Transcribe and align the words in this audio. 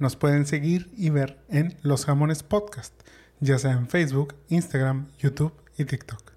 nos 0.00 0.16
pueden 0.16 0.46
seguir 0.46 0.90
y 0.96 1.10
ver 1.10 1.38
en 1.48 1.76
Los 1.82 2.06
Jamones 2.06 2.42
Podcast, 2.42 2.94
ya 3.38 3.58
sea 3.58 3.72
en 3.72 3.86
Facebook, 3.86 4.34
Instagram, 4.48 5.08
YouTube 5.18 5.52
y 5.76 5.84
TikTok. 5.84 6.32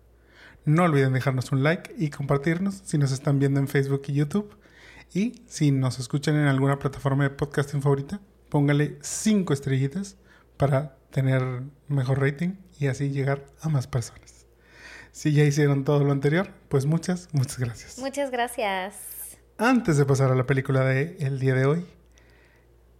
No 0.66 0.84
olviden 0.84 1.14
dejarnos 1.14 1.52
un 1.52 1.64
like 1.64 1.96
y 1.98 2.10
compartirnos 2.10 2.82
si 2.84 2.98
nos 2.98 3.12
están 3.12 3.40
viendo 3.40 3.60
en 3.62 3.70
Facebook 3.70 4.04
y 4.08 4.14
YouTube. 4.14 4.56
Y 5.14 5.44
si 5.48 5.72
nos 5.72 5.98
escuchan 6.00 6.36
en 6.36 6.48
alguna 6.48 6.78
plataforma 6.78 7.24
de 7.24 7.30
podcasting 7.30 7.82
favorita, 7.82 8.20
póngale 8.50 8.98
5 9.02 9.54
estrellitas 9.54 10.18
para 10.58 10.98
tener 11.10 11.64
mejor 11.88 12.20
rating 12.20 12.56
y 12.80 12.88
así 12.88 13.12
llegar 13.12 13.46
a 13.62 13.70
más 13.70 13.88
personas. 13.88 14.46
Si 15.14 15.32
ya 15.32 15.44
hicieron 15.46 15.86
todo 15.86 16.04
lo 16.04 16.12
anterior, 16.12 16.50
pues 16.68 16.86
muchas, 16.86 17.30
muchas 17.32 17.60
gracias. 17.60 18.00
Muchas 18.00 18.30
gracias. 18.30 19.38
Antes 19.58 19.98
de 19.98 20.06
pasar 20.06 20.32
a 20.32 20.36
la 20.36 20.46
película 20.46 20.84
de 20.84 21.16
el 21.20 21.40
día 21.40 21.54
de 21.54 21.66
hoy, 21.66 21.86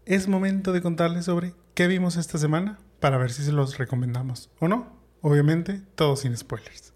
es 0.06 0.28
momento 0.28 0.74
de 0.74 0.82
contarles 0.82 1.26
sobre 1.26 1.54
qué 1.74 1.88
vimos 1.88 2.18
esta 2.18 2.38
semana 2.38 2.80
para 3.00 3.18
ver 3.18 3.32
si 3.32 3.44
se 3.44 3.52
los 3.52 3.78
recomendamos 3.78 4.50
o 4.60 4.68
no. 4.68 4.92
Obviamente, 5.22 5.82
todo 5.96 6.16
sin 6.16 6.36
spoilers. 6.36 6.94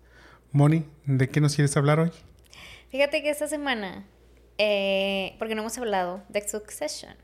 Moni, 0.51 0.85
¿de 1.05 1.29
qué 1.29 1.39
nos 1.39 1.55
quieres 1.55 1.75
hablar 1.77 1.99
hoy? 1.99 2.11
Fíjate 2.89 3.21
que 3.21 3.29
esta 3.29 3.47
semana, 3.47 4.05
eh, 4.57 5.35
porque 5.39 5.55
no 5.55 5.61
hemos 5.61 5.77
hablado 5.77 6.23
de 6.29 6.47
Succession, 6.47 7.15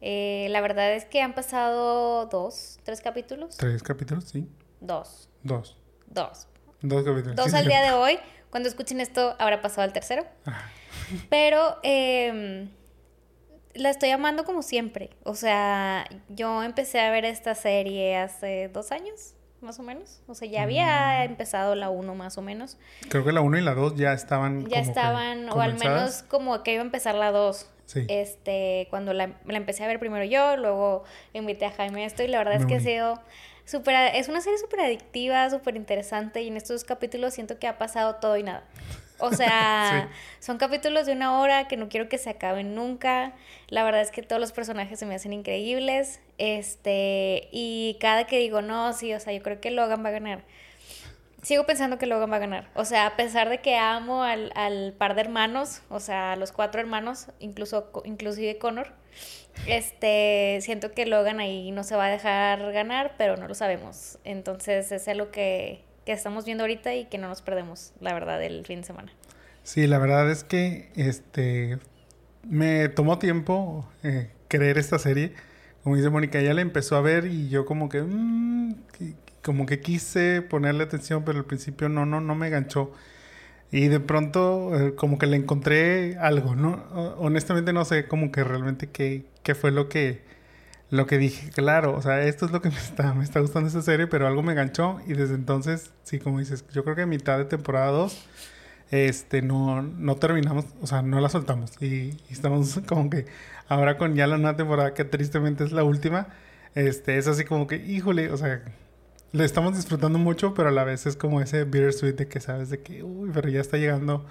eh, 0.00 0.48
la 0.50 0.60
verdad 0.60 0.94
es 0.94 1.04
que 1.04 1.20
han 1.20 1.34
pasado 1.34 2.26
dos, 2.26 2.78
tres 2.84 3.00
capítulos. 3.00 3.56
Tres 3.56 3.82
capítulos, 3.82 4.24
sí. 4.24 4.48
Dos. 4.80 5.28
Dos. 5.42 5.78
Dos. 6.06 6.48
Dos 6.80 7.04
capítulos. 7.04 7.36
Dos 7.36 7.50
sí, 7.50 7.56
al 7.56 7.66
día 7.66 7.82
de 7.82 7.92
hoy. 7.92 8.18
Cuando 8.50 8.68
escuchen 8.68 9.00
esto, 9.00 9.34
habrá 9.38 9.60
pasado 9.62 9.82
al 9.82 9.92
tercero. 9.92 10.24
Ah, 10.46 10.70
Pero 11.28 11.78
eh, 11.82 12.68
la 13.74 13.90
estoy 13.90 14.10
amando 14.10 14.44
como 14.44 14.62
siempre. 14.62 15.10
O 15.24 15.34
sea, 15.34 16.06
yo 16.28 16.62
empecé 16.62 17.00
a 17.00 17.10
ver 17.10 17.24
esta 17.24 17.54
serie 17.54 18.16
hace 18.16 18.68
dos 18.72 18.92
años, 18.92 19.34
más 19.60 19.78
o 19.78 19.82
menos. 19.82 20.22
O 20.26 20.34
sea, 20.34 20.48
ya 20.48 20.62
había 20.62 21.24
empezado 21.24 21.74
la 21.74 21.90
uno 21.90 22.14
más 22.14 22.38
o 22.38 22.42
menos. 22.42 22.78
Creo 23.08 23.24
que 23.24 23.32
la 23.32 23.40
1 23.40 23.58
y 23.58 23.62
la 23.62 23.74
2 23.74 23.96
ya 23.96 24.12
estaban. 24.12 24.66
Ya 24.66 24.78
como 24.78 24.90
estaban, 24.90 25.48
o 25.50 25.60
al 25.60 25.74
menos 25.78 26.22
como 26.22 26.62
que 26.62 26.74
iba 26.74 26.82
a 26.82 26.86
empezar 26.86 27.14
la 27.14 27.32
dos. 27.32 27.70
Sí. 27.86 28.06
Este, 28.08 28.86
cuando 28.88 29.12
la, 29.12 29.32
la 29.44 29.56
empecé 29.58 29.84
a 29.84 29.86
ver 29.86 29.98
primero 29.98 30.24
yo, 30.24 30.56
luego 30.56 31.04
invité 31.34 31.66
a 31.66 31.70
Jaime 31.70 32.04
a 32.04 32.06
esto 32.06 32.22
y 32.22 32.28
la 32.28 32.38
verdad 32.38 32.54
es 32.54 32.64
que 32.64 32.76
ha 32.76 32.80
sido 32.80 33.20
súper, 33.64 34.14
es 34.14 34.28
una 34.28 34.40
serie 34.40 34.58
súper 34.58 34.80
adictiva, 34.80 35.48
súper 35.50 35.76
interesante 35.76 36.42
y 36.42 36.48
en 36.48 36.56
estos 36.56 36.80
dos 36.80 36.84
capítulos 36.84 37.34
siento 37.34 37.58
que 37.58 37.66
ha 37.66 37.78
pasado 37.78 38.16
todo 38.16 38.36
y 38.36 38.42
nada. 38.42 38.64
O 39.18 39.32
sea, 39.32 40.10
son 40.40 40.58
capítulos 40.58 41.06
de 41.06 41.12
una 41.12 41.38
hora 41.40 41.68
que 41.68 41.76
no 41.76 41.88
quiero 41.88 42.08
que 42.08 42.18
se 42.18 42.30
acaben 42.30 42.74
nunca. 42.74 43.32
La 43.68 43.84
verdad 43.84 44.00
es 44.00 44.10
que 44.10 44.22
todos 44.22 44.40
los 44.40 44.52
personajes 44.52 44.98
se 44.98 45.06
me 45.06 45.14
hacen 45.14 45.32
increíbles. 45.32 46.20
Este, 46.38 47.48
y 47.52 47.96
cada 48.00 48.26
que 48.26 48.38
digo, 48.38 48.60
no, 48.60 48.92
sí, 48.92 49.14
o 49.14 49.20
sea, 49.20 49.32
yo 49.32 49.42
creo 49.42 49.60
que 49.60 49.70
Logan 49.70 50.04
va 50.04 50.08
a 50.08 50.12
ganar. 50.12 50.44
Sigo 51.44 51.64
pensando 51.66 51.98
que 51.98 52.06
Logan 52.06 52.32
va 52.32 52.36
a 52.36 52.40
ganar. 52.40 52.70
O 52.74 52.84
sea, 52.84 53.06
a 53.06 53.16
pesar 53.16 53.50
de 53.50 53.58
que 53.60 53.76
amo 53.76 54.22
al, 54.24 54.50
al 54.56 54.94
par 54.96 55.14
de 55.14 55.20
hermanos, 55.20 55.82
o 55.90 56.00
sea, 56.00 56.32
a 56.32 56.36
los 56.36 56.52
cuatro 56.52 56.80
hermanos, 56.80 57.26
incluso, 57.38 57.90
inclusive 58.04 58.56
Connor, 58.58 58.88
este, 59.66 60.58
siento 60.62 60.92
que 60.92 61.06
Logan 61.06 61.40
ahí 61.40 61.70
no 61.70 61.84
se 61.84 61.96
va 61.96 62.06
a 62.06 62.10
dejar 62.10 62.72
ganar, 62.72 63.14
pero 63.18 63.36
no 63.36 63.46
lo 63.46 63.54
sabemos. 63.54 64.18
Entonces, 64.24 64.90
es 64.90 65.06
algo 65.06 65.30
que, 65.30 65.84
que 66.06 66.12
estamos 66.12 66.44
viendo 66.44 66.64
ahorita 66.64 66.94
y 66.94 67.04
que 67.06 67.18
no 67.18 67.28
nos 67.28 67.42
perdemos, 67.42 67.92
la 68.00 68.14
verdad, 68.14 68.42
el 68.42 68.64
fin 68.66 68.80
de 68.80 68.86
semana. 68.86 69.12
Sí, 69.62 69.86
la 69.86 69.98
verdad 69.98 70.30
es 70.30 70.44
que 70.44 70.90
este 70.96 71.78
me 72.42 72.88
tomó 72.88 73.18
tiempo 73.18 73.86
eh, 74.02 74.30
creer 74.48 74.78
esta 74.78 74.98
serie. 74.98 75.32
Como 75.82 75.96
dice 75.96 76.10
Mónica, 76.10 76.38
ella 76.38 76.54
la 76.54 76.62
empezó 76.62 76.96
a 76.96 77.00
ver 77.02 77.26
y 77.26 77.48
yo 77.50 77.64
como 77.66 77.88
que 77.88 78.02
mm, 78.02 78.74
qui- 78.98 79.14
como 79.44 79.66
que 79.66 79.80
quise 79.80 80.42
ponerle 80.42 80.84
atención, 80.84 81.24
pero 81.24 81.38
al 81.38 81.44
principio 81.44 81.88
no, 81.88 82.06
no, 82.06 82.20
no 82.20 82.34
me 82.34 82.50
ganchó. 82.50 82.92
Y 83.70 83.88
de 83.88 84.00
pronto 84.00 84.72
eh, 84.78 84.94
como 84.94 85.18
que 85.18 85.26
le 85.26 85.36
encontré 85.36 86.16
algo, 86.18 86.54
¿no? 86.56 86.84
Honestamente 87.18 87.72
no 87.72 87.84
sé 87.84 88.06
como 88.08 88.32
que 88.32 88.44
realmente 88.44 88.88
qué, 88.88 89.26
qué 89.42 89.54
fue 89.54 89.70
lo 89.72 89.88
que, 89.88 90.22
lo 90.90 91.06
que 91.06 91.18
dije. 91.18 91.50
Claro, 91.50 91.96
o 91.96 92.02
sea, 92.02 92.22
esto 92.22 92.46
es 92.46 92.52
lo 92.52 92.62
que 92.62 92.70
me 92.70 92.76
está, 92.76 93.14
me 93.14 93.24
está 93.24 93.40
gustando 93.40 93.68
esta 93.68 93.82
serie, 93.82 94.06
pero 94.06 94.26
algo 94.26 94.42
me 94.42 94.54
ganchó 94.54 95.00
y 95.06 95.14
desde 95.14 95.34
entonces, 95.34 95.92
sí, 96.04 96.18
como 96.20 96.38
dices, 96.38 96.64
yo 96.72 96.84
creo 96.84 96.96
que 96.96 97.02
a 97.02 97.06
mitad 97.06 97.38
de 97.38 97.44
temporada 97.46 97.90
2 97.90 98.26
este, 98.90 99.42
no, 99.42 99.82
no 99.82 100.16
terminamos, 100.16 100.66
o 100.80 100.86
sea, 100.86 101.02
no 101.02 101.20
la 101.20 101.28
soltamos. 101.28 101.72
Y, 101.82 101.86
y 101.86 102.18
estamos 102.30 102.80
como 102.86 103.10
que 103.10 103.26
ahora 103.68 103.98
con 103.98 104.14
ya 104.14 104.26
la 104.26 104.38
nueva 104.38 104.56
temporada, 104.56 104.94
que 104.94 105.04
tristemente 105.04 105.64
es 105.64 105.72
la 105.72 105.84
última, 105.84 106.28
este, 106.74 107.18
es 107.18 107.26
así 107.28 107.44
como 107.44 107.66
que, 107.66 107.76
híjole, 107.76 108.30
o 108.30 108.36
sea, 108.36 108.62
le 109.34 109.44
estamos 109.44 109.74
disfrutando 109.74 110.16
mucho, 110.20 110.54
pero 110.54 110.68
a 110.68 110.72
la 110.72 110.84
vez 110.84 111.06
es 111.06 111.16
como 111.16 111.40
ese 111.40 111.64
bittersweet 111.64 112.14
de 112.14 112.28
que 112.28 112.38
sabes 112.40 112.70
de 112.70 112.82
que, 112.82 113.02
uy, 113.02 113.30
pero 113.34 113.48
ya 113.48 113.60
está 113.60 113.76
llegando, 113.76 114.24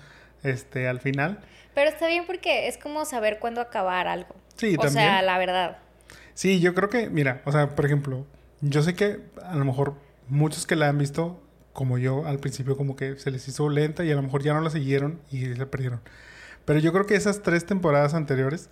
este, 0.43 0.87
al 0.87 1.01
final. 1.01 1.41
Pero 1.75 1.89
está 1.89 2.07
bien 2.07 2.23
porque 2.25 2.69
es 2.69 2.77
como 2.77 3.03
saber 3.03 3.39
cuándo 3.39 3.59
acabar 3.59 4.07
algo. 4.07 4.33
Sí, 4.55 4.75
o 4.75 4.81
también. 4.81 5.09
sea, 5.09 5.21
la 5.21 5.37
verdad. 5.37 5.77
Sí, 6.35 6.61
yo 6.61 6.73
creo 6.73 6.87
que, 6.87 7.09
mira, 7.09 7.41
o 7.43 7.51
sea, 7.51 7.75
por 7.75 7.85
ejemplo, 7.85 8.25
yo 8.61 8.81
sé 8.81 8.95
que 8.95 9.19
a 9.43 9.57
lo 9.57 9.65
mejor 9.65 9.95
muchos 10.29 10.65
que 10.65 10.77
la 10.77 10.87
han 10.87 10.97
visto, 10.97 11.43
como 11.73 11.97
yo 11.97 12.25
al 12.25 12.39
principio, 12.39 12.77
como 12.77 12.95
que 12.95 13.17
se 13.17 13.29
les 13.29 13.45
hizo 13.49 13.67
lenta 13.67 14.05
y 14.05 14.11
a 14.11 14.15
lo 14.15 14.21
mejor 14.21 14.41
ya 14.41 14.53
no 14.53 14.61
la 14.61 14.69
siguieron 14.69 15.19
y 15.29 15.47
la 15.47 15.65
perdieron. 15.65 15.99
Pero 16.63 16.79
yo 16.79 16.93
creo 16.93 17.05
que 17.05 17.15
esas 17.15 17.41
tres 17.41 17.65
temporadas 17.65 18.13
anteriores, 18.13 18.69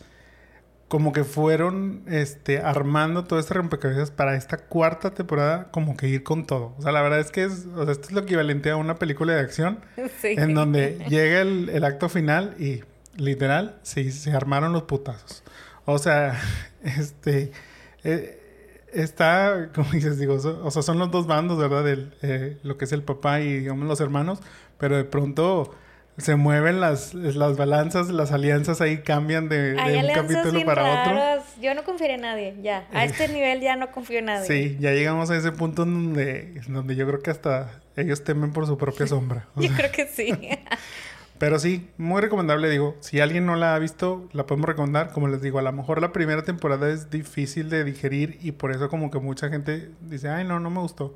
como 0.91 1.13
que 1.13 1.24
fueron 1.24 2.03
este, 2.07 2.59
armando 2.59 3.24
todo 3.24 3.40
este 3.40 3.53
rompecabezas 3.53 4.12
para 4.12 4.35
esta 4.35 4.57
cuarta 4.57 5.13
temporada, 5.13 5.72
como 5.72 5.96
que 5.96 6.09
ir 6.09 6.22
con 6.24 6.46
todo. 6.46 6.75
O 6.78 6.81
sea, 6.81 6.91
la 6.91 7.02
verdad 7.02 7.22
es 7.22 7.31
que 7.31 7.46
es, 7.46 7.66
o 7.74 7.84
sea, 7.85 7.94
esto 7.94 8.07
es 8.09 8.12
lo 8.12 8.19
equivalente 8.22 8.69
a 8.72 8.75
una 8.75 8.96
película 8.96 9.34
de 9.34 9.40
acción 9.40 9.80
Sí. 10.22 10.35
en 10.38 10.53
donde 10.53 10.97
llega 11.07 11.40
el, 11.40 11.69
el 11.69 11.85
acto 11.85 12.09
final 12.09 12.56
y 12.59 12.84
literal 13.16 13.80
sí, 13.84 14.12
se 14.12 14.34
armaron 14.34 14.74
los 14.74 14.84
putazos. 14.84 15.44
O 15.85 15.97
sea, 15.97 16.38
este 16.84 17.53
eh, 18.03 18.38
está, 18.91 19.69
como 19.74 19.90
dices, 19.91 20.19
digo, 20.19 20.40
so- 20.40 20.59
o 20.62 20.72
sea, 20.72 20.81
son 20.81 21.00
los 21.00 21.09
dos 21.09 21.25
bandos, 21.25 21.57
¿verdad? 21.57 21.88
El, 21.88 22.13
eh, 22.22 22.57
lo 22.63 22.78
que 22.78 22.84
es 22.84 22.91
el 22.91 23.03
papá 23.03 23.40
y 23.40 23.59
digamos 23.59 23.88
los 23.88 24.01
hermanos, 24.01 24.40
pero 24.78 24.97
de 24.97 25.06
pronto 25.06 25.74
se 26.18 26.36
mueven 26.36 26.80
las, 26.80 27.14
las 27.14 27.58
balanzas, 27.58 28.10
las 28.10 28.32
alianzas 28.32 28.82
ahí 28.82 29.00
cambian 29.00 29.50
de, 29.50 29.74
de 29.74 29.98
un 29.98 30.14
capítulo 30.14 30.64
para 30.66 31.02
otro. 31.04 31.44
Yo 31.62 31.74
no 31.74 31.84
confiaré 31.84 32.16
en 32.16 32.22
nadie, 32.22 32.56
ya. 32.62 32.88
A 32.94 33.04
Eh. 33.06 33.08
este 33.08 33.28
nivel 33.30 33.62
ya 33.62 33.76
no 33.76 33.92
confío 33.92 34.20
en 34.20 34.26
nadie. 34.26 34.46
Sí, 34.46 34.78
ya 34.80 34.92
llegamos 34.92 35.30
a 35.32 35.38
ese 35.38 35.52
punto 35.52 35.86
donde, 35.86 36.62
donde 36.68 36.96
yo 36.96 37.08
creo 37.08 37.22
que 37.22 37.32
hasta 37.32 37.80
ellos 37.96 38.24
temen 38.24 38.52
por 38.52 38.68
su 38.68 38.78
propia 38.78 39.08
sombra. 39.08 39.48
Yo 39.56 39.70
sea, 39.70 39.78
creo 39.78 39.92
que 39.92 40.08
sí. 40.08 40.34
Pero 41.38 41.58
sí, 41.58 41.90
muy 41.98 42.22
recomendable, 42.22 42.70
digo. 42.70 42.96
Si 43.00 43.20
alguien 43.20 43.48
no 43.48 43.56
la 43.56 43.74
ha 43.74 43.80
visto, 43.80 44.30
la 44.32 44.46
podemos 44.46 44.68
recomendar. 44.68 45.12
Como 45.12 45.28
les 45.28 45.42
digo, 45.42 45.58
a 45.58 45.64
lo 45.64 45.72
mejor 45.72 46.00
la 46.00 46.12
primera 46.14 46.44
temporada 46.44 46.92
es 46.92 47.10
difícil 47.10 47.70
de 47.70 47.84
digerir 47.84 48.38
y 48.44 48.52
por 48.52 48.72
eso 48.72 48.90
como 48.90 49.10
que 49.10 49.18
mucha 49.18 49.50
gente 49.50 49.90
dice, 50.02 50.30
ay, 50.30 50.46
no, 50.46 50.60
no 50.60 50.69
me 50.69 50.80
gustó. 50.81 51.16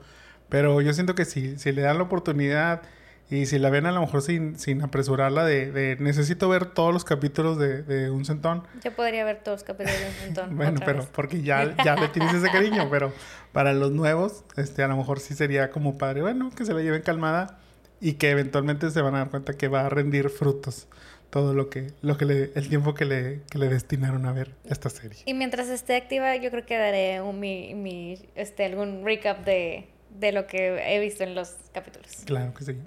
Pero 0.50 0.82
yo 0.82 0.94
siento 0.94 1.14
que 1.14 1.26
sí, 1.26 1.60
si 1.60 1.72
le 1.72 1.84
dan 1.84 1.98
la 1.98 2.04
oportunidad 2.06 2.82
y 3.30 3.48
si 3.48 3.58
la 3.58 3.70
ven 3.70 3.88
a 3.88 3.92
lo 3.92 4.02
mejor 4.02 4.22
sin, 4.22 4.60
sin 4.60 4.84
apresurarla 4.84 5.44
de, 5.46 5.72
de 5.72 5.98
necesito 6.00 6.48
ver 6.48 6.68
todos 6.68 6.94
los 6.94 7.06
capítulos 7.06 7.58
de, 7.58 7.82
de 7.82 8.12
un 8.12 8.24
centón. 8.24 8.64
Yo 8.84 8.96
podría 8.96 9.26
ver 9.26 9.42
todos 9.44 9.62
los 9.62 9.64
capítulos 9.64 10.00
de 10.00 10.08
un 10.08 10.26
montón. 10.26 10.56
Bueno, 10.66 10.80
pero 10.86 11.00
vez. 11.00 11.10
porque 11.12 11.42
ya, 11.42 11.76
ya 11.84 11.96
le 11.96 12.08
tienes 12.10 12.34
ese 12.36 12.52
cariño, 12.52 12.88
pero 12.92 13.12
para 13.52 13.74
los 13.74 13.92
nuevos, 13.92 14.44
este, 14.58 14.84
a 14.84 14.88
lo 14.88 14.98
mejor 14.98 15.20
sí 15.20 15.34
sería 15.34 15.72
como 15.72 15.98
padre, 15.98 16.22
bueno, 16.22 16.52
que 16.56 16.66
se 16.66 16.74
la 16.74 16.82
lleven 16.82 17.02
calmada 17.02 17.58
y 18.00 18.14
que 18.14 18.30
eventualmente 18.30 18.92
se 18.92 19.02
van 19.02 19.16
a 19.16 19.20
dar 19.20 19.30
cuenta 19.30 19.54
que 19.54 19.68
va 19.68 19.86
a 19.86 19.90
rendir 19.90 20.30
frutos 20.30 20.88
todo 21.32 21.54
lo 21.54 21.70
que, 21.70 21.92
lo 22.02 22.18
que 22.18 22.26
le, 22.26 22.52
el 22.56 22.70
tiempo 22.70 22.94
que 22.94 23.06
le, 23.06 23.42
que 23.50 23.58
le 23.58 23.68
destinaron 23.68 24.26
a 24.26 24.32
ver 24.34 24.54
esta 24.70 24.90
serie. 24.90 25.24
Y 25.26 25.34
mientras 25.34 25.68
esté 25.68 25.96
activa, 25.96 26.36
yo 26.36 26.52
creo 26.52 26.66
que 26.66 26.78
daré 26.78 27.22
un, 27.22 27.40
mi, 27.40 27.74
mi, 27.74 28.18
este, 28.36 28.66
algún 28.66 29.04
recap 29.04 29.44
de, 29.44 29.88
de 30.12 30.32
lo 30.32 30.48
que 30.48 30.96
he 30.96 31.00
visto 31.00 31.24
en 31.24 31.36
los 31.36 31.56
capítulos. 31.74 32.10
Claro 32.26 32.54
que 32.54 32.64
sí. 32.64 32.78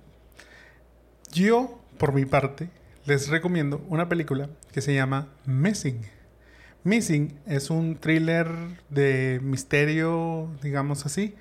Yo, 1.33 1.79
por 1.99 2.13
mi 2.13 2.25
parte, 2.25 2.69
les 3.05 3.29
recomiendo 3.29 3.85
una 3.89 4.09
película 4.09 4.49
que 4.73 4.81
se 4.81 4.95
llama 4.95 5.29
Missing. 5.47 6.01
Missing 6.85 7.39
es 7.47 7.71
un 7.71 7.97
thriller 7.97 8.49
de 8.89 9.41
misterio, 9.43 10.51
digamos 10.63 11.07
así, 11.07 11.35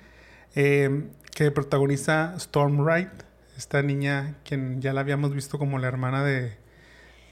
eh, 0.54 1.04
que 1.34 1.50
protagoniza 1.50 2.34
Storm 2.36 2.80
Wright, 2.80 3.10
esta 3.56 3.82
niña 3.82 4.36
quien 4.44 4.80
ya 4.80 4.92
la 4.92 5.00
habíamos 5.00 5.34
visto 5.34 5.58
como 5.58 5.78
la 5.78 5.88
hermana 5.88 6.24
de, 6.24 6.56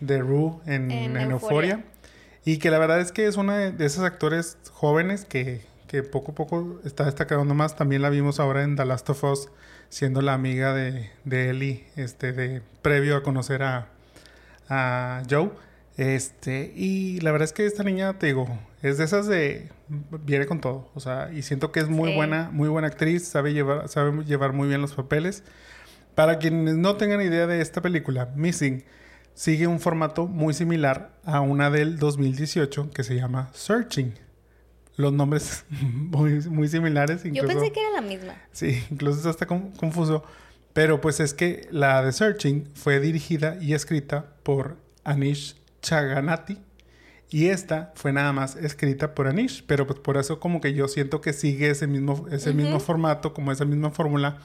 de 0.01 0.19
Rue 0.19 0.61
en, 0.67 0.91
En 0.91 1.17
en 1.17 1.31
Euphoria. 1.31 1.75
Euphoria. 1.75 1.85
Y 2.45 2.59
que 2.59 2.71
la 2.71 2.79
verdad 2.79 3.01
es 3.01 3.11
que 3.11 3.27
es 3.27 3.37
una 3.37 3.57
de, 3.57 3.73
de 3.73 3.87
esos 3.87 4.05
actores 4.05 4.57
jóvenes 4.73 5.25
que, 5.25 5.63
que 5.89 6.03
poco 6.03 6.33
a 6.33 6.35
poco 6.35 6.81
está 6.85 7.05
destacando 7.05 7.55
más. 7.55 7.77
También 7.77 8.03
la 8.03 8.11
vimos 8.11 8.39
ahora 8.39 8.63
en 8.63 8.77
The 8.77 8.85
Last 8.85 9.11
of 9.11 9.25
Us, 9.25 9.49
siendo 9.89 10.21
la 10.23 10.35
amiga 10.35 10.75
de, 10.75 11.11
de 11.25 11.51
Ellie, 11.51 11.85
este, 11.97 12.33
de, 12.33 12.63
previo 12.83 13.17
a 13.17 13.23
conocer 13.23 13.63
a, 13.63 13.89
a 14.69 15.23
Joe. 15.29 15.51
Este, 15.97 16.73
y 16.77 17.21
la 17.21 17.33
verdad 17.33 17.47
es 17.47 17.53
que 17.53 17.65
esta 17.65 17.83
niña, 17.83 18.19
te 18.19 18.27
digo, 18.27 18.47
es 18.83 18.99
de 18.99 19.05
esas 19.05 19.27
de 19.27 19.71
viene 20.25 20.47
con 20.47 20.61
todo, 20.61 20.91
o 20.95 21.01
sea, 21.01 21.31
y 21.33 21.43
siento 21.43 21.73
que 21.73 21.81
es 21.81 21.89
muy 21.89 22.11
Sí. 22.11 22.17
buena, 22.17 22.51
muy 22.53 22.69
buena 22.69 22.89
actriz, 22.89 23.27
sabe 23.27 23.53
llevar, 23.55 23.89
sabe 23.89 24.25
llevar 24.25 24.53
muy 24.53 24.69
bien 24.69 24.83
los 24.83 24.93
papeles. 24.95 25.43
Para 26.15 26.39
quienes 26.39 26.77
no 26.77 26.97
tengan 26.97 27.23
idea 27.23 27.47
de 27.47 27.61
esta 27.61 27.81
película, 27.81 28.31
Missing 28.37 28.85
sigue 29.35 29.67
un 29.67 29.81
formato 29.81 30.27
muy 30.27 30.55
similar 30.55 31.13
a 31.25 31.41
una 31.41 31.71
del 31.71 31.99
2018 31.99 32.91
que 32.91 33.05
se 33.05 33.15
llama 33.17 33.51
Searching. 33.55 34.15
Los 34.97 35.13
nombres 35.13 35.65
muy, 35.71 36.41
muy 36.49 36.69
similares. 36.69 37.23
Yo 37.23 37.29
incluso- 37.31 37.49
pensé 37.49 37.73
que 37.73 37.81
era 37.81 37.91
la 37.91 38.01
misma. 38.03 38.35
Sí, 38.53 38.83
incluso 38.91 39.19
está 39.19 39.31
hasta 39.31 39.47
con- 39.47 39.71
confuso. 39.73 40.25
Pero 40.73 41.01
pues 41.01 41.21
es 41.21 41.33
que 41.33 41.69
la 41.71 42.03
de 42.03 42.13
Searching 42.13 42.67
fue 42.75 43.01
dirigida 43.01 43.57
y 43.61 43.73
escrita 43.75 44.27
por 44.43 44.77
Anish 45.05 45.57
Chaganati. 45.83 46.59
Y 47.31 47.47
esta 47.47 47.93
fue 47.97 48.13
nada 48.13 48.33
más 48.33 48.57
escrita 48.57 49.15
por 49.15 49.27
Anish. 49.27 49.65
Pero 49.67 49.87
pues 49.87 49.99
por 50.01 50.17
eso 50.19 50.39
como 50.39 50.61
que 50.61 50.75
yo 50.75 50.87
siento 50.89 51.21
que 51.21 51.33
sigue 51.33 51.71
ese 51.71 51.87
mismo, 51.87 52.27
ese 52.31 52.53
mismo 52.53 52.79
formato, 52.79 53.33
como 53.33 53.53
esa 53.53 53.65
misma 53.65 53.91
fórmula. 53.91 54.39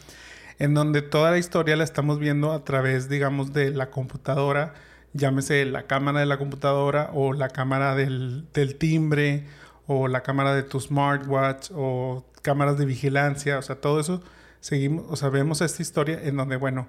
En 0.57 0.73
donde 0.73 1.01
toda 1.01 1.31
la 1.31 1.37
historia 1.37 1.75
la 1.75 1.83
estamos 1.83 2.17
viendo 2.19 2.51
a 2.53 2.63
través, 2.63 3.09
digamos, 3.09 3.51
de 3.53 3.71
la 3.71 3.89
computadora. 3.89 4.73
Llámese 5.13 5.65
la 5.65 5.83
cámara 5.83 6.21
de 6.21 6.25
la 6.25 6.37
computadora 6.37 7.09
o 7.13 7.33
la 7.33 7.49
cámara 7.49 7.93
del, 7.95 8.45
del 8.53 8.75
timbre 8.75 9.45
o 9.91 10.07
la 10.07 10.21
cámara 10.23 10.53
de 10.55 10.63
tu 10.63 10.79
smartwatch 10.79 11.71
o 11.73 12.25
cámaras 12.41 12.77
de 12.77 12.85
vigilancia, 12.85 13.57
o 13.59 13.61
sea, 13.61 13.75
todo 13.77 13.99
eso 13.99 14.21
seguimos, 14.59 15.05
o 15.09 15.15
sea, 15.15 15.29
vemos 15.29 15.61
esta 15.61 15.81
historia 15.81 16.19
en 16.23 16.37
donde, 16.37 16.55
bueno, 16.57 16.87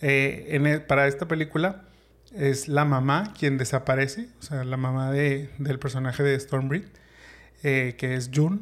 eh, 0.00 0.48
el- 0.50 0.82
para 0.82 1.06
esta 1.06 1.26
película 1.28 1.84
es 2.34 2.68
la 2.68 2.84
mamá 2.84 3.32
quien 3.38 3.58
desaparece, 3.58 4.28
o 4.40 4.42
sea, 4.42 4.64
la 4.64 4.76
mamá 4.76 5.10
de, 5.12 5.50
del 5.58 5.78
personaje 5.78 6.22
de 6.22 6.38
Stormbreed, 6.38 6.84
eh, 7.62 7.94
que 7.98 8.14
es 8.14 8.30
June. 8.34 8.60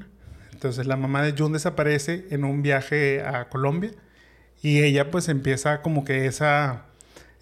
Entonces 0.52 0.86
la 0.86 0.96
mamá 0.96 1.22
de 1.22 1.34
June 1.38 1.52
desaparece 1.54 2.26
en 2.30 2.44
un 2.44 2.62
viaje 2.62 3.22
a 3.22 3.48
Colombia 3.48 3.92
y 4.62 4.82
ella 4.82 5.10
pues 5.10 5.28
empieza 5.28 5.82
como 5.82 6.04
que 6.04 6.26
esa, 6.26 6.86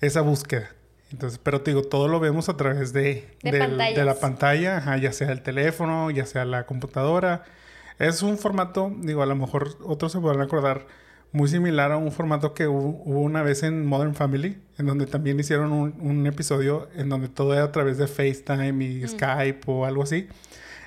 esa 0.00 0.20
búsqueda. 0.22 0.70
Entonces, 1.12 1.38
pero 1.42 1.60
te 1.60 1.70
digo, 1.70 1.82
todo 1.82 2.08
lo 2.08 2.18
vemos 2.20 2.48
a 2.48 2.56
través 2.56 2.92
de, 2.92 3.28
De 3.42 3.52
del- 3.52 3.60
de 4.00 4.04
la 4.04 4.14
pantalla, 4.20 4.78
ajá, 4.78 4.96
ya 4.96 5.12
sea 5.12 5.30
el 5.32 5.42
teléfono, 5.42 6.10
ya 6.10 6.26
sea 6.26 6.44
la 6.44 6.66
computadora. 6.66 7.44
Es 7.98 8.22
un 8.22 8.36
formato, 8.38 8.92
digo, 9.00 9.22
a 9.22 9.26
lo 9.26 9.36
mejor 9.36 9.76
otros 9.84 10.12
se 10.12 10.18
podrán 10.20 10.42
acordar, 10.42 10.86
muy 11.32 11.48
similar 11.48 11.92
a 11.92 11.96
un 11.96 12.12
formato 12.12 12.54
que 12.54 12.66
hubo, 12.66 13.02
hubo 13.04 13.20
una 13.20 13.42
vez 13.42 13.62
en 13.62 13.86
Modern 13.86 14.14
Family, 14.14 14.58
en 14.78 14.86
donde 14.86 15.06
también 15.06 15.38
hicieron 15.38 15.72
un, 15.72 15.94
un 16.00 16.26
episodio 16.26 16.88
en 16.96 17.08
donde 17.08 17.28
todo 17.28 17.52
era 17.54 17.64
a 17.64 17.72
través 17.72 17.98
de 17.98 18.06
FaceTime 18.06 18.84
y 18.84 19.06
Skype 19.06 19.60
o 19.66 19.84
algo 19.84 20.02
así. 20.02 20.28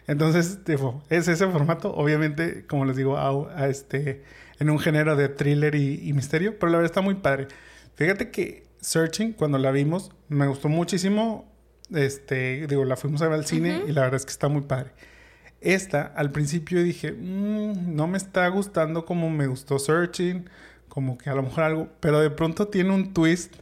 Entonces, 0.08 0.64
tipo, 0.64 1.04
es 1.10 1.28
ese 1.28 1.48
formato, 1.48 1.94
obviamente, 1.94 2.66
como 2.68 2.86
les 2.86 2.96
digo, 2.96 3.18
a, 3.18 3.30
a 3.56 3.68
este, 3.68 4.24
en 4.60 4.70
un 4.70 4.80
género 4.80 5.16
de 5.16 5.30
thriller 5.30 5.76
y, 5.76 6.08
y 6.08 6.14
misterio, 6.14 6.58
pero 6.60 6.72
la 6.72 6.78
verdad 6.80 6.92
está 6.92 7.02
muy 7.02 7.16
padre. 7.16 7.48
Fíjate 7.96 8.32
que 8.32 8.64
Searching, 8.82 9.34
cuando 9.34 9.58
la 9.58 9.72
vimos, 9.72 10.12
me 10.28 10.48
gustó 10.48 10.70
muchísimo. 10.70 11.52
Este, 11.94 12.68
digo, 12.68 12.86
la 12.86 12.96
fuimos 12.96 13.22
a 13.22 13.28
ver 13.28 13.40
al 13.40 13.46
cine 13.46 13.84
y 13.88 13.92
la 13.92 14.02
verdad 14.02 14.18
es 14.18 14.26
que 14.26 14.32
está 14.32 14.48
muy 14.48 14.62
padre. 14.62 14.92
Esta, 15.62 16.04
al 16.16 16.32
principio 16.32 16.82
dije, 16.84 17.12
"Mm, 17.12 17.96
no 17.96 18.08
me 18.08 18.18
está 18.18 18.48
gustando 18.48 19.06
como 19.06 19.30
me 19.30 19.48
gustó 19.48 19.80
Searching, 19.80 20.50
como 20.88 21.18
que 21.18 21.30
a 21.30 21.36
lo 21.36 21.44
mejor 21.44 21.64
algo, 21.64 21.90
pero 22.00 22.20
de 22.20 22.30
pronto 22.30 22.68
tiene 22.68 22.94
un 22.94 23.14
twist 23.14 23.56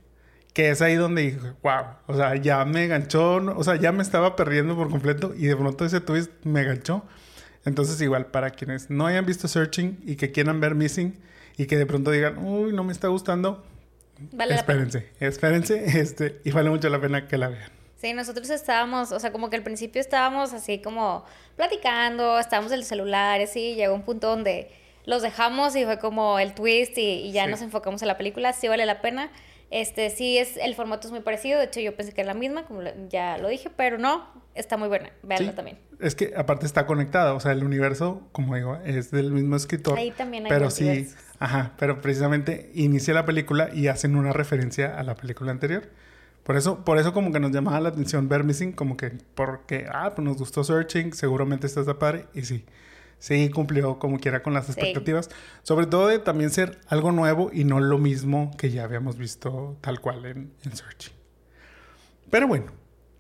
que 0.53 0.69
es 0.71 0.81
ahí 0.81 0.95
donde 0.95 1.21
dije, 1.21 1.39
wow, 1.61 1.83
o 2.07 2.15
sea, 2.15 2.35
ya 2.35 2.65
me 2.65 2.85
enganchó, 2.85 3.39
¿no? 3.39 3.55
o 3.55 3.63
sea, 3.63 3.75
ya 3.75 3.91
me 3.91 4.01
estaba 4.01 4.35
perdiendo 4.35 4.75
por 4.75 4.89
completo 4.89 5.35
y 5.37 5.45
de 5.45 5.55
pronto 5.55 5.85
ese 5.85 6.01
twist 6.01 6.31
me 6.43 6.61
enganchó. 6.61 7.03
Entonces, 7.63 8.01
igual, 8.01 8.27
para 8.27 8.49
quienes 8.49 8.89
no 8.89 9.05
hayan 9.05 9.25
visto 9.25 9.47
Searching 9.47 9.99
y 10.03 10.15
que 10.15 10.31
quieran 10.31 10.59
ver 10.59 10.73
Missing 10.73 11.19
y 11.57 11.65
que 11.67 11.77
de 11.77 11.85
pronto 11.85 12.09
digan, 12.09 12.39
uy, 12.43 12.73
no 12.73 12.83
me 12.83 12.91
está 12.91 13.07
gustando, 13.07 13.63
Vale 14.31 14.55
la 14.55 14.65
pena. 14.65 14.83
espérense, 14.83 15.09
espérense, 15.19 15.83
este, 15.99 16.41
y 16.43 16.51
vale 16.51 16.69
mucho 16.69 16.89
la 16.89 16.99
pena 16.99 17.27
que 17.27 17.37
la 17.37 17.49
vean. 17.49 17.71
Sí, 17.97 18.13
nosotros 18.13 18.49
estábamos, 18.51 19.11
o 19.11 19.19
sea, 19.19 19.31
como 19.31 19.49
que 19.49 19.55
al 19.55 19.63
principio 19.63 19.99
estábamos 19.99 20.53
así 20.53 20.79
como 20.81 21.25
platicando, 21.55 22.39
estábamos 22.39 22.71
en 22.71 22.79
el 22.79 22.85
celular, 22.85 23.41
así, 23.41 23.75
llegó 23.75 23.93
un 23.95 24.03
punto 24.03 24.27
donde 24.29 24.69
los 25.05 25.21
dejamos 25.21 25.75
y 25.75 25.83
fue 25.85 25.97
como 25.99 26.37
el 26.39 26.53
twist 26.53 26.97
y, 26.97 27.01
y 27.01 27.31
ya 27.31 27.45
Sí. 27.45 27.51
nos 27.51 27.61
enfocamos 27.61 28.01
en 28.01 28.07
la 28.07 28.17
película, 28.17 28.53
sí 28.53 28.67
vale 28.67 28.85
la 28.85 29.01
pena. 29.01 29.31
Este, 29.69 30.09
sí 30.09 30.37
es, 30.37 30.55
el 30.57 30.75
formato 30.75 31.07
es 31.07 31.11
muy 31.11 31.21
parecido, 31.21 31.59
de 31.59 31.65
hecho 31.65 31.79
yo 31.81 31.95
pensé 31.95 32.13
que 32.13 32.21
era 32.21 32.33
la 32.33 32.39
misma, 32.39 32.65
como 32.65 32.81
ya 33.09 33.37
lo 33.37 33.49
dije, 33.49 33.69
pero 33.75 33.97
no, 33.97 34.25
está 34.55 34.77
muy 34.77 34.87
buena, 34.87 35.11
véanla 35.23 35.49
Sí. 35.51 35.55
también. 35.55 35.77
Es 35.99 36.13
que 36.13 36.33
aparte 36.37 36.65
está 36.65 36.85
conectada, 36.85 37.33
o 37.33 37.39
sea, 37.39 37.51
el 37.53 37.63
universo, 37.63 38.27
como 38.31 38.55
digo, 38.55 38.75
es 38.85 39.09
del 39.09 39.31
mismo 39.31 39.55
escritor. 39.55 39.97
Ahí 39.97 40.11
también 40.11 40.45
hay 40.45 40.49
Pero 40.49 40.69
sí, 40.69 41.07
ajá, 41.39 41.73
pero 41.79 42.01
precisamente 42.01 42.71
inicia 42.75 43.13
la 43.15 43.25
película 43.25 43.69
y 43.73 43.87
hacen 43.87 44.15
una 44.15 44.31
referencia 44.31 44.97
a 44.97 45.03
la 45.03 45.15
película 45.15 45.51
anterior. 45.51 45.89
Por 46.43 46.55
eso, 46.55 46.85
por 46.85 46.97
eso 46.99 47.13
como 47.13 47.31
que 47.31 47.39
nos 47.39 47.51
llamaba 47.51 47.79
la 47.81 47.89
atención 47.89 48.29
ver 48.29 48.43
Missing, 48.43 48.73
como 48.73 48.95
que 48.95 49.11
porque, 49.35 49.87
ah, 49.91 50.11
pues 50.15 50.23
nos 50.25 50.37
gustó 50.37 50.63
Searching, 50.63 51.13
seguramente 51.13 51.65
esta 51.67 51.81
está 51.81 51.97
padre, 51.99 52.27
y 52.33 52.43
sí, 52.43 52.63
sí 53.19 53.49
cumplió 53.49 53.97
como 53.97 54.19
quiera 54.19 54.43
con 54.43 54.53
las 54.53 54.65
Sí. 54.67 54.73
expectativas. 54.73 55.29
Sobre 55.63 55.87
todo 55.87 56.07
de 56.07 56.19
también 56.19 56.51
ser 56.51 56.79
algo 56.87 57.11
nuevo 57.11 57.49
y 57.51 57.63
no 57.63 57.79
lo 57.79 57.97
mismo 57.97 58.51
que 58.57 58.69
ya 58.69 58.83
habíamos 58.83 59.17
visto 59.17 59.77
tal 59.81 59.99
cual 59.99 60.25
en, 60.25 60.53
en 60.63 60.75
Searching. 60.75 61.13
Pero 62.29 62.47
bueno, 62.47 62.67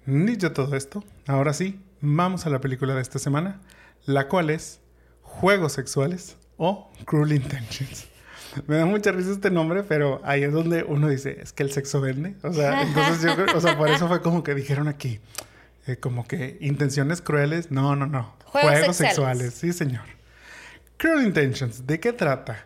dicho 0.05 0.51
todo 0.53 0.75
esto, 0.75 1.03
ahora 1.25 1.53
sí, 1.53 1.81
vamos 2.01 2.45
a 2.45 2.49
la 2.49 2.59
película 2.59 2.95
de 2.95 3.01
esta 3.01 3.19
semana, 3.19 3.61
la 4.05 4.27
cual 4.27 4.49
es 4.49 4.79
Juegos 5.21 5.73
Sexuales 5.73 6.37
o 6.57 6.91
Cruel 7.05 7.33
Intentions. 7.33 8.07
Me 8.67 8.77
da 8.77 8.85
mucha 8.85 9.11
risa 9.11 9.31
este 9.31 9.51
nombre, 9.51 9.83
pero 9.83 10.21
ahí 10.23 10.43
es 10.43 10.51
donde 10.51 10.83
uno 10.83 11.09
dice, 11.09 11.39
es 11.41 11.53
que 11.53 11.63
el 11.63 11.71
sexo 11.71 12.01
vende. 12.01 12.35
O 12.43 12.53
sea, 12.53 12.81
entonces 12.87 13.21
yo 13.21 13.45
o 13.55 13.61
sea, 13.61 13.77
por 13.77 13.89
eso 13.89 14.07
fue 14.07 14.21
como 14.21 14.43
que 14.43 14.55
dijeron 14.55 14.87
aquí, 14.87 15.19
eh, 15.85 15.97
como 15.97 16.27
que 16.27 16.57
intenciones 16.61 17.21
crueles. 17.21 17.71
No, 17.71 17.95
no, 17.95 18.07
no. 18.07 18.35
Juegos 18.45 18.95
sexuales. 18.95 18.97
sexuales. 18.97 19.53
Sí, 19.53 19.73
señor. 19.73 20.03
Cruel 20.97 21.27
Intentions, 21.27 21.85
¿de 21.85 21.99
qué 21.99 22.13
trata? 22.13 22.65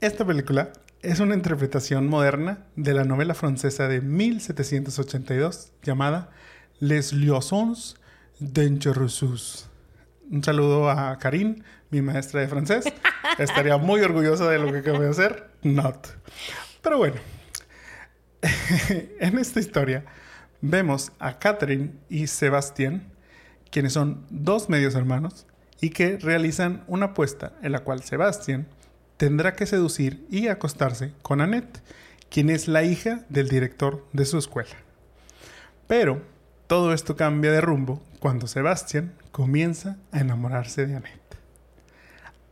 Esta 0.00 0.24
película 0.24 0.70
es 1.02 1.18
una 1.20 1.34
interpretación 1.34 2.08
moderna 2.08 2.66
de 2.76 2.94
la 2.94 3.04
novela 3.04 3.34
francesa 3.34 3.88
de 3.88 4.00
1782 4.00 5.72
llamada 5.82 6.30
Les 6.78 7.12
Liaisons 7.12 7.97
Dangereuses. 8.40 9.68
Un 10.30 10.44
saludo 10.44 10.90
a 10.90 11.18
Karine, 11.18 11.62
mi 11.90 12.02
maestra 12.02 12.40
de 12.40 12.48
francés. 12.48 12.84
Estaría 13.38 13.76
muy 13.76 14.00
orgullosa 14.00 14.48
de 14.50 14.58
lo 14.58 14.70
que 14.72 14.78
acabo 14.78 15.00
de 15.00 15.08
hacer. 15.08 15.50
Not. 15.62 16.08
Pero 16.82 16.98
bueno, 16.98 17.16
en 19.20 19.38
esta 19.38 19.60
historia 19.60 20.04
vemos 20.60 21.12
a 21.18 21.38
Catherine 21.38 21.92
y 22.08 22.26
Sebastián, 22.26 23.10
quienes 23.70 23.92
son 23.92 24.24
dos 24.30 24.68
medios 24.68 24.94
hermanos 24.94 25.46
y 25.80 25.90
que 25.90 26.18
realizan 26.18 26.84
una 26.86 27.06
apuesta 27.06 27.52
en 27.62 27.72
la 27.72 27.80
cual 27.80 28.02
Sebastián 28.02 28.66
tendrá 29.16 29.54
que 29.54 29.66
seducir 29.66 30.26
y 30.30 30.48
acostarse 30.48 31.12
con 31.22 31.40
Annette, 31.40 31.82
quien 32.30 32.50
es 32.50 32.68
la 32.68 32.84
hija 32.84 33.24
del 33.28 33.48
director 33.48 34.06
de 34.12 34.24
su 34.24 34.38
escuela. 34.38 34.76
Pero 35.86 36.22
todo 36.68 36.92
esto 36.92 37.16
cambia 37.16 37.50
de 37.50 37.62
rumbo 37.62 38.02
cuando 38.20 38.46
Sebastián 38.46 39.14
comienza 39.32 39.96
a 40.12 40.20
enamorarse 40.20 40.86
de 40.86 40.96
Annette. 40.96 41.38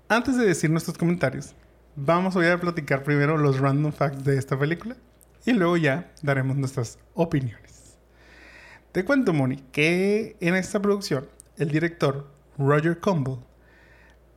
Antes 0.09 0.39
de 0.39 0.47
decir 0.47 0.71
nuestros 0.71 0.97
comentarios, 0.97 1.55
vamos 1.97 2.35
a 2.35 2.59
platicar 2.59 3.03
primero 3.03 3.37
los 3.37 3.61
random 3.61 3.93
facts 3.93 4.25
de 4.25 4.39
esta 4.39 4.59
película 4.59 4.97
y 5.45 5.53
luego 5.53 5.77
ya 5.77 6.11
daremos 6.23 6.57
nuestras 6.57 6.99
opiniones. 7.13 7.99
Te 8.93 9.05
cuento, 9.05 9.35
Moni, 9.35 9.57
que 9.71 10.39
en 10.41 10.55
esta 10.55 10.81
producción 10.81 11.29
el 11.59 11.71
director 11.71 12.27
Roger 12.57 12.99
Campbell, 12.99 13.41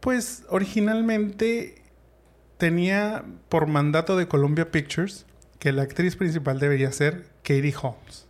pues 0.02 0.44
originalmente 0.50 1.84
tenía 2.58 3.24
por 3.48 3.68
mandato 3.68 4.18
de 4.18 4.28
Columbia 4.28 4.72
Pictures 4.72 5.26
que 5.58 5.72
la 5.72 5.84
actriz 5.84 6.18
principal 6.18 6.60
debería 6.60 6.92
ser 6.92 7.30
Katie 7.44 7.74
Holmes. 7.82 8.29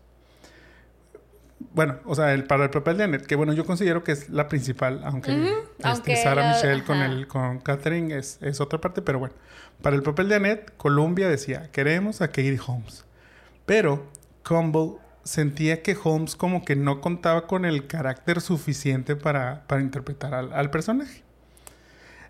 Bueno, 1.79 1.95
o 2.03 2.13
sea, 2.13 2.33
el, 2.33 2.43
para 2.43 2.65
el 2.65 2.69
papel 2.71 2.97
de 2.97 3.05
Annette, 3.05 3.25
que 3.25 3.35
bueno, 3.35 3.53
yo 3.53 3.65
considero 3.65 4.03
que 4.03 4.11
es 4.11 4.27
la 4.29 4.49
principal, 4.49 4.99
aunque, 5.05 5.31
este, 5.31 5.53
aunque 5.83 6.15
Sarah 6.17 6.41
la- 6.43 6.53
Michelle 6.53 6.83
con, 6.83 6.97
el, 6.97 7.25
con 7.27 7.59
Catherine 7.59 8.17
es, 8.17 8.37
es 8.41 8.59
otra 8.59 8.81
parte, 8.81 9.01
pero 9.01 9.17
bueno, 9.19 9.33
para 9.81 9.95
el 9.95 10.03
papel 10.03 10.27
de 10.27 10.35
Annette, 10.35 10.73
Columbia 10.75 11.29
decía, 11.29 11.69
queremos 11.71 12.21
a 12.21 12.27
Katie 12.27 12.59
Holmes. 12.67 13.05
Pero 13.65 14.07
Campbell 14.43 14.97
sentía 15.23 15.81
que 15.81 15.95
Holmes 16.03 16.35
como 16.35 16.65
que 16.65 16.75
no 16.75 16.99
contaba 16.99 17.47
con 17.47 17.63
el 17.63 17.87
carácter 17.87 18.41
suficiente 18.41 19.15
para, 19.15 19.63
para 19.67 19.79
interpretar 19.81 20.33
al, 20.33 20.51
al 20.51 20.69
personaje. 20.71 21.23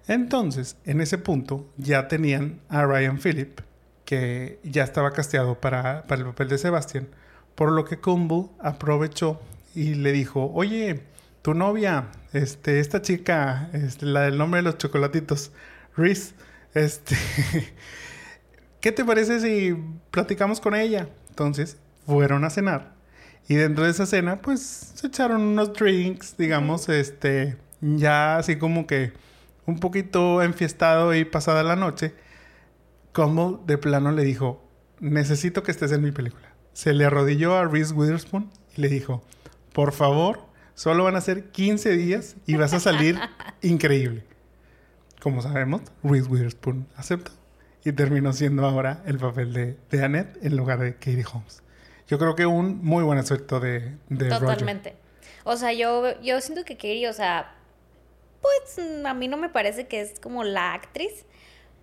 Entonces, 0.08 0.77
en 0.86 1.01
ese 1.01 1.18
punto, 1.18 1.68
ya 1.77 2.08
tenían 2.08 2.60
a 2.70 2.86
Ryan 2.86 3.18
Phillip, 3.20 3.62
que 4.06 4.60
ya 4.63 4.84
estaba 4.84 5.12
casteado 5.12 5.60
para, 5.60 6.03
para 6.08 6.22
el 6.22 6.27
papel 6.27 6.50
de 6.50 6.58
Sebastian, 6.58 7.08
por 7.60 7.74
lo 7.74 7.84
que 7.84 8.00
Campbell 8.00 8.46
aprovechó 8.62 9.42
y 9.75 9.96
le 9.96 10.13
dijo, 10.13 10.50
oye, 10.54 11.01
tu 11.42 11.54
novia, 11.54 12.08
este, 12.32 12.80
esta 12.80 13.01
chica, 13.01 13.70
este, 13.74 14.06
la 14.06 14.22
del 14.22 14.38
nombre 14.38 14.60
de 14.60 14.62
los 14.63 14.78
chocolatitos, 14.78 15.51
Reese, 15.98 16.36
este, 16.74 17.18
¿qué 18.80 18.94
te 18.94 19.04
parece 19.04 19.42
si 19.42 19.75
platicamos 20.10 20.62
con 20.62 20.74
ella? 20.74 21.10
Entonces, 21.28 21.75
fueron 22.06 22.46
a 22.46 22.50
cenar. 22.50 22.94
Y 23.50 23.56
dentro 23.56 23.84
de 23.84 23.92
esa 23.92 24.06
cena, 24.06 24.42
pues, 24.42 24.94
se 24.96 25.08
echaron 25.08 25.42
unos 25.42 25.74
drinks, 25.74 26.38
digamos, 26.38 26.88
este, 26.88 27.58
ya 27.82 28.38
así 28.38 28.56
como 28.56 28.88
que 28.88 29.12
un 29.66 29.82
poquito 29.82 30.42
enfiestado 30.42 31.13
y 31.13 31.25
pasada 31.25 31.63
la 31.63 31.75
noche. 31.75 32.16
Como 33.12 33.62
de 33.68 33.78
plano 33.78 34.13
le 34.13 34.24
dijo, 34.24 34.63
necesito 35.01 35.62
que 35.62 35.72
estés 35.72 35.92
en 35.92 36.04
mi 36.04 36.13
película. 36.13 36.49
Se 36.74 36.94
le 36.94 37.06
arrodilló 37.06 37.56
a 37.56 37.66
Reese 37.66 37.94
Witherspoon 37.94 38.50
y 38.76 38.82
le 38.82 38.90
dijo, 38.90 39.24
por 39.74 39.92
favor, 39.92 40.42
solo 40.74 41.04
van 41.04 41.16
a 41.16 41.22
ser 41.22 41.52
15 41.52 41.92
días 41.92 42.36
y 42.46 42.56
vas 42.56 42.74
a 42.74 42.80
salir 42.80 43.20
increíble. 43.62 44.24
Como 45.22 45.42
sabemos, 45.42 45.82
Reese 46.04 46.30
Witherspoon 46.30 46.88
aceptó 46.96 47.32
y 47.84 47.92
terminó 47.92 48.34
siendo 48.34 48.66
ahora 48.66 49.04
el 49.06 49.18
papel 49.18 49.54
de, 49.54 49.78
de 49.90 50.04
Annette 50.04 50.38
en 50.44 50.56
lugar 50.56 50.80
de 50.80 50.94
Katie 50.94 51.26
Holmes. 51.32 51.64
Yo 52.08 52.18
creo 52.18 52.36
que 52.36 52.46
un 52.46 52.84
muy 52.84 53.04
buen 53.04 53.20
aspecto 53.20 53.60
de, 53.60 53.96
de 54.10 54.30
Roger. 54.30 54.40
Totalmente. 54.40 54.96
O 55.44 55.58
sea, 55.58 55.74
yo, 55.74 56.20
yo 56.22 56.42
siento 56.42 56.66
que 56.66 56.76
Katie, 56.76 57.08
o 57.08 57.14
sea, 57.14 57.56
pues 58.42 58.80
a 59.06 59.14
mí 59.14 59.28
no 59.28 59.38
me 59.38 59.50
parece 59.50 59.88
que 59.88 60.02
es 60.02 60.20
como 60.20 60.44
la 60.44 60.74
actriz, 60.74 61.26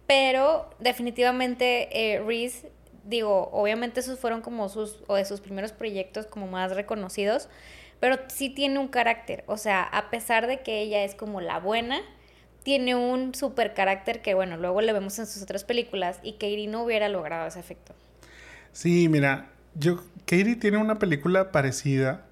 pero 0.06 0.70
definitivamente 0.78 2.14
eh, 2.14 2.22
Reese, 2.22 2.70
digo, 3.06 3.48
obviamente 3.52 4.00
esos 4.00 4.18
fueron 4.18 4.42
como 4.42 4.68
sus, 4.68 5.02
o 5.06 5.14
de 5.14 5.24
sus 5.24 5.40
primeros 5.40 5.72
proyectos 5.72 6.26
como 6.26 6.46
más 6.46 6.74
reconocidos, 6.74 7.48
pero 8.00 8.18
sí 8.28 8.50
tiene 8.50 8.78
un 8.78 8.88
carácter, 8.88 9.44
o 9.46 9.56
sea, 9.56 9.82
a 9.82 10.10
pesar 10.10 10.46
de 10.46 10.60
que 10.60 10.80
ella 10.80 11.04
es 11.04 11.14
como 11.14 11.40
la 11.40 11.58
buena, 11.58 12.00
tiene 12.62 12.94
un 12.94 13.34
super 13.34 13.74
carácter 13.74 14.22
que, 14.22 14.34
bueno, 14.34 14.56
luego 14.56 14.80
le 14.80 14.92
vemos 14.92 15.18
en 15.18 15.26
sus 15.26 15.42
otras 15.42 15.64
películas 15.64 16.18
y 16.22 16.32
Katie 16.32 16.66
no 16.66 16.82
hubiera 16.82 17.08
logrado 17.08 17.46
ese 17.46 17.60
efecto. 17.60 17.94
Sí, 18.72 19.08
mira, 19.08 19.50
yo 19.74 20.02
Katie 20.26 20.56
tiene 20.56 20.78
una 20.78 20.98
película 20.98 21.52
parecida 21.52 22.26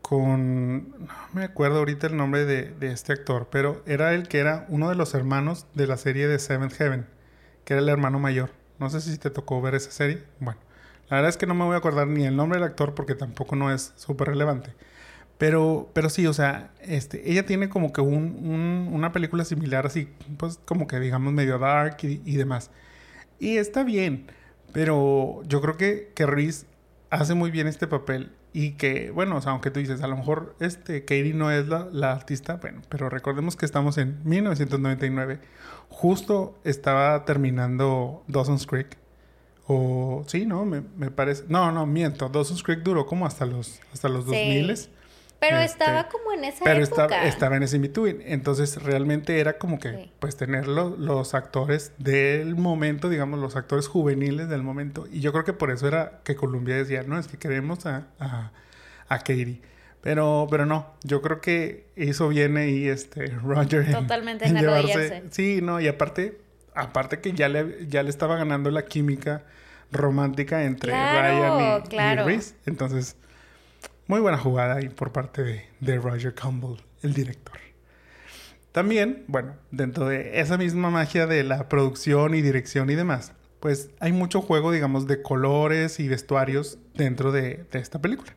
con 0.00 0.88
no 1.00 1.08
me 1.34 1.44
acuerdo 1.44 1.80
ahorita 1.80 2.06
el 2.06 2.16
nombre 2.16 2.46
de, 2.46 2.70
de 2.70 2.92
este 2.92 3.12
actor, 3.12 3.48
pero 3.50 3.82
era 3.86 4.14
el 4.14 4.26
que 4.26 4.38
era 4.38 4.64
uno 4.70 4.88
de 4.88 4.94
los 4.94 5.12
hermanos 5.14 5.66
de 5.74 5.86
la 5.86 5.98
serie 5.98 6.28
de 6.28 6.38
Seventh 6.38 6.72
Heaven, 6.72 7.06
que 7.66 7.74
era 7.74 7.82
el 7.82 7.90
hermano 7.90 8.18
mayor. 8.18 8.57
No 8.78 8.90
sé 8.90 9.00
si 9.00 9.18
te 9.18 9.30
tocó 9.30 9.60
ver 9.60 9.74
esa 9.74 9.90
serie. 9.90 10.22
Bueno, 10.40 10.60
la 11.10 11.16
verdad 11.16 11.30
es 11.30 11.36
que 11.36 11.46
no 11.46 11.54
me 11.54 11.64
voy 11.64 11.74
a 11.74 11.78
acordar 11.78 12.06
ni 12.06 12.24
el 12.24 12.36
nombre 12.36 12.58
del 12.58 12.68
actor 12.68 12.94
porque 12.94 13.14
tampoco 13.14 13.56
no 13.56 13.72
es 13.72 13.92
súper 13.96 14.28
relevante. 14.28 14.74
Pero, 15.38 15.90
pero 15.94 16.10
sí, 16.10 16.26
o 16.26 16.32
sea, 16.34 16.72
este, 16.82 17.30
ella 17.30 17.46
tiene 17.46 17.68
como 17.68 17.92
que 17.92 18.00
un, 18.02 18.14
un- 18.44 18.90
una 18.92 19.12
película 19.12 19.44
similar 19.44 19.86
así, 19.86 20.08
pues 20.38 20.60
como 20.64 20.86
que 20.88 21.00
digamos 21.00 21.32
medio 21.32 21.58
dark 21.58 21.98
y, 22.02 22.36
demás. 22.36 22.70
Y 23.40 23.58
está 23.58 23.84
bien, 23.84 24.26
pero 24.72 25.42
yo 25.46 25.60
creo 25.60 25.76
que, 25.76 26.12
que 26.14 26.26
Reese 26.26 26.66
hace 27.10 27.34
muy 27.34 27.50
bien 27.50 27.66
este 27.68 27.86
papel 27.86 28.32
y 28.60 28.72
que, 28.72 29.12
bueno, 29.12 29.36
o 29.36 29.40
sea, 29.40 29.52
aunque 29.52 29.70
tú 29.70 29.78
dices, 29.78 30.02
a 30.02 30.08
lo 30.08 30.16
mejor 30.16 30.56
este, 30.58 31.02
Katie 31.02 31.32
no 31.32 31.52
es 31.52 31.68
la, 31.68 31.86
la 31.92 32.10
artista, 32.10 32.56
bueno, 32.56 32.82
pero 32.88 33.08
recordemos 33.08 33.54
que 33.54 33.64
estamos 33.64 33.98
en 33.98 34.18
1999. 34.24 35.38
Justo 35.88 36.58
estaba 36.64 37.24
terminando 37.24 38.24
Dawson's 38.26 38.66
Creek. 38.66 38.96
O 39.68 40.24
sí, 40.26 40.44
¿no? 40.44 40.64
Me, 40.64 40.82
me 40.96 41.12
parece. 41.12 41.44
No, 41.48 41.70
no, 41.70 41.86
miento. 41.86 42.28
Dawson's 42.30 42.64
Creek 42.64 42.80
duró 42.80 43.06
como 43.06 43.26
hasta 43.26 43.46
los, 43.46 43.78
hasta 43.92 44.08
los 44.08 44.24
Sí. 44.24 44.30
2000 44.30 44.88
Pero 45.40 45.58
Este, 45.58 45.84
estaba 45.84 46.08
como 46.08 46.32
en 46.32 46.44
esa 46.44 46.64
pero 46.64 46.82
época. 46.82 47.04
estaba, 47.04 47.22
estaba 47.28 47.56
en 47.56 47.62
ese 47.62 47.76
in-between. 47.76 48.22
Entonces, 48.26 48.82
realmente 48.82 49.38
era 49.38 49.56
como 49.58 49.78
que, 49.78 49.92
Sí. 49.92 50.12
pues, 50.18 50.36
tener 50.36 50.66
lo- 50.66 50.96
los 50.96 51.34
actores 51.34 51.92
del 51.98 52.56
momento, 52.56 53.08
digamos, 53.08 53.38
los 53.38 53.54
actores 53.54 53.86
juveniles 53.86 54.48
del 54.48 54.64
momento. 54.64 55.06
Y 55.12 55.20
yo 55.20 55.30
creo 55.32 55.44
que 55.44 55.52
por 55.52 55.70
eso 55.70 55.86
era 55.86 56.20
que 56.24 56.34
Columbia 56.34 56.74
decía, 56.74 57.04
no, 57.04 57.18
es 57.18 57.28
que 57.28 57.36
queremos 57.38 57.86
a, 57.86 58.08
a, 58.18 58.50
a 59.08 59.18
Katie. 59.18 59.60
Pero, 60.00 60.46
pero 60.50 60.66
no, 60.66 60.92
yo 61.04 61.22
creo 61.22 61.40
que 61.40 61.86
hizo 61.96 62.28
bien 62.28 62.56
ahí 62.56 62.88
este 62.88 63.26
Roger 63.42 63.82
en- 63.86 63.92
Totalmente 63.92 64.44
en 64.46 64.56
arrodillarse. 64.56 65.22
Sí, 65.30 65.60
no, 65.62 65.80
y 65.80 65.86
aparte, 65.86 66.40
aparte 66.74 67.20
que 67.20 67.32
ya 67.32 67.48
le, 67.48 67.86
ya 67.88 68.02
le 68.02 68.10
estaba 68.10 68.36
ganando 68.36 68.70
la 68.72 68.86
química 68.86 69.42
romántica 69.92 70.64
entre 70.64 70.90
Claro, 70.92 71.20
Ryan 71.20 71.84
y, 71.84 71.88
claro. 71.88 72.22
y 72.22 72.24
Reese. 72.26 72.54
Entonces, 72.66 73.16
muy 74.08 74.20
buena 74.20 74.38
jugada 74.38 74.76
ahí 74.76 74.88
por 74.88 75.12
parte 75.12 75.44
de, 75.44 75.66
de 75.78 75.98
Roger 75.98 76.34
Campbell, 76.34 76.80
el 77.02 77.14
director. 77.14 77.56
También, 78.72 79.24
bueno, 79.28 79.54
dentro 79.70 80.08
de 80.08 80.40
esa 80.40 80.58
misma 80.58 80.90
magia 80.90 81.26
de 81.26 81.44
la 81.44 81.68
producción 81.68 82.34
y 82.34 82.42
dirección 82.42 82.90
y 82.90 82.96
demás, 82.96 83.32
pues 83.60 83.90
hay 84.00 84.12
mucho 84.12 84.40
juego, 84.40 84.72
digamos, 84.72 85.06
de 85.06 85.22
colores 85.22 86.00
y 86.00 86.08
vestuarios 86.08 86.78
dentro 86.94 87.32
de, 87.32 87.64
de 87.70 87.78
esta 87.78 88.00
película. 88.00 88.34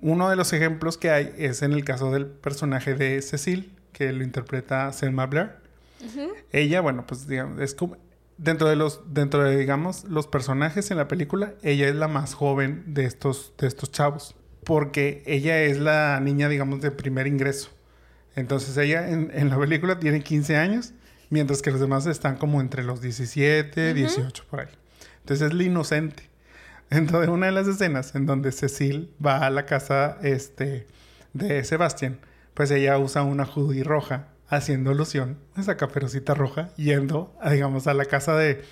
Uno 0.00 0.30
de 0.30 0.36
los 0.36 0.52
ejemplos 0.52 0.96
que 0.96 1.10
hay 1.10 1.34
es 1.36 1.62
en 1.62 1.72
el 1.72 1.84
caso 1.84 2.10
del 2.10 2.26
personaje 2.26 2.94
de 2.94 3.20
Cecil, 3.22 3.76
que 3.92 4.12
lo 4.12 4.24
interpreta 4.24 4.92
Selma 4.92 5.26
Blair. 5.26 5.56
Ella, 6.52 6.80
bueno, 6.80 7.06
pues 7.06 7.28
digamos, 7.28 7.60
es 7.60 7.74
como 7.74 7.98
dentro 8.38 8.66
de 8.66 8.76
los 8.76 9.02
dentro 9.12 9.44
de 9.44 9.58
digamos 9.58 10.04
los 10.04 10.26
personajes 10.26 10.90
en 10.90 10.96
la 10.96 11.08
película, 11.08 11.52
ella 11.62 11.86
es 11.88 11.94
la 11.94 12.08
más 12.08 12.32
joven 12.32 12.94
de 12.94 13.04
estos 13.04 13.52
de 13.58 13.66
estos 13.66 13.92
chavos, 13.92 14.34
porque 14.64 15.22
ella 15.26 15.62
es 15.62 15.78
la 15.78 16.20
niña 16.20 16.48
digamos 16.48 16.80
de 16.80 16.90
primer 16.90 17.26
ingreso. 17.26 17.70
Entonces 18.36 18.76
ella 18.76 19.08
en, 19.08 19.30
en 19.34 19.50
la 19.50 19.58
película 19.58 19.98
tiene 19.98 20.22
15 20.22 20.56
años, 20.56 20.92
mientras 21.30 21.62
que 21.62 21.70
los 21.70 21.80
demás 21.80 22.06
están 22.06 22.36
como 22.36 22.60
entre 22.60 22.84
los 22.84 23.00
17, 23.00 23.94
18 23.94 24.44
por 24.48 24.60
ahí. 24.60 24.68
Entonces 25.20 25.48
es 25.48 25.54
la 25.54 25.62
inocente. 25.62 26.30
De 26.90 27.28
una 27.28 27.46
de 27.46 27.52
las 27.52 27.68
escenas 27.68 28.16
en 28.16 28.26
donde 28.26 28.50
Cecil 28.50 29.12
va 29.24 29.46
a 29.46 29.50
la 29.50 29.64
casa 29.64 30.18
este, 30.22 30.88
de 31.32 31.62
Sebastián, 31.62 32.18
pues 32.54 32.72
ella 32.72 32.98
usa 32.98 33.22
una 33.22 33.44
hoodie 33.44 33.84
roja 33.84 34.26
haciendo 34.48 34.90
alusión 34.90 35.38
a 35.54 35.60
esa 35.60 35.76
caperucita 35.76 36.34
roja 36.34 36.74
yendo, 36.74 37.32
a, 37.40 37.52
digamos, 37.52 37.86
a 37.86 37.94
la 37.94 38.06
casa 38.06 38.36
de, 38.36 38.64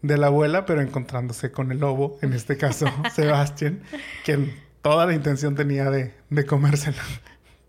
de 0.00 0.16
la 0.16 0.28
abuela, 0.28 0.64
pero 0.64 0.80
encontrándose 0.80 1.52
con 1.52 1.70
el 1.70 1.80
lobo, 1.80 2.18
en 2.22 2.32
este 2.32 2.56
caso 2.56 2.86
Sebastián, 3.14 3.82
quien 4.24 4.54
toda 4.86 5.04
la 5.04 5.14
intención 5.14 5.56
tenía 5.56 5.90
de, 5.90 6.14
de 6.30 6.46
comérsela. 6.46 7.02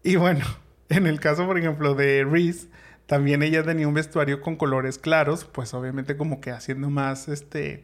Y 0.03 0.17
bueno, 0.17 0.45
en 0.87 1.07
el 1.07 1.19
caso, 1.19 1.47
por 1.47 1.57
ejemplo, 1.57 1.95
de 1.95 2.23
Reese, 2.23 2.67
también 3.07 3.41
ella 3.41 3.63
tenía 3.63 3.87
un 3.87 3.95
vestuario 3.95 4.39
con 4.39 4.55
colores 4.55 4.99
claros, 4.99 5.43
pues 5.43 5.73
obviamente 5.73 6.15
como 6.15 6.39
que 6.41 6.51
haciendo 6.51 6.91
más, 6.91 7.27
este, 7.27 7.83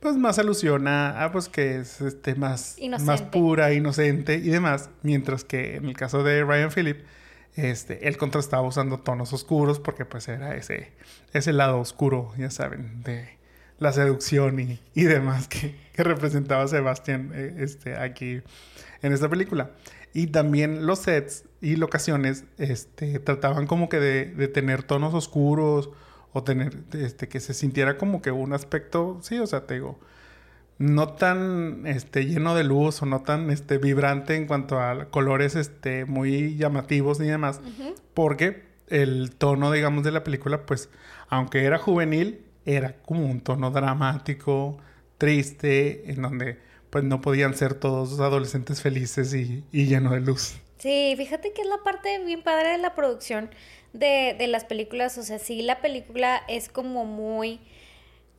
pues 0.00 0.16
más 0.16 0.40
alusión 0.40 0.88
a, 0.88 1.22
a, 1.22 1.30
pues 1.30 1.48
que 1.48 1.76
es 1.76 2.00
este 2.00 2.34
más, 2.34 2.76
más 3.04 3.22
pura, 3.22 3.72
inocente 3.72 4.34
y 4.34 4.48
demás, 4.48 4.90
mientras 5.02 5.44
que 5.44 5.76
en 5.76 5.84
el 5.84 5.96
caso 5.96 6.24
de 6.24 6.42
Ryan 6.42 6.72
Phillip, 6.72 6.98
este, 7.54 8.08
él 8.08 8.16
contrastaba 8.16 8.66
usando 8.66 8.98
tonos 8.98 9.32
oscuros 9.32 9.78
porque 9.78 10.04
pues 10.04 10.26
era 10.26 10.56
ese, 10.56 10.90
ese 11.32 11.52
lado 11.52 11.78
oscuro, 11.78 12.32
ya 12.36 12.50
saben, 12.50 13.04
de 13.04 13.37
la 13.78 13.92
seducción 13.92 14.58
y, 14.60 14.80
y 14.94 15.04
demás 15.04 15.48
que, 15.48 15.76
que 15.92 16.02
representaba 16.02 16.66
Sebastián 16.68 17.32
eh, 17.34 17.56
este, 17.58 17.96
aquí 17.96 18.42
en 19.02 19.12
esta 19.12 19.28
película. 19.28 19.70
Y 20.14 20.28
también 20.28 20.86
los 20.86 21.00
sets 21.00 21.44
y 21.60 21.76
locaciones 21.76 22.44
este, 22.56 23.18
trataban 23.18 23.66
como 23.66 23.88
que 23.88 24.00
de, 24.00 24.26
de 24.26 24.48
tener 24.48 24.82
tonos 24.82 25.14
oscuros 25.14 25.90
o 26.32 26.42
tener 26.42 26.76
este, 26.92 27.28
que 27.28 27.40
se 27.40 27.54
sintiera 27.54 27.98
como 27.98 28.22
que 28.22 28.30
un 28.30 28.52
aspecto, 28.52 29.18
sí, 29.22 29.38
o 29.38 29.46
sea, 29.46 29.66
te 29.66 29.74
digo, 29.74 29.98
no 30.78 31.08
tan 31.08 31.86
este, 31.86 32.26
lleno 32.26 32.54
de 32.54 32.64
luz 32.64 33.02
o 33.02 33.06
no 33.06 33.22
tan 33.22 33.50
este, 33.50 33.78
vibrante 33.78 34.36
en 34.36 34.46
cuanto 34.46 34.80
a 34.80 35.06
colores 35.06 35.56
este, 35.56 36.04
muy 36.04 36.56
llamativos 36.56 37.18
ni 37.20 37.28
demás, 37.28 37.60
porque 38.14 38.68
el 38.88 39.32
tono, 39.36 39.70
digamos, 39.70 40.04
de 40.04 40.12
la 40.12 40.24
película, 40.24 40.64
pues, 40.64 40.88
aunque 41.28 41.64
era 41.64 41.78
juvenil, 41.78 42.40
era 42.76 42.94
como 43.02 43.26
un 43.26 43.40
tono 43.40 43.70
dramático, 43.70 44.78
triste, 45.16 46.10
en 46.10 46.22
donde 46.22 46.58
pues 46.90 47.04
no 47.04 47.20
podían 47.20 47.54
ser 47.54 47.74
todos 47.74 48.18
adolescentes 48.20 48.82
felices 48.82 49.34
y, 49.34 49.64
y 49.72 49.86
llenos 49.86 50.12
de 50.12 50.20
luz. 50.20 50.56
Sí, 50.78 51.14
fíjate 51.16 51.52
que 51.52 51.62
es 51.62 51.68
la 51.68 51.82
parte 51.84 52.22
bien 52.24 52.42
padre 52.42 52.70
de 52.70 52.78
la 52.78 52.94
producción 52.94 53.50
de, 53.92 54.36
de 54.38 54.46
las 54.46 54.64
películas. 54.64 55.18
O 55.18 55.22
sea, 55.22 55.38
sí, 55.38 55.62
la 55.62 55.80
película 55.80 56.42
es 56.48 56.68
como 56.68 57.04
muy 57.04 57.60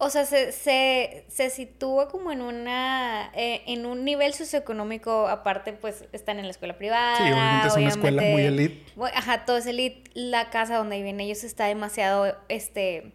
o 0.01 0.09
sea, 0.09 0.25
se, 0.25 0.53
se, 0.53 1.25
se 1.27 1.49
sitúa 1.49 2.07
como 2.07 2.31
en 2.31 2.41
una 2.41 3.31
eh, 3.33 3.63
en 3.67 3.85
un 3.85 4.05
nivel 4.05 4.33
socioeconómico, 4.33 5.27
aparte, 5.27 5.73
pues 5.73 6.05
están 6.13 6.39
en 6.39 6.45
la 6.45 6.51
escuela 6.51 6.77
privada. 6.77 7.17
Sí, 7.17 7.23
obviamente 7.23 7.67
es 7.67 7.75
una 7.75 7.89
escuela 7.89 8.21
muy 8.21 8.43
elite. 8.43 8.85
Ajá, 9.13 9.43
todo 9.43 9.57
es 9.57 9.65
elite. 9.65 10.09
La 10.13 10.49
casa 10.51 10.77
donde 10.77 10.95
viven 10.95 11.19
ellos 11.19 11.43
está 11.43 11.65
demasiado, 11.65 12.33
este, 12.47 13.11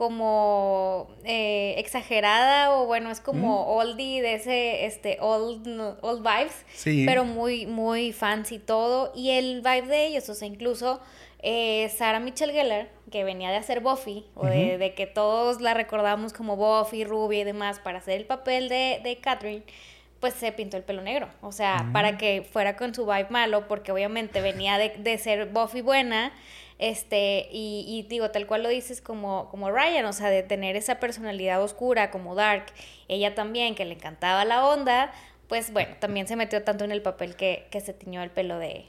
como 0.00 1.14
eh, 1.24 1.74
exagerada 1.76 2.72
o 2.72 2.86
bueno, 2.86 3.10
es 3.10 3.20
como 3.20 3.66
oldie 3.66 4.22
de 4.22 4.32
ese, 4.36 4.86
este, 4.86 5.18
old, 5.20 5.68
old 6.00 6.22
vibes. 6.22 6.64
Sí. 6.72 7.04
Pero 7.06 7.26
muy, 7.26 7.66
muy 7.66 8.14
fancy 8.14 8.58
todo. 8.58 9.12
Y 9.14 9.32
el 9.32 9.60
vibe 9.60 9.88
de 9.88 10.06
ellos, 10.06 10.26
o 10.30 10.34
sea, 10.34 10.48
incluso 10.48 11.02
eh, 11.42 11.92
Sarah 11.94 12.18
Michelle 12.18 12.54
Gellar, 12.54 12.88
que 13.10 13.24
venía 13.24 13.50
de 13.50 13.58
hacer 13.58 13.80
Buffy, 13.80 14.24
o 14.34 14.46
de, 14.46 14.94
que 14.96 15.06
todos 15.06 15.60
la 15.60 15.74
recordamos 15.74 16.32
como 16.32 16.56
Buffy, 16.56 17.04
rubia 17.04 17.40
y 17.40 17.44
demás, 17.44 17.78
para 17.78 17.98
hacer 17.98 18.16
el 18.16 18.24
papel 18.24 18.70
de, 18.70 19.02
de 19.04 19.18
Catherine, 19.18 19.64
pues 20.18 20.32
se 20.32 20.50
pintó 20.52 20.78
el 20.78 20.82
pelo 20.82 21.02
negro. 21.02 21.28
O 21.42 21.52
sea, 21.52 21.90
para 21.92 22.16
que 22.16 22.48
fuera 22.50 22.74
con 22.74 22.94
su 22.94 23.04
vibe 23.04 23.28
malo, 23.28 23.68
porque 23.68 23.92
obviamente 23.92 24.40
venía 24.40 24.78
de, 24.78 24.94
de 24.96 25.18
ser 25.18 25.50
Buffy 25.50 25.82
buena, 25.82 26.32
este, 26.80 27.46
y, 27.52 27.84
y, 27.86 28.08
digo, 28.08 28.30
tal 28.30 28.46
cual 28.46 28.62
lo 28.62 28.70
dices 28.70 29.02
como, 29.02 29.50
como 29.50 29.70
Ryan, 29.70 30.06
o 30.06 30.14
sea, 30.14 30.30
de 30.30 30.42
tener 30.42 30.76
esa 30.76 30.98
personalidad 30.98 31.62
oscura 31.62 32.10
como 32.10 32.34
Dark, 32.34 32.64
ella 33.06 33.34
también, 33.34 33.74
que 33.74 33.84
le 33.84 33.94
encantaba 33.94 34.46
la 34.46 34.66
onda, 34.66 35.12
pues 35.46 35.72
bueno, 35.74 35.94
también 36.00 36.26
se 36.26 36.36
metió 36.36 36.62
tanto 36.62 36.84
en 36.84 36.90
el 36.92 37.02
papel 37.02 37.36
que, 37.36 37.68
que 37.70 37.80
se 37.82 37.92
tiñó 37.92 38.22
el 38.22 38.30
pelo 38.30 38.58
de, 38.58 38.86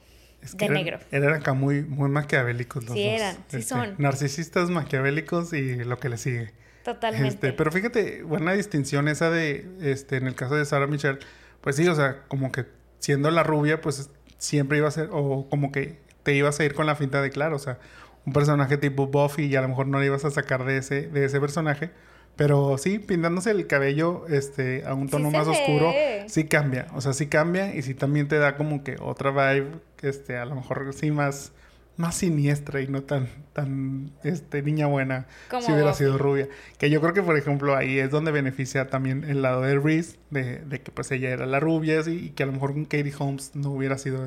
de 0.53 0.69
negro. 0.69 0.99
Eran 1.11 1.33
acá 1.33 1.53
muy, 1.53 1.81
muy 1.81 2.09
maquiavélicos 2.09 2.85
los 2.85 2.93
sí, 2.93 3.03
dos. 3.03 3.13
eran, 3.13 3.35
sí 3.35 3.57
Este, 3.57 3.61
son. 3.63 3.95
Narcisistas, 3.97 4.69
maquiavélicos 4.69 5.51
y 5.51 5.75
lo 5.83 5.99
que 5.99 6.07
le 6.07 6.17
sigue. 6.17 6.53
Totalmente. 6.85 7.27
Este, 7.27 7.53
pero 7.53 7.71
fíjate, 7.71 8.23
buena 8.23 8.53
distinción 8.53 9.07
esa 9.07 9.29
de, 9.29 9.67
este, 9.81 10.15
en 10.15 10.27
el 10.27 10.35
caso 10.35 10.55
de 10.55 10.63
Sarah 10.65 10.87
Michelle, 10.87 11.19
pues 11.59 11.75
sí, 11.75 11.87
o 11.87 11.95
sea, 11.95 12.23
como 12.29 12.51
que 12.53 12.65
siendo 12.99 13.29
la 13.31 13.43
rubia, 13.43 13.81
pues 13.81 14.09
siempre 14.37 14.77
iba 14.77 14.87
a 14.87 14.91
ser, 14.91 15.09
o 15.11 15.47
como 15.49 15.71
que 15.71 15.99
te 16.23 16.33
ibas 16.35 16.59
a 16.59 16.65
ir 16.65 16.73
con 16.73 16.85
la 16.85 16.95
finta 16.95 17.21
de 17.21 17.29
claro, 17.29 17.55
o 17.55 17.59
sea, 17.59 17.79
un 18.25 18.33
personaje 18.33 18.77
tipo 18.77 19.07
Buffy 19.07 19.45
y 19.45 19.55
a 19.55 19.61
lo 19.61 19.69
mejor 19.69 19.87
no 19.87 19.99
le 19.99 20.05
ibas 20.07 20.25
a 20.25 20.31
sacar 20.31 20.65
de 20.65 20.77
ese, 20.77 21.07
de 21.07 21.25
ese 21.25 21.39
personaje, 21.39 21.91
pero 22.35 22.77
sí, 22.77 22.99
pintándose 22.99 23.51
el 23.51 23.67
cabello 23.67 24.25
este, 24.29 24.83
a 24.85 24.93
un 24.93 25.09
tono 25.09 25.29
Sí 25.29 25.31
más 25.31 25.47
ve. 25.47 25.51
oscuro, 25.51 25.99
sí 26.27 26.45
cambia. 26.45 26.87
O 26.93 27.01
sea, 27.01 27.13
sí 27.13 27.27
cambia 27.27 27.75
y 27.75 27.81
sí 27.81 27.93
también 27.95 28.27
te 28.27 28.37
da 28.37 28.55
como 28.57 28.83
que 28.83 28.95
otra 28.99 29.31
vibe, 29.31 29.81
este, 30.01 30.37
a 30.37 30.45
lo 30.45 30.55
mejor 30.55 30.93
sí 30.93 31.11
más, 31.11 31.51
más 31.97 32.15
siniestra 32.15 32.81
y 32.81 32.87
no 32.87 33.03
tan, 33.03 33.27
tan, 33.53 34.11
este, 34.23 34.61
niña 34.63 34.87
buena 34.87 35.27
Como 35.47 35.61
si 35.61 35.71
hubiera 35.73 35.91
Buffy. 35.91 35.93
sido 35.93 36.17
rubia. 36.17 36.47
Que 36.79 36.89
yo 36.89 37.01
creo 37.01 37.13
que, 37.13 37.21
por 37.23 37.37
ejemplo, 37.37 37.75
ahí 37.75 37.99
es 37.99 38.09
donde 38.11 38.31
beneficia 38.31 38.89
también 38.89 39.23
el 39.25 39.41
lado 39.41 39.61
de 39.61 39.77
Reese, 39.79 40.17
de, 40.29 40.59
de 40.59 40.81
que 40.81 40.91
pues 40.91 41.11
ella 41.11 41.29
era 41.31 41.45
la 41.45 41.59
rubia 41.59 41.99
así, 41.99 42.27
y 42.27 42.29
que 42.31 42.43
a 42.43 42.45
lo 42.47 42.53
mejor 42.53 42.73
con 42.73 42.85
Katie 42.85 43.13
Holmes 43.19 43.51
no 43.55 43.71
hubiera 43.71 43.97
sido 43.97 44.25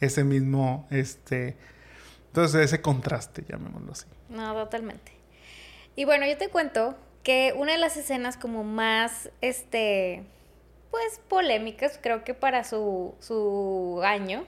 ese 0.00 0.24
mismo, 0.24 0.86
este, 0.90 1.56
entonces 2.28 2.66
ese 2.66 2.82
contraste, 2.82 3.44
llamémoslo 3.48 3.92
así. 3.92 4.06
No, 4.28 4.54
totalmente. 4.54 5.12
Y 5.94 6.04
bueno, 6.04 6.26
yo 6.26 6.36
te 6.36 6.48
cuento 6.48 6.96
que 7.22 7.54
una 7.56 7.72
de 7.72 7.78
las 7.78 7.96
escenas 7.96 8.36
como 8.36 8.62
más, 8.62 9.30
este, 9.40 10.22
pues 10.90 11.20
polémicas, 11.28 11.98
creo 12.02 12.24
que 12.24 12.34
para 12.34 12.64
su, 12.64 13.14
su 13.20 14.00
año, 14.04 14.44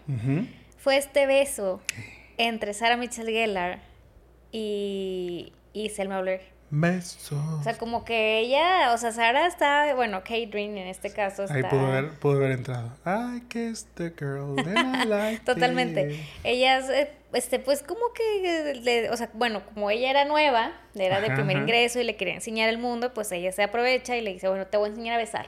fue 0.78 0.96
este 0.96 1.26
beso 1.26 1.80
entre 2.36 2.74
Sarah 2.74 2.96
Michelle 2.96 3.32
Gellar 3.32 3.80
y, 4.52 5.52
y 5.72 5.88
Selma 5.90 6.20
Blair. 6.20 6.57
Besos. 6.70 7.32
O 7.32 7.62
sea, 7.62 7.78
como 7.78 8.04
que 8.04 8.40
ella, 8.40 8.92
o 8.92 8.98
sea, 8.98 9.10
Sarah 9.12 9.46
está, 9.46 9.94
bueno, 9.94 10.22
Green 10.26 10.76
en 10.76 10.86
este 10.88 11.10
caso 11.10 11.44
está... 11.44 11.54
Ahí 11.54 11.62
pudo 11.62 11.86
haber, 11.86 12.10
pudo 12.18 12.36
haber 12.36 12.50
entrado. 12.52 12.92
I 13.06 13.40
kissed 13.48 13.88
the 13.94 14.10
girl 14.10 14.54
I 14.60 15.04
liked 15.06 15.44
Totalmente. 15.44 16.12
it. 16.12 16.20
Ella, 16.44 16.80
eh, 16.90 17.10
este, 17.32 17.58
pues 17.58 17.82
como 17.82 18.12
que, 18.12 18.74
le- 18.82 19.08
o 19.10 19.16
sea, 19.16 19.30
bueno, 19.32 19.64
como 19.64 19.90
ella 19.90 20.10
era 20.10 20.26
nueva, 20.26 20.72
era 20.94 21.22
de 21.22 21.30
primer 21.30 21.56
ajá. 21.56 21.64
ingreso 21.64 22.00
y 22.00 22.04
le 22.04 22.16
quería 22.16 22.34
enseñar 22.34 22.68
el 22.68 22.76
mundo, 22.78 23.14
pues 23.14 23.32
ella 23.32 23.50
se 23.52 23.62
aprovecha 23.62 24.16
y 24.16 24.20
le 24.20 24.34
dice, 24.34 24.48
bueno, 24.48 24.66
te 24.66 24.76
voy 24.76 24.88
a 24.88 24.90
enseñar 24.90 25.14
a 25.14 25.18
besar. 25.18 25.46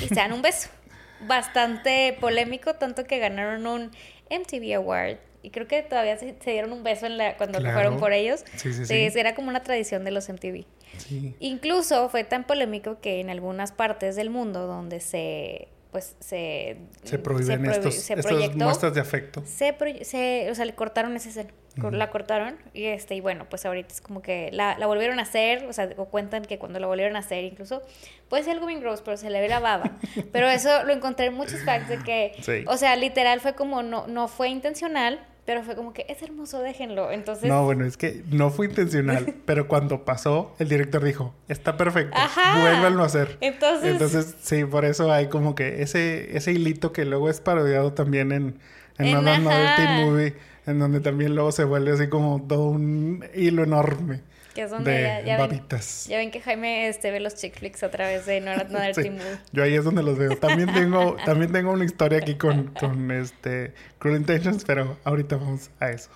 Y 0.00 0.06
se 0.06 0.14
dan 0.14 0.32
un 0.32 0.42
beso. 0.42 0.68
Bastante 1.26 2.16
polémico, 2.20 2.74
tanto 2.74 3.04
que 3.06 3.18
ganaron 3.18 3.66
un 3.66 3.90
MTV 4.30 4.76
Award. 4.76 5.16
Y 5.48 5.50
creo 5.50 5.66
que 5.66 5.82
todavía 5.82 6.18
se, 6.18 6.36
se 6.44 6.50
dieron 6.50 6.72
un 6.72 6.82
beso 6.82 7.06
en 7.06 7.16
la, 7.16 7.38
cuando 7.38 7.58
Claro. 7.58 7.74
fueron 7.74 7.98
por 7.98 8.12
ellos. 8.12 8.44
Sí, 8.56 8.70
sí, 8.74 8.84
sí. 8.84 9.18
Era 9.18 9.34
como 9.34 9.48
una 9.48 9.62
tradición 9.62 10.04
de 10.04 10.10
los 10.10 10.28
MTV. 10.28 10.66
Sí. 10.98 11.34
Incluso 11.40 12.10
fue 12.10 12.22
tan 12.24 12.44
polémico 12.44 13.00
que 13.00 13.20
en 13.20 13.30
algunas 13.30 13.72
partes 13.72 14.14
del 14.14 14.28
mundo 14.28 14.66
donde 14.66 15.00
se 15.00 15.68
pues 15.90 16.16
se 16.20 16.76
Se 17.02 17.18
prohíben 17.18 17.62
prohi- 17.64 17.70
estos, 17.70 17.94
se 17.94 18.12
estas 18.12 18.26
proyectó, 18.26 18.62
muestras 18.62 18.92
de 18.92 19.00
afecto. 19.00 19.42
se, 19.46 19.72
pro- 19.72 19.88
se- 20.04 20.50
o 20.50 20.54
sea, 20.54 20.66
le 20.66 20.74
cortaron 20.74 21.16
esa 21.16 21.30
escena, 21.30 21.48
cor- 21.76 21.86
Ujú. 21.86 21.96
la 21.96 22.10
cortaron 22.10 22.58
y 22.74 22.84
este 22.84 23.14
y 23.14 23.20
bueno, 23.22 23.46
pues 23.48 23.64
ahorita 23.64 23.94
es 23.94 24.02
como 24.02 24.20
que 24.20 24.50
la, 24.52 24.76
la 24.76 24.86
volvieron 24.86 25.18
a 25.18 25.22
hacer, 25.22 25.64
o 25.64 25.72
sea, 25.72 25.88
o 25.96 26.04
cuentan 26.04 26.44
que 26.44 26.58
cuando 26.58 26.78
la 26.78 26.86
volvieron 26.88 27.16
a 27.16 27.20
hacer 27.20 27.42
incluso 27.44 27.80
puede 28.28 28.42
ser 28.42 28.52
algo 28.52 28.66
bien 28.66 28.80
gross, 28.82 29.00
pero 29.00 29.16
se 29.16 29.30
le 29.30 29.40
ve 29.40 29.48
la 29.48 29.60
baba. 29.60 29.92
pero 30.30 30.46
eso 30.50 30.84
lo 30.84 30.92
encontré 30.92 31.24
en 31.26 31.34
muchos 31.34 31.64
facts 31.64 31.88
de 31.88 31.98
que 32.00 32.32
Sí. 32.42 32.64
o 32.66 32.76
sea, 32.76 32.94
literal 32.96 33.40
fue 33.40 33.54
como 33.54 33.82
no 33.82 34.06
no 34.08 34.28
fue 34.28 34.50
intencional, 34.50 35.18
pero 35.48 35.62
fue 35.62 35.74
como 35.76 35.94
que 35.94 36.04
es 36.10 36.20
hermoso, 36.20 36.60
déjenlo. 36.60 37.10
Entonces 37.10 37.48
No, 37.48 37.64
bueno, 37.64 37.86
es 37.86 37.96
que 37.96 38.22
no 38.30 38.50
fue 38.50 38.66
intencional, 38.66 39.34
pero 39.46 39.66
cuando 39.66 40.04
pasó, 40.04 40.54
el 40.58 40.68
director 40.68 41.02
dijo, 41.02 41.34
está 41.48 41.78
perfecto, 41.78 42.14
Ajá. 42.18 42.60
vuélvanlo 42.60 43.02
a 43.02 43.06
hacer. 43.06 43.38
Entonces- 43.40 43.90
Entonces, 43.92 44.34
sí, 44.42 44.66
por 44.66 44.84
eso 44.84 45.10
hay 45.10 45.28
como 45.28 45.54
que 45.54 45.80
ese, 45.80 46.36
ese 46.36 46.52
hilito 46.52 46.92
que 46.92 47.06
luego 47.06 47.30
es 47.30 47.40
parodiado 47.40 47.94
también 47.94 48.30
en, 48.32 48.58
en, 48.98 49.06
En 49.06 49.26
ajá. 49.26 49.76
Teen 49.76 50.04
Movie, 50.04 50.34
en 50.66 50.78
donde 50.80 51.00
también 51.00 51.34
luego 51.34 51.50
se 51.50 51.64
vuelve 51.64 51.92
así 51.92 52.08
como 52.08 52.42
todo 52.46 52.68
un 52.68 53.24
hilo 53.34 53.62
enorme 53.64 54.20
que 54.54 54.62
es 54.62 54.70
donde 54.70 54.90
de 54.92 55.02
ya, 55.02 55.20
ya 55.22 55.36
ven, 55.38 55.48
babitas. 55.48 56.06
ya 56.08 56.16
ven 56.18 56.30
que 56.30 56.40
Jaime 56.40 56.88
este 56.88 57.10
ve 57.10 57.20
los 57.20 57.34
chick 57.34 57.54
flicks 57.58 57.82
a 57.82 57.90
través 57.90 58.26
de 58.26 58.40
No 58.40 58.50
Another 58.50 58.94
Sí, 58.94 59.02
Teen 59.02 59.14
Movie. 59.16 59.38
yo 59.52 59.62
ahí 59.62 59.74
es 59.74 59.84
donde 59.84 60.02
los 60.02 60.18
veo. 60.18 60.36
También 60.36 60.72
tengo, 60.74 61.16
también 61.24 61.52
tengo 61.52 61.70
una 61.72 61.84
historia 61.84 62.18
aquí 62.18 62.34
con, 62.36 62.68
con 62.74 63.10
este 63.10 63.74
Cruel 63.98 64.16
Intentions, 64.18 64.64
pero 64.64 64.96
ahorita 65.04 65.36
vamos 65.36 65.70
a 65.80 65.90
eso. 65.90 66.10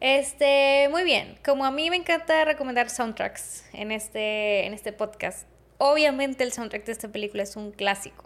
Este, 0.00 0.88
muy 0.90 1.04
bien. 1.04 1.38
Como 1.44 1.64
a 1.64 1.70
mí 1.70 1.88
me 1.90 1.96
encanta 1.96 2.44
recomendar 2.44 2.90
soundtracks 2.90 3.64
en 3.72 3.92
este, 3.92 4.66
en 4.66 4.74
este 4.74 4.92
podcast, 4.92 5.46
obviamente 5.78 6.42
el 6.42 6.52
soundtrack 6.52 6.84
de 6.84 6.92
esta 6.92 7.08
película 7.08 7.42
es 7.44 7.54
un 7.56 7.70
clásico. 7.70 8.24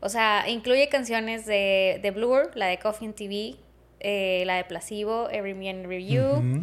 O 0.00 0.08
sea, 0.10 0.44
incluye 0.48 0.88
canciones 0.88 1.46
de, 1.46 1.98
de 2.02 2.10
Blur, 2.10 2.50
la 2.54 2.66
de 2.66 2.78
Coffee 2.78 3.06
and 3.08 3.14
TV, 3.16 3.56
eh, 4.00 4.42
la 4.46 4.56
de 4.56 4.64
Placebo, 4.64 5.28
Every 5.30 5.54
Man 5.54 5.88
Review, 5.88 6.24
Ujú. 6.36 6.62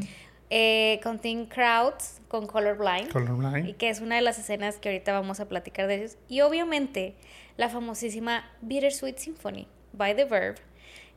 Eh, 0.49 0.99
con 1.03 1.19
Teen 1.19 1.45
Crowds, 1.47 2.21
con 2.27 2.45
Colorblind. 2.45 3.09
y 3.09 3.11
Colorblind. 3.11 3.77
que 3.77 3.89
es 3.89 3.99
una 4.01 4.15
de 4.15 4.21
las 4.21 4.37
escenas 4.37 4.77
que 4.77 4.89
ahorita 4.89 5.11
vamos 5.13 5.39
a 5.39 5.47
platicar 5.47 5.87
de 5.87 5.95
ellos. 5.95 6.17
Y 6.27 6.41
obviamente 6.41 7.15
la 7.57 7.69
famosísima 7.69 8.45
Bittersweet 8.61 9.17
Symphony 9.17 9.67
by 9.93 10.15
The 10.15 10.25
Verb, 10.25 10.57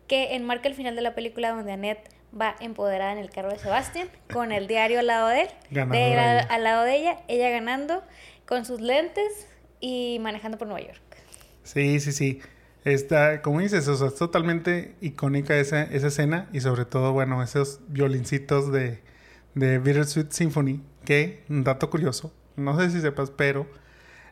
que 0.06 0.34
enmarca 0.34 0.68
el 0.68 0.74
final 0.74 0.96
de 0.96 1.02
la 1.02 1.14
película 1.14 1.50
donde 1.50 1.72
Annette 1.72 2.08
va 2.38 2.56
empoderada 2.60 3.12
en 3.12 3.18
el 3.18 3.30
carro 3.30 3.50
de 3.50 3.58
Sebastian, 3.58 4.08
con 4.32 4.52
el 4.52 4.66
diario 4.66 5.00
al 5.00 5.06
lado 5.06 5.28
de 5.28 5.42
él, 5.42 5.48
de 5.70 6.12
él 6.12 6.18
al, 6.18 6.64
lado 6.64 6.84
de 6.84 6.96
ella, 6.96 7.18
ella 7.28 7.50
ganando 7.50 8.02
con 8.46 8.64
sus 8.64 8.80
lentes 8.80 9.46
y 9.80 10.18
manejando 10.20 10.58
por 10.58 10.68
Nueva 10.68 10.86
York. 10.86 11.02
Sí, 11.62 12.00
sí, 12.00 12.12
sí. 12.12 12.40
Está, 12.84 13.42
como 13.42 13.60
dices, 13.60 13.86
o 13.88 13.96
sea, 13.96 14.08
es 14.08 14.14
totalmente 14.14 14.94
icónica 15.00 15.56
esa, 15.56 15.82
esa 15.82 16.06
escena 16.06 16.48
y 16.52 16.60
sobre 16.60 16.84
todo, 16.84 17.12
bueno, 17.12 17.42
esos 17.42 17.80
violincitos 17.88 18.72
de, 18.72 19.00
de 19.58 19.78
Bittersweet 19.78 20.30
Symphony, 20.30 20.80
que, 21.04 21.44
un 21.48 21.64
dato 21.64 21.90
curioso, 21.90 22.32
no 22.56 22.78
sé 22.78 22.90
si 22.90 23.00
sepas, 23.00 23.30
pero 23.30 23.66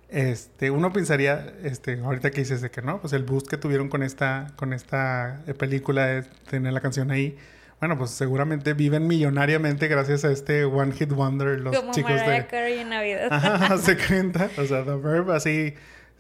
este, 0.09 0.71
uno 0.71 0.93
pensaría, 0.93 1.55
este, 1.63 2.01
ahorita 2.01 2.31
que 2.31 2.41
dices 2.41 2.61
de 2.61 2.71
que 2.71 2.83
no, 2.83 3.01
pues 3.01 3.13
el 3.13 3.25
boost 3.25 3.49
que 3.49 3.57
tuvieron 3.57 3.89
con 3.89 4.03
esta, 4.03 4.53
con 4.57 4.73
esta 4.73 5.43
eh, 5.47 5.55
película 5.55 6.07
de 6.07 6.23
tener 6.49 6.73
la 6.73 6.81
canción 6.81 7.11
ahí, 7.11 7.37
bueno, 7.81 7.99
pues 7.99 8.11
seguramente 8.11 8.73
viven 8.73 9.07
millonariamente 9.07 9.87
gracias 9.89 10.25
a 10.25 10.33
este 10.33 10.65
One 10.65 10.93
Hit 10.93 11.11
Wonder, 11.11 11.61
los 11.61 11.77
Como 11.77 11.93
chicos 11.93 12.13
Mariah 12.13 12.31
de... 12.31 12.47
Carey 12.47 12.79
en 12.79 12.89
Navidad. 12.89 13.29
Ajá, 13.31 13.77
se 13.83 13.99
cuenta. 13.99 14.49
O 14.57 14.65
sea, 14.65 14.83
The 14.83 14.95
Verb 14.95 15.31
así, 15.31 15.75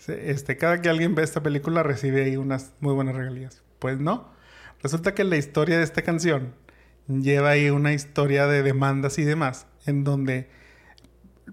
este, 0.07 0.59
cada 0.59 0.83
que 0.83 0.90
alguien 0.90 1.14
ve 1.14 1.23
esta 1.23 1.42
película 1.42 1.83
recibe 1.83 2.25
ahí 2.25 2.37
unas 2.37 2.75
muy 2.81 2.92
buenas 2.92 3.16
regalías. 3.16 3.62
Pues 3.79 3.99
no. 3.99 4.31
Resulta 4.83 5.14
que 5.14 5.25
la 5.25 5.37
historia 5.37 5.79
de 5.79 5.85
esta 5.85 6.03
canción 6.03 6.53
lleva 7.09 7.51
ahí 7.51 7.71
una 7.71 7.92
historia 7.92 8.47
de 8.47 8.62
demandas 8.62 9.19
y 9.19 9.25
demás, 9.25 9.66
en 9.87 10.05
donde 10.05 10.49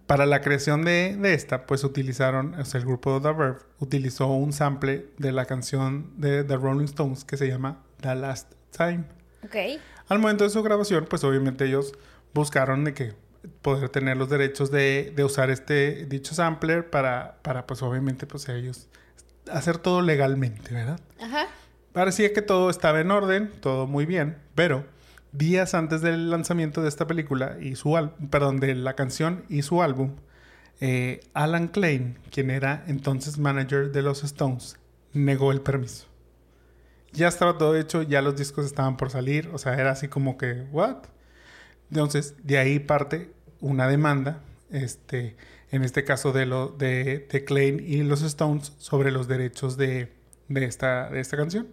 para 0.08 0.26
la 0.26 0.42
creación 0.42 0.84
de, 0.84 1.16
de, 1.18 1.34
esta, 1.34 1.66
pues 1.66 1.84
utilizaron, 1.84 2.56
o 2.56 2.66
sea, 2.66 2.80
el 2.80 2.86
grupo 2.86 3.22
The 3.22 3.32
Verve 3.32 3.60
utilizó 3.80 4.28
un 4.28 4.52
sample 4.52 5.08
de 5.18 5.32
la 5.32 5.46
canción 5.46 6.12
de 6.18 6.44
The 6.44 6.58
Rolling 6.58 6.86
Stones 6.86 7.24
que 7.24 7.38
se 7.38 7.48
llama 7.48 7.84
The 8.02 8.16
Last 8.16 8.54
Time. 8.76 9.06
Ok. 9.44 9.82
Al 10.10 10.20
momento 10.20 10.44
de 10.44 10.50
su 10.50 10.64
grabación, 10.64 11.06
pues 11.10 11.24
obviamente 11.24 11.66
ellos 11.66 11.94
buscaron 12.34 12.84
de 12.84 12.94
que 12.94 13.14
poder 13.62 13.90
tener 13.90 14.18
los 14.18 14.30
derechos 14.30 14.72
de, 14.72 15.14
de 15.16 15.24
usar 15.24 15.50
este 15.50 16.06
dicho 16.06 16.34
sampler 16.34 16.90
para, 16.90 17.38
para, 17.42 17.68
pues 17.68 17.82
obviamente, 17.82 18.26
pues 18.26 18.50
ellos 18.50 18.90
hacer 19.52 19.78
todo 19.78 20.02
legalmente, 20.02 20.74
¿verdad? 20.74 21.00
Ajá. 21.22 21.48
Parecía 21.92 22.34
que 22.34 22.42
todo 22.42 22.70
estaba 22.70 23.02
en 23.02 23.12
orden, 23.12 23.52
todo 23.60 23.86
muy 23.86 24.06
bien, 24.06 24.38
pero 24.56 24.86
días 25.34 25.74
antes 25.74 26.02
del 26.02 26.30
lanzamiento 26.30 26.82
de 26.82 26.90
esta 26.90 27.08
película 27.08 27.58
y 27.60 27.76
su 27.76 27.98
álbum, 27.98 28.30
perdón, 28.30 28.60
de 28.60 28.76
la 28.76 28.96
canción 28.96 29.44
y 29.50 29.64
su 29.64 29.82
álbum, 29.82 30.16
eh, 30.80 31.22
Alan 31.34 31.68
Klein, 31.68 32.20
quien 32.32 32.50
era 32.50 32.84
entonces 32.88 33.38
manager 33.38 33.92
de 33.92 34.02
los 34.02 34.24
Stones, 34.24 34.80
negó 35.12 35.52
el 35.52 35.62
permiso. 35.62 36.08
Ya 37.12 37.28
estaba 37.28 37.58
todo 37.58 37.76
hecho, 37.76 38.02
ya 38.02 38.22
los 38.22 38.36
discos 38.36 38.66
estaban 38.66 38.98
por 38.98 39.10
salir, 39.10 39.50
o 39.54 39.58
sea, 39.58 39.74
era 39.76 39.92
así 39.92 40.08
como 40.08 40.38
que, 40.38 40.66
¿what? 40.72 40.98
Entonces, 41.90 42.36
de 42.44 42.58
ahí 42.58 42.80
parte 42.80 43.34
una 43.60 43.88
demanda, 43.88 44.42
este, 44.72 45.36
en 45.72 45.84
este 45.84 46.04
caso 46.04 46.32
de, 46.32 46.46
lo, 46.46 46.70
de, 46.70 47.28
de 47.32 47.46
Klein 47.46 47.84
y 47.86 48.04
los 48.04 48.22
Stones, 48.24 48.74
sobre 48.78 49.12
los 49.12 49.28
derechos 49.28 49.78
de, 49.78 50.12
de, 50.48 50.66
esta, 50.66 51.10
de 51.10 51.20
esta 51.20 51.38
canción. 51.38 51.68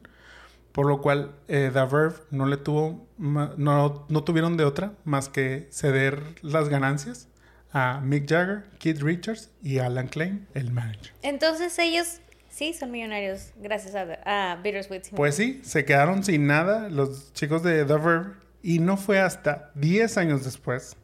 Por 0.72 0.86
lo 0.86 1.00
cual, 1.00 1.34
eh, 1.48 1.70
The 1.72 1.84
Verve 1.84 2.16
no 2.30 2.46
le 2.46 2.56
tuvo, 2.56 3.06
no, 3.18 4.06
no 4.08 4.24
tuvieron 4.24 4.56
de 4.56 4.64
otra 4.64 4.92
más 5.04 5.28
que 5.28 5.68
ceder 5.70 6.22
las 6.42 6.68
ganancias 6.68 7.28
a 7.72 8.00
Mick 8.00 8.28
Jagger, 8.28 8.64
Keith 8.78 9.00
Richards 9.00 9.50
y 9.62 9.78
Alan 9.78 10.08
Klein, 10.08 10.46
el 10.54 10.70
manager. 10.70 11.12
Entonces 11.22 11.78
ellos 11.78 12.20
sí 12.48 12.74
son 12.74 12.90
millonarios 12.90 13.52
gracias 13.56 13.94
a, 13.94 14.52
a 14.52 14.56
Bittersweet. 14.56 15.02
Pues 15.14 15.34
sí, 15.36 15.60
se 15.64 15.84
quedaron 15.84 16.24
sin 16.24 16.46
nada 16.46 16.88
los 16.88 17.32
chicos 17.32 17.62
de 17.62 17.84
The 17.84 17.94
Verve 17.94 18.34
y 18.62 18.78
no 18.78 18.96
fue 18.96 19.20
hasta 19.20 19.70
10 19.74 20.18
años 20.18 20.44
después 20.44 20.96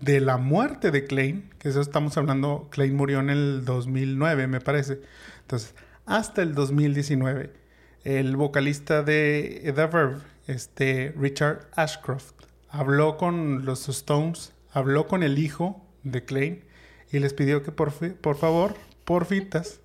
de 0.00 0.20
la 0.20 0.36
muerte 0.36 0.90
de 0.90 1.04
Klein, 1.06 1.50
que 1.58 1.68
eso 1.68 1.80
estamos 1.80 2.16
hablando, 2.18 2.68
Klein 2.70 2.94
murió 2.94 3.20
en 3.20 3.30
el 3.30 3.64
2009 3.64 4.46
me 4.46 4.60
parece. 4.60 5.00
Entonces, 5.42 5.74
hasta 6.04 6.42
el 6.42 6.54
2019 6.54 7.63
el 8.04 8.36
vocalista 8.36 9.02
de 9.02 9.62
The 9.64 9.86
Verve, 9.86 10.18
este 10.46 11.14
Richard 11.18 11.68
Ashcroft, 11.74 12.34
habló 12.68 13.16
con 13.16 13.64
los 13.64 13.88
Stones, 13.88 14.52
habló 14.72 15.08
con 15.08 15.22
el 15.22 15.38
hijo 15.38 15.84
de 16.02 16.24
Klein 16.24 16.64
y 17.10 17.18
les 17.18 17.32
pidió 17.32 17.62
que 17.62 17.72
por, 17.72 17.92
por 18.16 18.36
favor, 18.36 18.74
porfitas, 19.04 19.80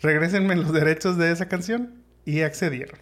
regresenme 0.00 0.56
los 0.56 0.72
derechos 0.72 1.18
de 1.18 1.32
esa 1.32 1.48
canción 1.48 2.02
y 2.24 2.40
accedieron. 2.40 2.98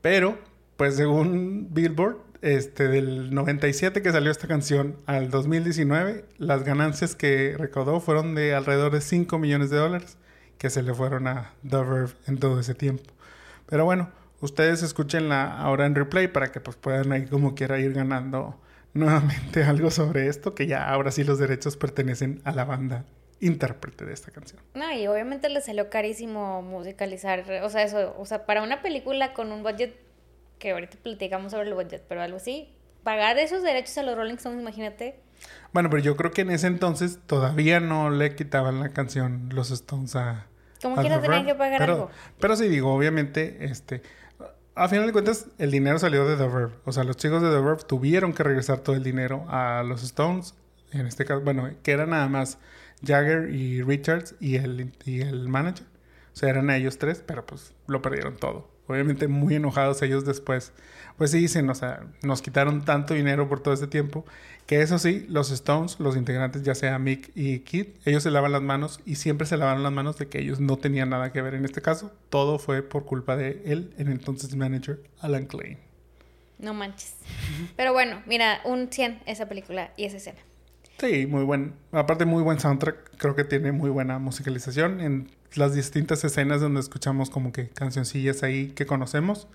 Pero, 0.00 0.38
pues 0.76 0.96
según 0.96 1.68
Billboard, 1.72 2.18
este, 2.42 2.88
del 2.88 3.34
97 3.34 4.02
que 4.02 4.12
salió 4.12 4.30
esta 4.30 4.46
canción 4.48 4.96
al 5.06 5.30
2019, 5.30 6.24
las 6.38 6.64
ganancias 6.64 7.14
que 7.14 7.56
recaudó 7.58 8.00
fueron 8.00 8.34
de 8.34 8.54
alrededor 8.54 8.92
de 8.92 9.00
5 9.00 9.38
millones 9.38 9.70
de 9.70 9.78
dólares 9.78 10.18
que 10.58 10.70
se 10.70 10.82
le 10.82 10.94
fueron 10.94 11.26
a 11.26 11.52
The 11.68 11.76
Verve 11.76 12.12
en 12.26 12.38
todo 12.38 12.60
ese 12.60 12.74
tiempo. 12.74 13.15
Pero 13.66 13.84
bueno, 13.84 14.10
ustedes 14.40 14.82
escúchenla 14.82 15.58
ahora 15.58 15.86
en 15.86 15.94
replay 15.94 16.28
para 16.28 16.52
que 16.52 16.60
pues 16.60 16.76
puedan 16.76 17.12
ahí 17.12 17.26
como 17.26 17.54
quiera 17.54 17.78
ir 17.78 17.92
ganando 17.92 18.58
nuevamente 18.94 19.64
algo 19.64 19.90
sobre 19.90 20.28
esto, 20.28 20.54
que 20.54 20.66
ya 20.66 20.88
ahora 20.88 21.10
sí 21.10 21.24
los 21.24 21.38
derechos 21.38 21.76
pertenecen 21.76 22.40
a 22.44 22.52
la 22.52 22.64
banda 22.64 23.04
intérprete 23.40 24.04
de 24.04 24.14
esta 24.14 24.30
canción. 24.30 24.60
No, 24.74 24.90
y 24.92 25.06
obviamente 25.06 25.48
le 25.48 25.60
salió 25.60 25.90
carísimo 25.90 26.62
musicalizar, 26.62 27.44
o 27.62 27.68
sea, 27.68 27.82
eso, 27.82 28.14
o 28.18 28.24
sea, 28.24 28.46
para 28.46 28.62
una 28.62 28.82
película 28.82 29.34
con 29.34 29.52
un 29.52 29.62
budget, 29.62 29.94
que 30.58 30.70
ahorita 30.70 30.96
platicamos 31.02 31.52
sobre 31.52 31.68
el 31.68 31.74
budget, 31.74 32.02
pero 32.08 32.22
algo 32.22 32.38
así, 32.38 32.70
pagar 33.02 33.38
esos 33.38 33.62
derechos 33.62 33.98
a 33.98 34.02
los 34.02 34.16
Rolling 34.16 34.36
Stones, 34.36 34.60
imagínate. 34.60 35.20
Bueno, 35.72 35.90
pero 35.90 36.02
yo 36.02 36.16
creo 36.16 36.30
que 36.30 36.40
en 36.40 36.50
ese 36.50 36.66
entonces 36.66 37.18
todavía 37.26 37.78
no 37.78 38.08
le 38.08 38.34
quitaban 38.34 38.80
la 38.80 38.88
canción 38.90 39.50
los 39.52 39.70
Stones 39.70 40.16
a, 40.16 40.46
como 40.80 40.96
quiera 40.96 41.20
tenían 41.20 41.46
que 41.46 41.54
pagar 41.54 41.78
pero, 41.78 41.92
algo. 41.92 42.10
Pero 42.40 42.56
sí 42.56 42.68
digo, 42.68 42.92
obviamente, 42.92 43.64
este... 43.64 44.02
A 44.74 44.88
final 44.88 45.06
de 45.06 45.12
cuentas, 45.12 45.46
el 45.56 45.70
dinero 45.70 45.98
salió 45.98 46.28
de 46.28 46.36
The 46.36 46.48
Verve. 46.48 46.74
O 46.84 46.92
sea, 46.92 47.02
los 47.04 47.16
chicos 47.16 47.40
de 47.40 47.48
The 47.48 47.60
Verve 47.60 47.82
tuvieron 47.86 48.34
que 48.34 48.42
regresar 48.42 48.80
todo 48.80 48.94
el 48.94 49.02
dinero 49.02 49.46
a 49.48 49.82
los 49.82 50.02
Stones. 50.02 50.54
En 50.92 51.06
este 51.06 51.24
caso, 51.24 51.40
bueno, 51.40 51.70
que 51.82 51.92
eran 51.92 52.10
nada 52.10 52.28
más 52.28 52.58
Jagger 53.02 53.48
y 53.50 53.82
Richards 53.82 54.34
y 54.38 54.56
el, 54.56 54.92
y 55.04 55.22
el 55.22 55.48
manager. 55.48 55.86
O 56.34 56.36
sea, 56.36 56.50
eran 56.50 56.68
ellos 56.68 56.98
tres, 56.98 57.24
pero 57.26 57.46
pues 57.46 57.72
lo 57.86 58.02
perdieron 58.02 58.36
todo. 58.36 58.68
Obviamente 58.86 59.26
muy 59.26 59.54
enojados 59.54 60.02
ellos 60.02 60.24
después. 60.24 60.72
Pues 61.16 61.30
sí 61.30 61.38
dicen, 61.38 61.68
o 61.70 61.74
sea, 61.74 62.06
nos 62.22 62.42
quitaron 62.42 62.84
tanto 62.84 63.14
dinero 63.14 63.48
por 63.48 63.60
todo 63.60 63.72
este 63.72 63.86
tiempo 63.86 64.26
que 64.66 64.82
eso 64.82 64.98
sí, 64.98 65.24
los 65.28 65.50
Stones, 65.52 66.00
los 66.00 66.16
integrantes, 66.16 66.62
ya 66.64 66.74
sea 66.74 66.98
Mick 66.98 67.30
y 67.36 67.60
Kid, 67.60 67.86
ellos 68.04 68.24
se 68.24 68.30
lavan 68.32 68.50
las 68.50 68.62
manos 68.62 69.00
y 69.06 69.14
siempre 69.14 69.46
se 69.46 69.56
lavaron 69.56 69.84
las 69.84 69.92
manos 69.92 70.18
de 70.18 70.28
que 70.28 70.40
ellos 70.40 70.58
no 70.58 70.76
tenían 70.76 71.10
nada 71.10 71.32
que 71.32 71.40
ver 71.40 71.54
en 71.54 71.64
este 71.64 71.80
caso. 71.80 72.12
Todo 72.30 72.58
fue 72.58 72.82
por 72.82 73.04
culpa 73.04 73.36
de 73.36 73.62
él, 73.64 73.94
el 73.96 74.08
entonces 74.08 74.54
manager 74.56 75.00
Alan 75.20 75.46
Klein. 75.46 75.78
No 76.58 76.74
manches. 76.74 77.14
Pero 77.76 77.92
bueno, 77.92 78.22
mira, 78.26 78.60
un 78.64 78.90
100 78.90 79.22
esa 79.26 79.46
película 79.46 79.92
y 79.96 80.04
esa 80.04 80.16
escena. 80.16 80.40
Sí, 80.98 81.26
muy 81.26 81.44
buen. 81.44 81.74
Aparte, 81.92 82.24
muy 82.24 82.42
buen 82.42 82.58
soundtrack. 82.58 83.18
Creo 83.18 83.36
que 83.36 83.44
tiene 83.44 83.70
muy 83.70 83.90
buena 83.90 84.18
musicalización 84.18 85.00
en 85.00 85.30
las 85.54 85.74
distintas 85.74 86.24
escenas 86.24 86.60
donde 86.60 86.80
escuchamos 86.80 87.28
como 87.28 87.52
que 87.52 87.68
cancioncillas 87.68 88.42
ahí 88.42 88.68
que 88.68 88.86
conocemos. 88.86 89.46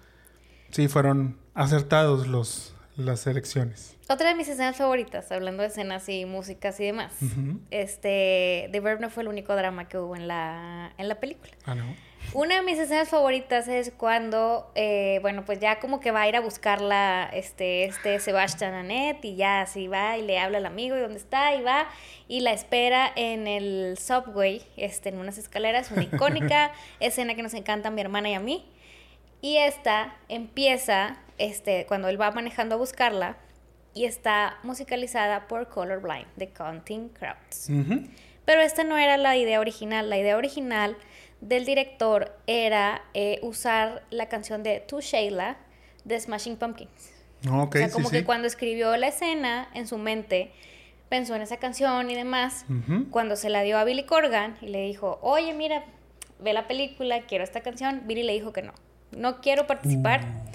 Sí, 0.70 0.88
fueron 0.88 1.38
acertados 1.54 2.28
los, 2.28 2.76
las 2.96 3.26
elecciones. 3.26 3.98
Otra 4.12 4.28
de 4.28 4.36
mis 4.36 4.50
escenas 4.50 4.76
favoritas, 4.76 5.32
hablando 5.32 5.62
de 5.64 5.70
escenas 5.70 6.10
y 6.10 6.26
músicas 6.26 6.78
y 6.82 6.84
demás, 6.84 7.14
este, 7.70 8.68
The 8.74 8.80
Verb 8.82 9.00
no 9.00 9.10
fue 9.10 9.24
el 9.24 9.30
único 9.30 9.56
drama 9.56 9.88
que 9.88 9.98
hubo 9.98 10.18
en 10.18 10.28
la, 10.28 10.92
en 10.98 11.08
la 11.08 11.16
película. 11.22 11.54
Ah, 11.64 11.76
no. 11.76 11.86
Una 12.34 12.56
de 12.56 12.62
mis 12.62 12.78
escenas 12.78 13.08
favoritas 13.08 13.70
es 13.70 13.94
cuando, 13.96 14.70
eh, 14.76 15.20
bueno, 15.22 15.46
pues 15.46 15.62
ya 15.62 15.80
como 15.80 16.02
que 16.02 16.12
va 16.12 16.24
a 16.24 16.28
ir 16.28 16.36
a 16.36 16.42
buscarla 16.42 17.30
este, 17.32 17.86
este 17.86 18.20
Sebastián 18.20 18.74
Annette 18.74 19.24
y 19.24 19.38
ya 19.38 19.62
así 19.62 19.88
va 19.88 20.18
y 20.18 20.24
le 20.24 20.40
habla 20.40 20.58
al 20.58 20.66
amigo 20.66 20.98
y 20.98 21.00
dónde 21.00 21.18
está 21.18 21.56
y 21.56 21.62
va 21.62 21.88
y 22.28 22.42
la 22.42 22.52
espera 22.52 23.10
en 23.16 23.48
el 23.48 23.98
subway, 23.98 24.62
este, 24.76 25.08
en 25.08 25.20
unas 25.20 25.38
escaleras, 25.38 25.90
una 25.90 26.04
icónica 26.04 26.74
escena 27.00 27.34
que 27.36 27.44
nos 27.44 27.54
encanta 27.54 27.88
a 27.88 27.92
mi 27.92 28.02
hermana 28.02 28.30
y 28.30 28.34
a 28.34 28.42
mí. 28.42 28.66
Y 29.40 29.56
esta 29.56 30.18
empieza, 30.28 31.16
este, 31.38 31.86
cuando 31.86 32.10
él 32.10 32.20
va 32.20 32.30
manejando 32.32 32.76
a 32.76 32.78
buscarla, 32.78 33.38
y 33.94 34.06
está 34.06 34.58
musicalizada 34.64 35.48
por 35.48 35.68
Colorblind, 35.70 36.28
de 36.36 36.50
Counting 36.50 37.10
Crowds. 37.10 37.70
Pero 38.46 38.62
esta 38.62 38.84
no 38.84 38.98
era 38.98 39.18
la 39.18 39.38
idea 39.38 39.60
original. 39.60 40.10
La 40.10 40.18
idea 40.18 40.38
original 40.38 40.98
del 41.42 41.66
director 41.66 42.36
era 42.48 43.02
eh, 43.14 43.40
usar 43.42 44.04
la 44.10 44.30
canción 44.30 44.64
de 44.64 44.80
To 44.82 45.02
Shayla 45.02 45.58
de 46.06 46.20
Smashing 46.20 46.58
Pumpkins. 46.58 47.14
Okay, 47.50 47.84
o 47.84 47.86
sea, 47.86 47.94
como 47.94 48.10
que 48.10 48.24
cuando 48.24 48.48
escribió 48.48 48.96
la 48.98 49.08
escena 49.08 49.68
en 49.74 49.88
su 49.88 49.98
mente, 49.98 50.52
pensó 51.10 51.36
en 51.36 51.42
esa 51.42 51.58
canción 51.58 52.10
y 52.10 52.16
demás. 52.16 52.66
Cuando 53.10 53.36
se 53.36 53.50
la 53.50 53.64
dio 53.64 53.78
a 53.78 53.84
Billy 53.84 54.04
Corgan 54.04 54.58
y 54.62 54.68
le 54.68 54.86
dijo, 54.86 55.20
oye, 55.22 55.54
mira, 55.54 55.84
ve 56.40 56.54
la 56.54 56.68
película, 56.68 57.22
quiero 57.22 57.44
esta 57.44 57.62
canción, 57.62 58.04
Billy 58.06 58.24
le 58.24 58.34
dijo 58.34 58.54
que 58.54 58.62
no, 58.62 58.74
no 59.12 59.42
quiero 59.42 59.68
participar. 59.68 60.22
Uh. 60.24 60.52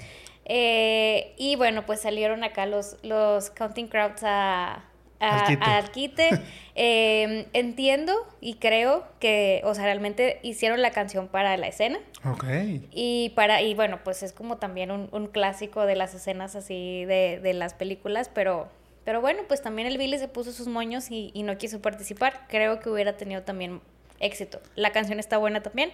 Eh, 0.49 1.33
y 1.37 1.57
bueno, 1.57 1.85
pues 1.85 2.01
salieron 2.01 2.43
acá 2.43 2.65
los, 2.65 2.95
los 3.03 3.49
Counting 3.49 3.87
Crowds 3.87 4.23
a, 4.23 4.85
al 5.19 5.91
quite. 5.91 6.29
Em, 6.79 7.45
entiendo 7.53 8.13
y 8.39 8.57
creo 8.57 9.07
que, 9.19 9.61
o 9.63 9.73
sea, 9.73 9.85
realmente 9.85 10.39
hicieron 10.43 10.79
la 10.83 10.91
canción 10.91 11.27
para 11.27 11.57
la 11.57 11.67
escena. 11.67 11.97
Ok. 12.23 12.45
Y 12.91 13.31
para, 13.35 13.63
y 13.63 13.73
bueno, 13.73 13.99
pues 14.03 14.21
es 14.21 14.31
como 14.31 14.57
también 14.57 14.91
un, 14.91 15.09
un 15.11 15.25
clásico 15.25 15.87
de 15.87 15.95
las 15.95 16.13
escenas 16.13 16.55
así 16.55 17.03
de, 17.05 17.39
de, 17.41 17.53
las 17.55 17.73
películas, 17.73 18.29
pero, 18.31 18.67
pero 19.05 19.21
bueno, 19.21 19.41
pues 19.47 19.63
también 19.63 19.87
el 19.87 19.97
Billy 19.97 20.19
se 20.19 20.27
puso 20.27 20.51
sus 20.51 20.67
moños 20.67 21.09
y, 21.09 21.31
y 21.33 21.41
no 21.41 21.57
quiso 21.57 21.81
participar. 21.81 22.45
Creo 22.47 22.79
que 22.79 22.91
hubiera 22.91 23.17
tenido 23.17 23.41
también 23.41 23.81
éxito. 24.19 24.61
La 24.75 24.91
canción 24.91 25.19
está 25.19 25.39
buena 25.39 25.61
también, 25.63 25.91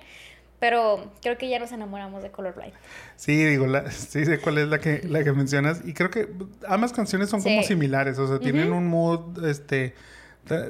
pero 0.59 1.11
creo 1.21 1.37
que 1.37 1.49
ya 1.49 1.59
nos 1.59 1.71
enamoramos 1.71 2.23
de 2.23 2.31
Colorblind. 2.31 2.73
Sí, 3.15 3.43
digo, 3.43 3.67
la, 3.67 3.91
sí 3.91 4.25
sé 4.25 4.39
cuál 4.39 4.57
es 4.59 4.67
la 4.67 4.79
que, 4.79 5.01
la 5.07 5.23
que 5.23 5.31
mencionas. 5.33 5.81
Y 5.85 5.93
creo 5.93 6.09
que 6.09 6.29
ambas 6.67 6.93
canciones 6.93 7.29
son 7.29 7.41
como 7.41 7.63
similares. 7.63 8.17
O 8.19 8.27
sea, 8.27 8.39
tienen 8.39 8.71
un 8.71 8.87
mood, 8.87 9.45
este, 9.45 9.93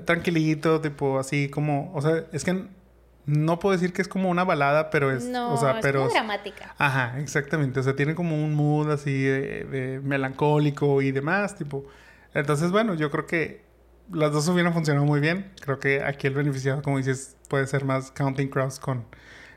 tranquilito, 0.05 0.81
tipo 0.81 1.19
así 1.19 1.49
como... 1.49 1.93
O 1.93 2.01
sea, 2.01 2.25
es 2.31 2.43
que 2.43 2.65
no 3.25 3.59
puedo 3.59 3.73
decir 3.73 3.93
que 3.93 4.01
es 4.01 4.07
como 4.07 4.29
una 4.29 4.43
balada, 4.43 4.89
pero 4.89 5.11
es... 5.11 5.25
No, 5.25 5.53
o 5.53 5.57
sea, 5.57 5.73
es 5.73 5.77
pero, 5.81 6.01
como 6.01 6.11
dramática. 6.11 6.75
Ajá, 6.77 7.19
exactamente. 7.19 7.79
O 7.79 7.83
sea, 7.83 7.95
tiene 7.95 8.15
como 8.15 8.35
un 8.35 8.55
mood 8.55 8.91
así 8.91 9.21
de, 9.21 9.63
de 9.65 9.99
melancólico 10.01 11.01
y 11.01 11.11
demás, 11.11 11.55
tipo... 11.55 11.85
Entonces, 12.33 12.71
bueno, 12.71 12.95
yo 12.95 13.11
creo 13.11 13.27
que 13.27 13.63
las 14.11 14.31
dos 14.31 14.47
hubieran 14.47 14.73
funcionado 14.73 15.05
muy 15.05 15.19
bien. 15.19 15.51
Creo 15.61 15.79
que 15.79 16.03
aquí 16.03 16.27
el 16.27 16.33
beneficiado, 16.33 16.81
como 16.81 16.97
dices, 16.97 17.37
puede 17.47 17.67
ser 17.67 17.85
más 17.85 18.11
Counting 18.11 18.49
Crows 18.49 18.79
con, 18.79 19.05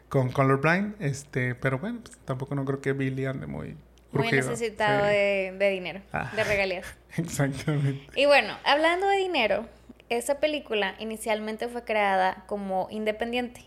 con 0.09 0.31
Colorblind. 0.31 0.95
Este, 1.01 1.55
pero 1.55 1.79
bueno, 1.79 2.01
pues, 2.03 2.16
tampoco 2.25 2.55
no 2.55 2.64
creo 2.64 2.81
que 2.81 2.92
Billy 2.92 3.27
ande 3.27 3.47
muy... 3.47 3.77
Muy 4.12 4.31
necesitado 4.31 5.05
de, 5.05 5.71
dinero, 5.71 6.01
ah, 6.12 6.33
de 6.35 6.45
regalías. 6.45 6.87
Exactamente. 7.19 8.07
Y 8.19 8.25
bueno, 8.25 8.57
hablando 8.64 9.07
de 9.09 9.19
dinero, 9.19 9.66
esa 10.09 10.40
película 10.40 10.95
inicialmente 10.99 11.69
fue 11.69 11.85
creada 11.85 12.45
como 12.47 12.88
independiente. 12.90 13.66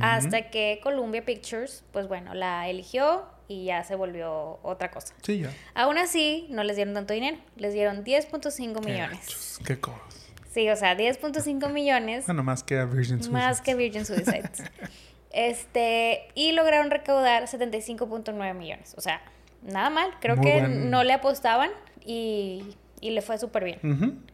Hasta 0.00 0.50
que 0.50 0.78
Columbia 0.84 1.24
Pictures, 1.24 1.82
pues 1.92 2.06
bueno, 2.06 2.32
la 2.32 2.68
eligió 2.68 3.24
y 3.48 3.64
ya 3.64 3.82
se 3.82 3.96
volvió 3.96 4.60
otra 4.62 4.92
cosa. 4.92 5.14
Sí, 5.22 5.40
ya. 5.40 5.50
Aún 5.74 5.98
así, 5.98 6.46
no 6.50 6.62
les 6.62 6.76
dieron 6.76 6.94
tanto 6.94 7.12
dinero. 7.12 7.38
Les 7.56 7.74
dieron 7.74 8.04
10.5 8.04 8.84
millones. 8.84 9.58
Qué 9.66 9.80
cosas. 9.80 10.30
Sí, 10.52 10.68
o 10.68 10.76
sea, 10.76 10.96
10.5 10.96 11.72
millones. 11.72 12.24
Bueno, 12.30 12.44
más 12.44 12.62
que 12.62 12.78
a 12.78 12.84
Virgin 12.84 13.16
Suicides. 13.22 13.32
Más 13.32 13.60
que 13.60 13.74
Virgin 13.74 14.04
Suicides. 14.04 14.62
este, 15.30 16.28
y 16.34 16.52
lograron 16.52 16.90
recaudar 16.90 17.44
75.9 17.44 18.54
millones. 18.54 18.94
O 18.96 19.00
sea, 19.00 19.22
nada 19.62 19.90
mal. 19.90 20.10
Creo 20.20 20.36
que 20.40 20.62
no 20.62 21.04
le 21.04 21.12
apostaban 21.12 21.70
y, 22.04 22.76
y 23.00 23.10
le 23.10 23.22
fue 23.22 23.38
súper 23.38 23.64
bien. 23.64 24.24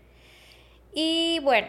Y 0.95 1.41
bueno, 1.41 1.69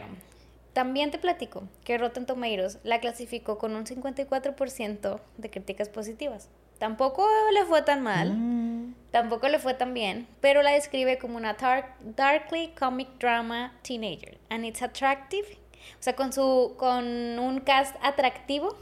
también 0.73 1.11
te 1.11 1.17
platico 1.17 1.63
que 1.83 1.97
Rotten 1.97 2.25
Tomatoes 2.25 2.79
la 2.83 2.99
clasificó 2.99 3.57
con 3.57 3.75
un 3.75 3.85
54% 3.85 5.19
de 5.37 5.49
críticas 5.49 5.89
positivas. 5.89 6.49
Tampoco 6.77 7.27
le 7.51 7.65
fue 7.65 7.81
tan 7.81 8.03
mal, 8.03 8.35
mm. 8.35 8.95
tampoco 9.11 9.49
le 9.49 9.57
fue 9.57 9.73
tan 9.73 9.95
bien, 9.95 10.27
pero 10.39 10.61
la 10.61 10.71
describe 10.71 11.17
como 11.17 11.37
una 11.37 11.57
darkly 12.15 12.73
comic 12.79 13.07
drama 13.17 13.73
teenager. 13.81 14.37
And 14.49 14.63
it's 14.63 14.83
attractive. 14.83 15.57
O 15.93 16.03
sea, 16.03 16.15
con, 16.15 16.33
su, 16.33 16.75
con 16.77 17.05
un 17.05 17.59
cast 17.59 17.95
atractivo, 18.01 18.77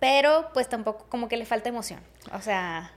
pero 0.00 0.50
pues 0.54 0.68
tampoco 0.68 1.06
como 1.08 1.28
que 1.28 1.36
le 1.36 1.44
falta 1.44 1.68
emoción. 1.68 2.00
O 2.32 2.40
sea... 2.40 2.92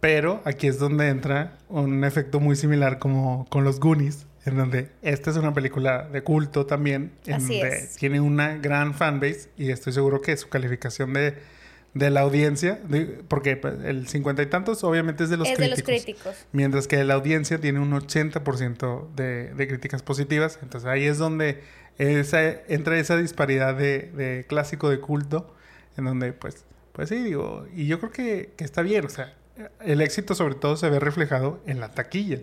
Pero 0.00 0.42
aquí 0.44 0.66
es 0.66 0.78
donde 0.78 1.08
entra 1.08 1.58
un 1.68 2.04
efecto 2.04 2.38
muy 2.38 2.54
similar 2.54 2.98
como 2.98 3.46
con 3.48 3.64
los 3.64 3.80
Goonies, 3.80 4.26
en 4.44 4.56
donde 4.56 4.90
esta 5.02 5.30
es 5.30 5.36
una 5.36 5.54
película 5.54 6.02
de 6.02 6.22
culto 6.22 6.66
también, 6.66 7.12
en 7.24 7.38
donde 7.38 7.88
tiene 7.98 8.20
una 8.20 8.56
gran 8.56 8.94
fanbase 8.94 9.48
y 9.56 9.70
estoy 9.70 9.92
seguro 9.92 10.20
que 10.20 10.36
su 10.36 10.48
calificación 10.48 11.12
de 11.14 11.36
de 11.96 12.10
la 12.10 12.20
audiencia, 12.20 12.78
porque 13.26 13.56
pues, 13.56 13.74
el 13.84 14.06
cincuenta 14.06 14.42
y 14.42 14.46
tantos 14.46 14.84
obviamente 14.84 15.24
es 15.24 15.30
de 15.30 15.38
los, 15.38 15.48
críticos, 15.48 15.70
de 15.70 15.76
los 15.76 15.82
críticos. 15.82 16.46
Mientras 16.52 16.86
que 16.86 17.02
la 17.04 17.14
audiencia 17.14 17.58
tiene 17.58 17.80
un 17.80 17.90
80% 17.92 19.14
de, 19.14 19.54
de 19.54 19.68
críticas 19.68 20.02
positivas. 20.02 20.58
Entonces 20.62 20.86
ahí 20.88 21.04
es 21.04 21.16
donde 21.16 21.62
esa, 21.98 22.42
entra 22.68 22.98
esa 22.98 23.16
disparidad 23.16 23.74
de, 23.74 24.10
de, 24.12 24.44
clásico 24.46 24.90
de 24.90 25.00
culto, 25.00 25.54
en 25.96 26.04
donde 26.04 26.32
pues, 26.32 26.64
pues 26.92 27.08
sí, 27.08 27.16
digo, 27.16 27.66
y 27.74 27.86
yo 27.86 27.98
creo 27.98 28.12
que, 28.12 28.52
que 28.56 28.64
está 28.64 28.82
bien, 28.82 29.06
o 29.06 29.10
sea, 29.10 29.34
el 29.80 30.00
éxito 30.00 30.34
sobre 30.34 30.54
todo 30.54 30.76
se 30.76 30.90
ve 30.90 31.00
reflejado 31.00 31.60
en 31.66 31.80
la 31.80 31.92
taquilla. 31.92 32.40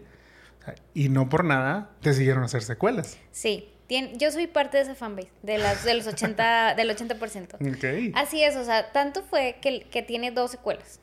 y 0.94 1.10
no 1.10 1.30
por 1.30 1.44
nada 1.44 1.92
decidieron 2.02 2.44
hacer 2.44 2.64
secuelas. 2.64 3.18
Sí, 3.32 3.74
yo 4.16 4.32
soy 4.32 4.48
parte 4.48 4.78
de 4.78 4.84
esa 4.84 4.96
fanbase, 4.96 5.30
de, 5.42 5.58
las, 5.58 5.84
de 5.84 5.94
los 5.94 6.08
80, 6.08 6.76
del 6.78 6.90
80%. 6.90 7.76
Okay. 7.76 8.12
Así 8.16 8.44
es, 8.44 8.56
o 8.56 8.64
sea, 8.64 8.92
tanto 8.92 9.24
fue 9.24 9.58
que, 9.62 9.82
que 9.90 10.02
tiene 10.02 10.32
dos 10.32 10.52
secuelas. 10.52 11.00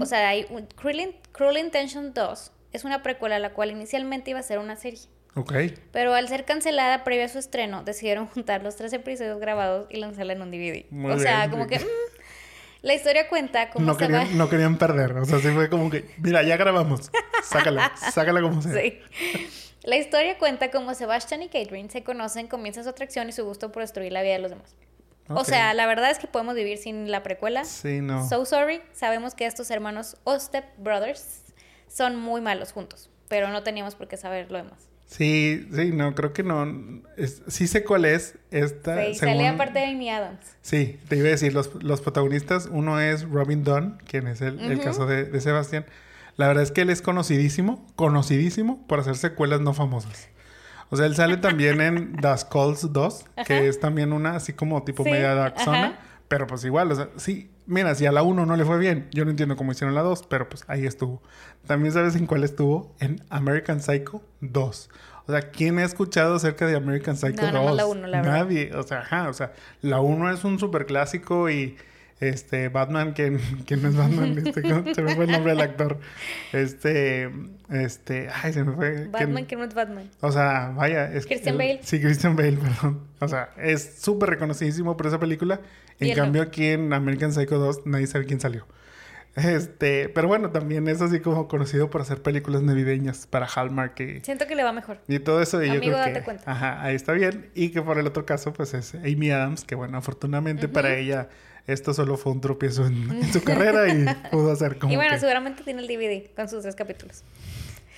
O 0.00 0.06
sea, 0.06 0.28
hay 0.28 0.46
un, 0.50 0.66
Cruel, 0.66 1.58
Intention 1.58 2.12
2 2.14 2.52
es 2.72 2.84
una 2.84 3.02
precuela 3.02 3.38
la 3.38 3.52
cual 3.52 3.70
inicialmente 3.70 4.30
iba 4.30 4.40
a 4.40 4.42
ser 4.42 4.58
una 4.58 4.76
serie. 4.76 5.00
Ok. 5.34 5.52
Pero 5.92 6.14
al 6.14 6.28
ser 6.28 6.44
cancelada 6.44 7.04
previo 7.04 7.24
a 7.24 7.28
su 7.28 7.38
estreno, 7.38 7.82
decidieron 7.84 8.26
juntar 8.26 8.62
los 8.62 8.76
tres 8.76 8.92
episodios 8.92 9.40
grabados 9.40 9.86
y 9.90 9.96
lanzarla 9.96 10.34
en 10.34 10.42
un 10.42 10.50
DVD. 10.50 10.84
o 11.04 11.18
sea, 11.18 11.48
como 11.50 11.66
que... 11.66 11.78
Mm, 11.78 11.82
la 12.82 12.94
historia 12.94 13.28
cuenta 13.28 13.70
cómo 13.70 13.86
no 13.86 13.96
querían, 13.96 14.36
No 14.36 14.48
querían 14.48 14.76
perder. 14.76 15.12
O 15.12 15.24
sea, 15.24 15.38
sí 15.38 15.48
fue 15.50 15.70
como 15.70 15.88
que... 15.88 16.10
Mira, 16.18 16.42
ya 16.42 16.56
grabamos. 16.56 17.10
Sácala. 17.44 17.92
sácala 18.12 18.42
como 18.42 18.60
sea. 18.60 18.72
Sí. 18.72 18.98
La 19.84 19.96
historia 19.96 20.36
cuenta 20.36 20.70
cómo 20.70 20.92
Sebastian 20.94 21.42
y 21.42 21.48
Catherine 21.48 21.88
se 21.90 22.02
conocen, 22.02 22.48
comienza 22.48 22.82
su 22.82 22.88
atracción 22.88 23.28
y 23.28 23.32
su 23.32 23.44
gusto 23.44 23.72
por 23.72 23.82
destruir 23.82 24.12
la 24.12 24.22
vida 24.22 24.34
de 24.34 24.38
los 24.40 24.50
demás. 24.50 24.74
O 25.28 25.44
sea, 25.44 25.72
la 25.74 25.86
verdad 25.86 26.10
es 26.10 26.18
que 26.18 26.26
podemos 26.26 26.54
vivir 26.54 26.76
sin 26.76 27.10
la 27.10 27.22
precuela. 27.22 27.64
Sí, 27.64 28.00
no. 28.00 28.28
So 28.28 28.44
sorry. 28.44 28.82
Sabemos 28.92 29.34
que 29.34 29.46
estos 29.46 29.70
hermanos 29.70 30.16
Ostep 30.24 30.64
Brothers 30.76 31.44
son 31.88 32.16
muy 32.16 32.40
malos 32.40 32.72
juntos, 32.72 33.10
pero 33.28 33.48
no 33.48 33.62
teníamos 33.62 33.94
por 33.94 34.08
qué 34.08 34.16
saber 34.16 34.50
lo 34.50 34.58
demás. 34.58 34.91
Sí, 35.12 35.68
sí, 35.74 35.90
no, 35.92 36.14
creo 36.14 36.32
que 36.32 36.42
no. 36.42 36.66
sí 37.46 37.66
sé 37.66 37.84
cuál 37.84 38.06
es 38.06 38.38
esta. 38.50 39.04
Sí, 39.04 39.14
salía 39.14 39.58
parte 39.58 39.80
de 39.80 39.86
Amy 39.86 40.08
Adams. 40.08 40.40
Sí, 40.62 40.98
te 41.06 41.16
iba 41.16 41.26
a 41.26 41.32
decir, 41.32 41.52
los, 41.52 41.68
protagonistas, 42.00 42.66
uno 42.70 42.98
es 42.98 43.28
Robin 43.28 43.62
Dunn, 43.62 43.98
quien 44.06 44.26
es 44.26 44.40
el, 44.40 44.80
caso 44.80 45.06
de, 45.06 45.24
de 45.24 45.40
Sebastián. 45.42 45.84
La 46.36 46.48
verdad 46.48 46.62
es 46.62 46.70
que 46.70 46.80
él 46.80 46.88
es 46.88 47.02
conocidísimo, 47.02 47.86
conocidísimo 47.94 48.86
por 48.86 49.00
hacer 49.00 49.16
secuelas 49.16 49.60
no 49.60 49.74
famosas. 49.74 50.30
O 50.88 50.96
sea, 50.96 51.04
él 51.04 51.14
sale 51.14 51.36
también 51.36 51.82
en 51.82 52.16
The 52.16 52.38
Skulls 52.38 52.90
2, 52.90 53.24
que 53.46 53.68
es 53.68 53.80
también 53.80 54.14
una 54.14 54.36
así 54.36 54.54
como 54.54 54.82
tipo 54.82 55.04
media 55.04 55.34
dark 55.34 55.60
zona. 55.60 55.98
Pero 56.28 56.46
pues 56.46 56.64
igual, 56.64 56.90
o 56.90 56.94
sea, 56.94 57.10
sí, 57.16 57.50
mira, 57.72 57.94
si 57.94 58.06
a 58.06 58.12
la 58.12 58.22
1 58.22 58.46
no 58.46 58.56
le 58.56 58.64
fue 58.64 58.78
bien, 58.78 59.08
yo 59.12 59.24
no 59.24 59.30
entiendo 59.30 59.56
cómo 59.56 59.72
hicieron 59.72 59.94
la 59.94 60.02
2, 60.02 60.26
pero 60.28 60.48
pues 60.48 60.64
ahí 60.68 60.86
estuvo. 60.86 61.22
También 61.66 61.92
sabes 61.92 62.14
en 62.16 62.26
cuál 62.26 62.44
estuvo, 62.44 62.94
en 63.00 63.22
American 63.30 63.80
Psycho 63.80 64.22
2. 64.40 64.90
O 65.26 65.32
sea, 65.32 65.50
¿quién 65.50 65.78
ha 65.78 65.84
escuchado 65.84 66.34
acerca 66.34 66.66
de 66.66 66.76
American 66.76 67.16
Psycho 67.16 67.50
2? 67.50 67.76
la 67.76 67.86
1, 67.86 68.06
la 68.06 68.22
Nadie, 68.22 68.74
o 68.74 68.82
sea, 68.82 69.00
ajá, 69.00 69.28
o 69.28 69.32
sea, 69.32 69.52
la 69.80 70.00
1 70.00 70.30
es 70.30 70.44
un 70.44 70.58
super 70.58 70.86
clásico 70.86 71.48
y 71.50 71.76
este, 72.22 72.68
Batman, 72.68 73.14
que 73.14 73.30
no 73.76 73.88
es 73.88 73.96
Batman, 73.96 74.38
este, 74.46 74.62
se 74.94 75.02
me 75.02 75.16
fue 75.16 75.24
el 75.24 75.32
nombre 75.32 75.52
del 75.52 75.60
actor. 75.60 75.98
Este, 76.52 77.28
este, 77.68 78.28
ay, 78.42 78.52
se 78.52 78.62
me 78.62 78.72
fue. 78.74 79.08
Batman, 79.08 79.44
que, 79.44 79.56
no 79.56 79.64
es 79.64 79.74
Batman. 79.74 80.08
O 80.20 80.30
sea, 80.30 80.72
vaya, 80.76 81.12
es 81.12 81.26
Christian 81.26 81.58
Bale. 81.58 81.80
Sí, 81.82 82.00
Christian 82.00 82.36
Bale, 82.36 82.52
perdón. 82.62 83.00
O 83.18 83.26
sea, 83.26 83.50
es 83.56 83.96
súper 84.00 84.30
reconocidísimo 84.30 84.96
por 84.96 85.08
esa 85.08 85.18
película. 85.18 85.60
En 86.00 86.14
cambio, 86.14 86.42
aquí 86.42 86.66
en 86.66 86.92
American 86.92 87.32
Psycho 87.32 87.58
2 87.58 87.86
nadie 87.86 88.06
sabe 88.06 88.26
quién 88.26 88.40
salió. 88.40 88.66
Este, 89.34 90.10
pero 90.10 90.28
bueno, 90.28 90.50
también 90.50 90.86
es 90.88 91.00
así 91.00 91.20
como 91.20 91.48
conocido 91.48 91.88
por 91.88 92.02
hacer 92.02 92.20
películas 92.20 92.62
navideñas 92.62 93.26
para 93.26 93.46
Hallmark. 93.46 93.98
Y, 94.00 94.20
Siento 94.20 94.46
que 94.46 94.54
le 94.54 94.62
va 94.62 94.72
mejor. 94.72 94.98
Y 95.08 95.18
todo 95.20 95.40
eso, 95.40 95.62
y 95.62 95.70
Amigo, 95.70 95.84
yo 95.84 95.92
creo 95.92 95.98
date 95.98 96.12
que, 96.12 96.22
cuenta. 96.22 96.50
Ajá, 96.50 96.82
ahí 96.82 96.94
está 96.94 97.12
bien. 97.12 97.50
Y 97.54 97.70
que 97.70 97.80
por 97.80 97.98
el 97.98 98.06
otro 98.06 98.26
caso, 98.26 98.52
pues 98.52 98.74
es 98.74 98.94
Amy 98.94 99.30
Adams, 99.30 99.64
que 99.64 99.74
bueno, 99.74 99.96
afortunadamente 99.96 100.68
para 100.68 100.96
ella 100.96 101.28
esto 101.66 101.94
solo 101.94 102.16
fue 102.16 102.32
un 102.32 102.40
tropiezo 102.40 102.86
en, 102.86 103.32
su 103.32 103.42
carrera 103.44 103.88
y 103.88 104.04
pudo 104.30 104.52
hacer 104.52 104.78
como. 104.78 104.92
Y 104.92 104.96
bueno, 104.96 105.18
seguramente 105.18 105.62
tiene 105.62 105.82
el 105.82 105.88
DVD 105.88 106.28
con 106.34 106.48
sus 106.48 106.62
tres 106.62 106.74
capítulos. 106.74 107.22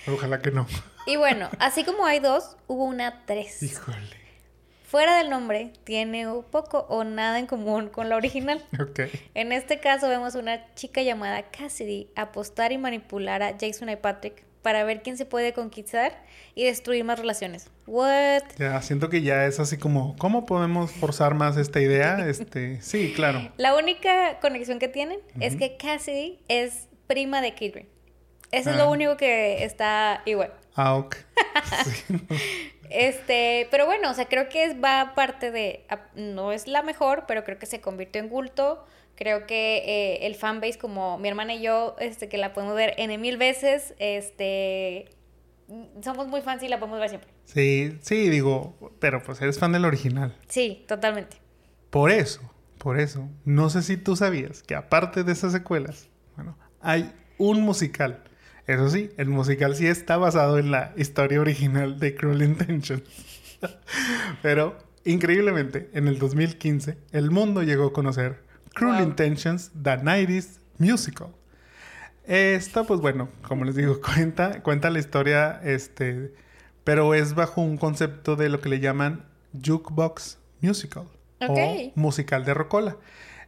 Ojalá 0.07 0.39
que 0.41 0.51
no. 0.51 0.67
Y 1.07 1.17
bueno, 1.17 1.49
así 1.59 1.83
como 1.83 2.05
hay 2.05 2.19
dos, 2.19 2.57
hubo 2.67 2.85
una 2.85 3.25
tres. 3.25 3.61
Híjole. 3.63 4.24
Fuera 4.95 5.17
del 5.17 5.29
nombre, 5.29 5.73
tiene 5.83 6.25
poco 6.51 6.85
o 6.87 7.03
nada 7.03 7.37
en 7.37 7.47
común 7.47 7.89
con 7.89 8.07
la 8.07 8.15
original. 8.15 8.63
Ok. 8.79 9.01
En 9.33 9.51
este 9.51 9.81
caso 9.81 10.07
vemos 10.07 10.35
una 10.35 10.73
chica 10.73 11.01
llamada 11.01 11.43
Cassidy 11.51 12.07
apostar 12.15 12.71
y 12.71 12.77
manipular 12.77 13.43
a 13.43 13.57
Jason 13.59 13.89
y 13.89 13.97
Patrick 13.97 14.45
para 14.61 14.85
ver 14.85 15.01
quién 15.01 15.17
se 15.17 15.25
puede 15.25 15.51
conquistar 15.51 16.23
y 16.55 16.63
destruir 16.63 17.03
más 17.03 17.19
relaciones. 17.19 17.69
What? 17.87 18.43
Ya, 18.57 18.81
siento 18.81 19.09
que 19.09 19.21
ya 19.21 19.45
es 19.45 19.59
así 19.59 19.75
como, 19.75 20.15
¿cómo 20.15 20.45
podemos 20.45 20.91
forzar 20.91 21.33
más 21.33 21.57
esta 21.57 21.81
idea? 21.81 22.17
Este, 22.29 22.81
sí, 22.81 23.11
claro. 23.13 23.51
La 23.57 23.75
única 23.75 24.39
conexión 24.39 24.79
que 24.79 24.87
tienen 24.87 25.19
es 25.41 25.57
que 25.57 25.75
Cassidy 25.75 26.39
es 26.47 26.87
prima 27.05 27.41
de 27.41 27.51
Catherine. 27.51 27.89
Eso 28.53 28.69
es 28.69 28.77
lo 28.77 28.83
ah. 28.83 28.89
único 28.91 29.17
que 29.17 29.65
está 29.65 30.21
igual. 30.25 30.53
Ah, 30.75 30.95
ok. 30.95 31.15
Este, 32.89 33.67
pero 33.71 33.85
bueno, 33.85 34.11
o 34.11 34.13
sea, 34.13 34.25
creo 34.25 34.47
que 34.47 34.63
es, 34.63 34.75
va 34.81 35.13
parte 35.15 35.51
de, 35.51 35.85
no 36.15 36.51
es 36.51 36.67
la 36.67 36.83
mejor, 36.83 37.25
pero 37.27 37.43
creo 37.43 37.57
que 37.57 37.65
se 37.65 37.81
convirtió 37.81 38.21
en 38.21 38.29
culto. 38.29 38.85
Creo 39.15 39.47
que 39.47 39.77
eh, 39.85 40.25
el 40.27 40.35
fanbase, 40.35 40.77
como 40.77 41.17
mi 41.17 41.27
hermana 41.27 41.55
y 41.55 41.61
yo, 41.61 41.95
este, 41.99 42.29
que 42.29 42.37
la 42.37 42.53
podemos 42.53 42.75
ver 42.75 42.93
N 42.97 43.17
mil 43.17 43.37
veces, 43.37 43.95
este, 43.97 45.09
somos 46.03 46.27
muy 46.27 46.41
fans 46.41 46.63
y 46.63 46.67
la 46.67 46.79
podemos 46.79 46.99
ver 46.99 47.09
siempre. 47.09 47.29
Sí, 47.45 47.97
sí, 48.01 48.29
digo, 48.29 48.75
pero 48.99 49.23
pues 49.23 49.41
eres 49.41 49.57
fan 49.57 49.71
del 49.71 49.85
original. 49.85 50.37
Sí, 50.47 50.83
totalmente. 50.87 51.37
Por 51.89 52.11
eso, 52.11 52.41
por 52.77 52.99
eso, 52.99 53.29
no 53.45 53.69
sé 53.69 53.81
si 53.83 53.97
tú 53.97 54.15
sabías 54.15 54.63
que 54.63 54.75
aparte 54.75 55.23
de 55.23 55.31
esas 55.31 55.53
secuelas, 55.53 56.09
bueno, 56.35 56.57
hay 56.81 57.13
un 57.37 57.61
musical. 57.61 58.23
Eso 58.67 58.89
sí, 58.89 59.11
el 59.17 59.29
musical 59.29 59.75
sí 59.75 59.87
está 59.87 60.17
basado 60.17 60.57
en 60.57 60.71
la 60.71 60.93
historia 60.97 61.39
original 61.39 61.99
de 61.99 62.15
Cruel 62.15 62.41
Intentions. 62.41 63.03
pero, 64.41 64.77
increíblemente, 65.03 65.89
en 65.93 66.07
el 66.07 66.17
2015, 66.17 66.97
el 67.11 67.29
mundo 67.29 67.61
llegó 67.61 67.87
a 67.87 67.93
conocer 67.93 68.43
Cruel 68.73 69.01
Intentions, 69.01 69.71
The 69.81 69.97
90 69.97 70.61
Musical. 70.79 71.29
Esta, 72.25 72.83
pues 72.83 72.99
bueno, 72.99 73.29
como 73.47 73.65
les 73.65 73.75
digo, 73.75 74.01
cuenta, 74.15 74.61
cuenta 74.63 74.89
la 74.89 74.99
historia 74.99 75.61
este, 75.63 76.33
pero 76.83 77.13
es 77.13 77.35
bajo 77.35 77.61
un 77.61 77.77
concepto 77.77 78.35
de 78.35 78.49
lo 78.49 78.61
que 78.61 78.69
le 78.69 78.79
llaman 78.79 79.25
jukebox 79.63 80.39
musical 80.61 81.05
o 81.47 81.55
musical 81.95 82.43
de 82.45 82.53
rocola, 82.53 82.97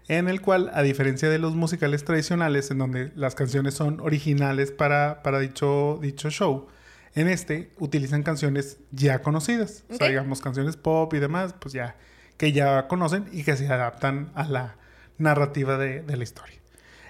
en 0.07 0.29
el 0.29 0.41
cual, 0.41 0.71
a 0.73 0.81
diferencia 0.81 1.29
de 1.29 1.39
los 1.39 1.55
musicales 1.55 2.05
tradicionales, 2.05 2.71
en 2.71 2.77
donde 2.77 3.11
las 3.15 3.35
canciones 3.35 3.73
son 3.73 3.99
originales 3.99 4.71
para, 4.71 5.21
para 5.21 5.39
dicho, 5.39 5.99
dicho 6.01 6.29
show, 6.29 6.67
en 7.15 7.27
este 7.27 7.71
utilizan 7.79 8.23
canciones 8.23 8.77
ya 8.91 9.21
conocidas, 9.21 9.83
o 9.89 9.95
sea, 9.95 10.07
digamos 10.07 10.39
canciones 10.39 10.77
pop 10.77 11.13
y 11.13 11.19
demás, 11.19 11.55
pues 11.59 11.73
ya 11.73 11.95
que 12.37 12.51
ya 12.51 12.87
conocen 12.87 13.25
y 13.31 13.43
que 13.43 13.57
se 13.57 13.67
adaptan 13.67 14.31
a 14.35 14.47
la 14.47 14.75
narrativa 15.17 15.77
de, 15.77 16.03
de 16.03 16.17
la 16.17 16.23
historia. 16.23 16.55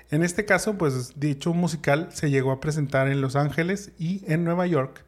En 0.10 0.24
este 0.24 0.46
caso, 0.46 0.78
pues 0.78 1.20
dicho 1.20 1.54
musical 1.54 2.08
se 2.14 2.30
llegó 2.30 2.52
a 2.54 2.62
presentar 2.62 3.10
en 3.10 3.20
Los 3.20 3.36
Ángeles 3.36 3.92
y 4.00 4.24
en 4.32 4.46
Nueva 4.46 4.66
York 4.66 5.04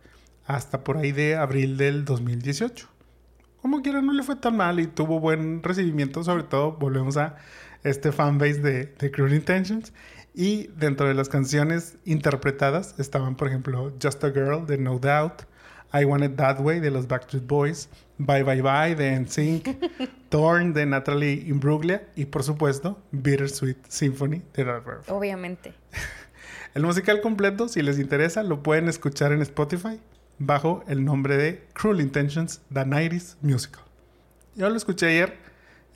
hasta 0.45 0.84
por 0.84 0.97
ahí 0.97 1.13
de 1.13 1.38
abril 1.38 1.78
del 1.78 2.04
2018. 2.04 2.89
Como 3.62 3.82
quiera, 3.82 4.02
no 4.02 4.13
le 4.13 4.23
fue 4.23 4.36
tan 4.36 4.58
mal 4.58 4.80
y 4.80 4.88
tuvo 4.88 5.19
buen 5.19 5.63
recibimiento, 5.63 6.23
sobre 6.23 6.43
todo 6.43 6.73
volvemos 6.73 7.17
a 7.17 7.38
este 7.84 8.12
fanbase 8.12 8.60
de, 8.62 8.86
de 8.86 9.12
Cruel 9.12 9.34
Intentions. 9.34 9.94
Y 10.34 10.68
dentro 10.78 11.08
de 11.08 11.13
las 11.13 11.28
canciones 11.28 11.98
interpretadas 12.06 12.96
estaban, 13.00 13.36
por 13.36 13.48
ejemplo, 13.48 13.94
Just 14.02 14.24
a 14.24 14.32
Girl 14.32 14.65
de 14.65 14.78
No 14.78 15.00
Doubt, 15.00 15.42
I 15.94 16.06
Want 16.06 16.24
It 16.24 16.36
That 16.36 16.60
Way 16.60 16.80
de 16.80 16.92
los 16.92 17.08
Backstreet 17.08 17.46
Boys, 17.46 17.89
Bye 18.18 18.44
Bye 18.44 18.62
Bye 18.62 18.96
de 18.96 19.20
NSYNC, 19.20 19.68
Torn 20.30 20.74
de 20.74 20.86
Natalie 20.86 21.44
Imbruglia 21.48 22.08
y 22.15 22.26
por 22.26 22.44
supuesto 22.44 23.02
Bittersweet 23.12 23.78
Symphony 23.88 24.44
de 24.54 24.63
Red 24.63 24.82
Obviamente. 25.08 25.74
El 26.76 26.84
musical 26.84 27.22
completo, 27.22 27.68
si 27.68 27.82
les 27.82 27.98
interesa, 27.98 28.44
lo 28.44 28.62
pueden 28.62 28.88
escuchar 28.88 29.32
en 29.32 29.42
Spotify 29.42 30.00
bajo 30.38 30.84
el 30.88 31.04
nombre 31.04 31.36
de 31.36 31.63
Cruel 31.74 32.00
Intentions, 32.00 32.62
The 32.72 32.86
90 32.86 33.38
Musical. 33.42 33.82
Yo 34.56 34.70
lo 34.70 34.76
escuché 34.78 35.08
ayer. 35.08 35.38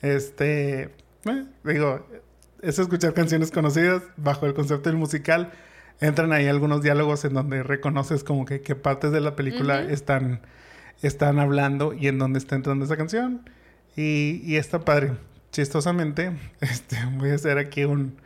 Este, 0.02 0.90
eh, 1.26 1.46
digo, 1.64 2.06
es 2.62 2.78
escuchar 2.78 3.14
canciones 3.14 3.50
conocidas 3.50 4.02
bajo 4.16 4.46
el 4.46 4.54
concepto 4.54 4.88
del 4.88 4.98
musical. 4.98 5.52
Entran 6.00 6.32
ahí 6.32 6.46
algunos 6.46 6.82
diálogos 6.82 7.24
en 7.24 7.34
donde 7.34 7.62
reconoces 7.62 8.24
como 8.24 8.44
que 8.44 8.60
qué 8.62 8.74
partes 8.74 9.12
de 9.12 9.20
la 9.20 9.36
película 9.36 9.82
están, 9.82 10.40
están 11.02 11.38
hablando 11.38 11.92
y 11.92 12.08
en 12.08 12.18
dónde 12.18 12.38
está 12.38 12.56
entrando 12.56 12.84
esa 12.84 12.96
canción. 12.96 13.48
Y, 13.96 14.40
y 14.44 14.56
está 14.56 14.80
padre. 14.80 15.12
Chistosamente, 15.52 16.32
este, 16.60 16.98
voy 17.16 17.30
a 17.30 17.34
hacer 17.34 17.58
aquí 17.58 17.84
un, 17.84 18.16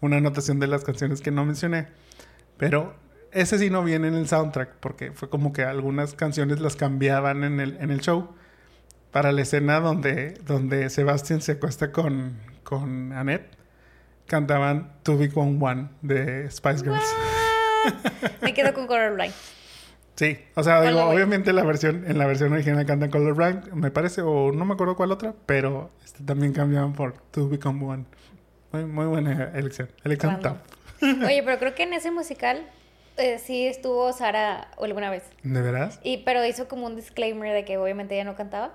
una 0.00 0.16
anotación 0.16 0.58
de 0.58 0.68
las 0.68 0.84
canciones 0.84 1.20
que 1.20 1.30
no 1.30 1.44
mencioné. 1.44 1.88
Pero 2.56 2.94
ese 3.32 3.58
sí 3.58 3.70
no 3.70 3.84
viene 3.84 4.08
en 4.08 4.14
el 4.14 4.26
soundtrack, 4.26 4.76
porque 4.80 5.12
fue 5.12 5.28
como 5.28 5.52
que 5.52 5.64
algunas 5.64 6.14
canciones 6.14 6.60
las 6.60 6.76
cambiaban 6.76 7.44
en 7.44 7.60
el, 7.60 7.76
en 7.76 7.90
el 7.90 8.00
show. 8.00 8.30
Para 9.10 9.32
la 9.32 9.42
escena 9.42 9.80
donde, 9.80 10.32
donde 10.46 10.90
Sebastian 10.90 11.40
se 11.40 11.52
acuesta 11.52 11.92
con, 11.92 12.38
con 12.62 13.12
Annette, 13.12 13.50
cantaban 14.26 14.92
To 15.02 15.16
Be 15.16 15.30
One 15.34 15.58
One 15.60 15.88
de 16.02 16.50
Spice 16.50 16.84
Girls. 16.84 17.14
Me 18.42 18.52
quedo 18.52 18.74
con 18.74 18.86
Colorblind. 18.86 19.32
Sí, 20.16 20.36
o 20.56 20.64
sea, 20.64 20.82
digo, 20.82 21.04
obviamente 21.04 21.52
la 21.52 21.62
versión, 21.62 22.04
en 22.08 22.18
la 22.18 22.26
versión 22.26 22.52
original 22.52 22.84
cantan 22.84 23.08
Colorblind, 23.08 23.72
me 23.72 23.90
parece, 23.92 24.20
o 24.20 24.50
no 24.50 24.64
me 24.64 24.74
acuerdo 24.74 24.96
cuál 24.96 25.12
otra, 25.12 25.32
pero 25.46 25.92
este, 26.04 26.24
también 26.24 26.52
cambiaban 26.52 26.92
por 26.92 27.14
To 27.30 27.48
Become 27.48 27.84
One. 27.84 28.04
Muy, 28.72 28.84
muy 28.84 29.06
buena 29.06 29.52
elección. 29.54 29.88
Elección 30.04 30.40
top. 30.40 30.56
Oye, 31.00 31.42
pero 31.44 31.58
creo 31.58 31.74
que 31.74 31.84
en 31.84 31.92
ese 31.92 32.10
musical 32.10 32.66
eh, 33.16 33.38
sí 33.38 33.66
estuvo 33.66 34.12
Sara 34.12 34.68
alguna 34.82 35.08
vez. 35.08 35.22
¿De 35.44 35.62
veras? 35.62 36.00
Y, 36.02 36.18
pero 36.18 36.44
hizo 36.44 36.66
como 36.68 36.86
un 36.86 36.96
disclaimer 36.96 37.54
de 37.54 37.64
que 37.64 37.78
obviamente 37.78 38.14
ella 38.14 38.24
no 38.24 38.34
cantaba. 38.34 38.74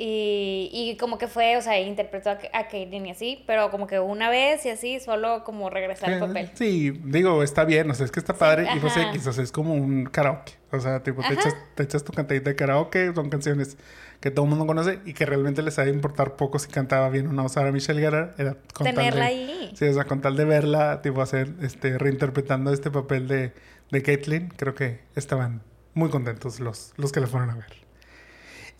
Y, 0.00 0.70
y 0.72 0.96
como 0.96 1.18
que 1.18 1.26
fue, 1.26 1.56
o 1.56 1.60
sea, 1.60 1.80
interpretó 1.80 2.30
a, 2.30 2.38
a 2.52 2.76
y 2.76 3.10
así, 3.10 3.42
pero 3.48 3.68
como 3.72 3.88
que 3.88 3.98
una 3.98 4.30
vez 4.30 4.64
y 4.64 4.68
así, 4.68 5.00
solo 5.00 5.42
como 5.42 5.70
regresar 5.70 6.10
al 6.12 6.20
papel. 6.20 6.52
Sí, 6.54 6.92
digo, 7.04 7.42
está 7.42 7.64
bien, 7.64 7.90
o 7.90 7.94
sea, 7.94 8.06
es 8.06 8.12
que 8.12 8.20
está 8.20 8.34
padre 8.34 8.68
y 8.76 8.78
José 8.78 9.08
quizás 9.12 9.38
es 9.38 9.50
como 9.50 9.74
un 9.74 10.04
karaoke. 10.04 10.52
O 10.70 10.78
sea, 10.78 11.02
tipo, 11.02 11.20
te 11.22 11.34
echas, 11.34 11.56
te 11.74 11.82
echas, 11.82 12.04
tu 12.04 12.12
cantadita 12.12 12.50
de 12.50 12.54
karaoke, 12.54 13.12
son 13.12 13.28
canciones 13.28 13.76
que 14.20 14.30
todo 14.30 14.44
el 14.44 14.50
mundo 14.50 14.66
conoce 14.66 15.00
y 15.04 15.14
que 15.14 15.26
realmente 15.26 15.62
les 15.62 15.80
ha 15.80 15.84
de 15.84 15.90
importar 15.90 16.36
poco 16.36 16.60
si 16.60 16.68
cantaba 16.68 17.08
bien 17.08 17.26
o 17.26 17.32
no. 17.32 17.48
Sara 17.48 17.72
Michelle 17.72 18.00
Gellar 18.00 18.36
era 18.38 18.56
con 18.74 18.84
Tenerla 18.84 19.24
ahí. 19.24 19.72
Sí, 19.74 19.84
o 19.84 19.94
sea, 19.94 20.04
con 20.04 20.20
tal 20.20 20.36
de 20.36 20.44
verla, 20.44 21.02
tipo, 21.02 21.22
hacer, 21.22 21.54
este, 21.60 21.98
reinterpretando 21.98 22.72
este 22.72 22.92
papel 22.92 23.26
de, 23.26 23.52
de 23.90 24.02
Caitlyn, 24.04 24.50
creo 24.50 24.76
que 24.76 25.00
estaban 25.16 25.62
muy 25.94 26.08
contentos 26.08 26.60
los, 26.60 26.92
los 26.96 27.10
que 27.10 27.18
la 27.18 27.26
fueron 27.26 27.50
a 27.50 27.56
ver. 27.56 27.87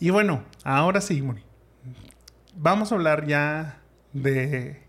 Y 0.01 0.11
bueno, 0.11 0.45
ahora 0.65 1.01
sí. 1.01 1.25
Vamos 2.55 2.93
a 2.93 2.95
hablar 2.95 3.27
ya 3.27 3.81
de 4.13 4.81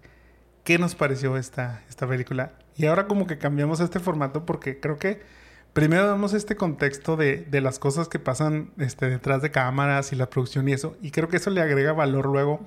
qué 0.63 0.77
nos 0.77 0.95
pareció 0.95 1.37
esta, 1.37 1.83
esta 1.89 2.07
película. 2.07 2.53
Y 2.75 2.85
ahora 2.85 3.07
como 3.07 3.27
que 3.27 3.37
cambiamos 3.37 3.79
este 3.79 3.99
formato 3.99 4.45
porque 4.45 4.79
creo 4.79 4.97
que 4.97 5.21
primero 5.73 6.07
damos 6.07 6.33
este 6.33 6.55
contexto 6.55 7.17
de, 7.17 7.45
de, 7.49 7.61
las 7.61 7.79
cosas 7.79 8.07
que 8.07 8.19
pasan 8.19 8.71
este, 8.77 9.09
detrás 9.09 9.41
de 9.41 9.51
cámaras 9.51 10.13
y 10.13 10.15
la 10.15 10.29
producción 10.29 10.69
y 10.69 10.73
eso. 10.73 10.95
Y 11.01 11.11
creo 11.11 11.27
que 11.27 11.37
eso 11.37 11.49
le 11.49 11.61
agrega 11.61 11.93
valor 11.93 12.27
luego 12.27 12.61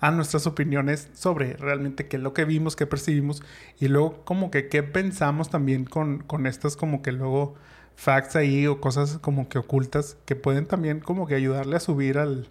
a 0.00 0.10
nuestras 0.12 0.46
opiniones 0.46 1.08
sobre 1.14 1.54
realmente 1.54 2.06
qué 2.06 2.16
es 2.16 2.22
lo 2.22 2.32
que 2.32 2.44
vimos, 2.44 2.76
qué 2.76 2.86
percibimos. 2.86 3.42
Y 3.78 3.88
luego 3.88 4.24
como 4.24 4.50
que 4.50 4.68
qué 4.68 4.82
pensamos 4.82 5.50
también 5.50 5.84
con, 5.84 6.18
con 6.18 6.46
estas 6.46 6.76
como 6.76 7.02
que 7.02 7.12
luego 7.12 7.56
facts 7.98 8.36
ahí 8.36 8.68
o 8.68 8.80
cosas 8.80 9.18
como 9.18 9.48
que 9.48 9.58
ocultas 9.58 10.16
que 10.24 10.36
pueden 10.36 10.66
también 10.66 11.00
como 11.00 11.26
que 11.26 11.34
ayudarle 11.34 11.74
a 11.76 11.80
subir 11.80 12.18
al, 12.18 12.48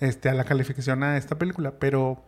este, 0.00 0.28
a 0.28 0.34
la 0.34 0.44
calificación 0.44 1.02
a 1.02 1.16
esta 1.16 1.38
película. 1.38 1.72
Pero 1.78 2.22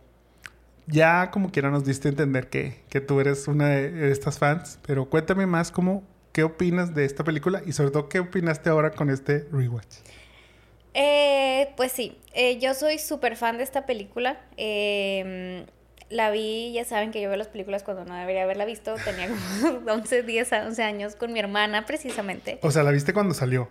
ya 0.87 1.29
como 1.29 1.51
quiera 1.51 1.69
nos 1.69 1.85
diste 1.85 2.07
a 2.07 2.11
entender 2.11 2.49
que, 2.49 2.83
que 2.89 2.99
tú 2.99 3.19
eres 3.19 3.47
una 3.47 3.67
de 3.67 4.11
estas 4.11 4.39
fans. 4.39 4.79
Pero 4.87 5.07
cuéntame 5.07 5.45
más 5.45 5.71
cómo, 5.71 6.03
qué 6.31 6.43
opinas 6.43 6.95
de 6.95 7.05
esta 7.05 7.23
película 7.23 7.61
y 7.63 7.73
sobre 7.73 7.91
todo 7.91 8.09
qué 8.09 8.19
opinaste 8.19 8.71
ahora 8.71 8.89
con 8.89 9.11
este 9.11 9.47
rewatch. 9.51 9.97
Eh, 10.95 11.73
pues 11.77 11.91
sí, 11.91 12.17
eh, 12.33 12.57
yo 12.57 12.73
soy 12.73 12.97
súper 12.97 13.35
fan 13.35 13.57
de 13.57 13.63
esta 13.63 13.85
película. 13.85 14.41
Eh, 14.57 15.67
la 16.09 16.31
vi, 16.31 16.71
ya 16.73 16.85
saben 16.85 17.11
que 17.11 17.21
yo 17.21 17.29
veo 17.29 17.37
las 17.37 17.47
películas 17.47 17.83
cuando 17.83 18.05
no 18.05 18.15
debería 18.15 18.43
haberla 18.43 18.65
visto. 18.65 18.95
Tenía 19.03 19.27
como 19.27 19.91
11, 19.91 20.23
10, 20.23 20.51
11 20.51 20.83
años 20.83 21.15
con 21.15 21.33
mi 21.33 21.39
hermana, 21.39 21.85
precisamente. 21.85 22.59
O 22.61 22.71
sea, 22.71 22.83
¿la 22.83 22.91
viste 22.91 23.13
cuando 23.13 23.33
salió? 23.33 23.69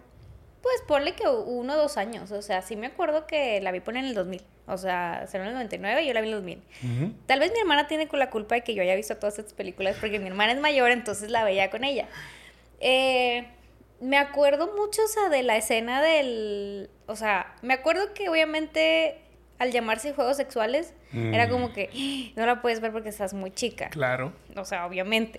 Pues 0.63 0.83
ponle 0.87 1.15
que 1.15 1.29
uno 1.29 1.75
o 1.75 1.77
dos 1.77 1.97
años. 1.97 2.33
O 2.33 2.43
sea, 2.43 2.61
sí 2.63 2.77
me 2.77 2.89
acuerdo 2.89 3.27
que 3.27 3.61
la 3.61 3.73
vi 3.73 3.81
por 3.81 3.97
en 3.97 4.05
el 4.05 4.15
2000. 4.15 4.43
O 4.67 4.77
sea, 4.77 5.27
salió 5.29 5.45
en 5.45 5.49
el 5.51 5.55
99 5.55 6.03
y 6.03 6.07
yo 6.09 6.13
la 6.13 6.21
vi 6.21 6.29
en 6.29 6.35
el 6.35 6.41
2000. 6.41 7.17
Tal 7.27 7.39
vez 7.39 7.53
mi 7.53 7.61
hermana 7.61 7.87
tiene 7.87 8.09
la 8.13 8.31
culpa 8.31 8.57
de 8.57 8.65
que 8.65 8.75
yo 8.75 8.83
haya 8.83 8.97
visto 8.97 9.17
todas 9.17 9.39
estas 9.39 9.55
películas 9.55 9.97
porque 10.01 10.19
mi 10.19 10.27
hermana 10.27 10.53
es 10.53 10.61
mayor, 10.61 10.91
entonces 10.91 11.31
la 11.31 11.45
veía 11.45 11.71
con 11.71 11.85
ella. 11.85 12.09
Eh, 12.81 13.47
me 14.01 14.19
acuerdo 14.19 14.75
mucho, 14.77 15.03
o 15.05 15.09
sea, 15.09 15.29
de 15.29 15.43
la 15.43 15.57
escena 15.57 16.03
del... 16.03 16.91
O 17.07 17.15
sea, 17.15 17.55
me 17.63 17.75
acuerdo 17.75 18.13
que 18.13 18.29
obviamente 18.29 19.21
al 19.59 19.73
llamarse 19.73 20.13
juegos 20.13 20.37
sexuales, 20.37 20.93
era 21.13 21.47
mm. 21.47 21.51
como 21.51 21.73
que 21.73 21.91
¡Ah! 21.93 22.33
no 22.37 22.47
la 22.47 22.63
puedes 22.63 22.81
ver 22.81 22.93
porque 22.93 23.09
estás 23.09 23.35
muy 23.35 23.51
chica. 23.51 23.89
Claro. 23.91 24.33
O 24.57 24.65
sea, 24.65 24.87
obviamente. 24.87 25.39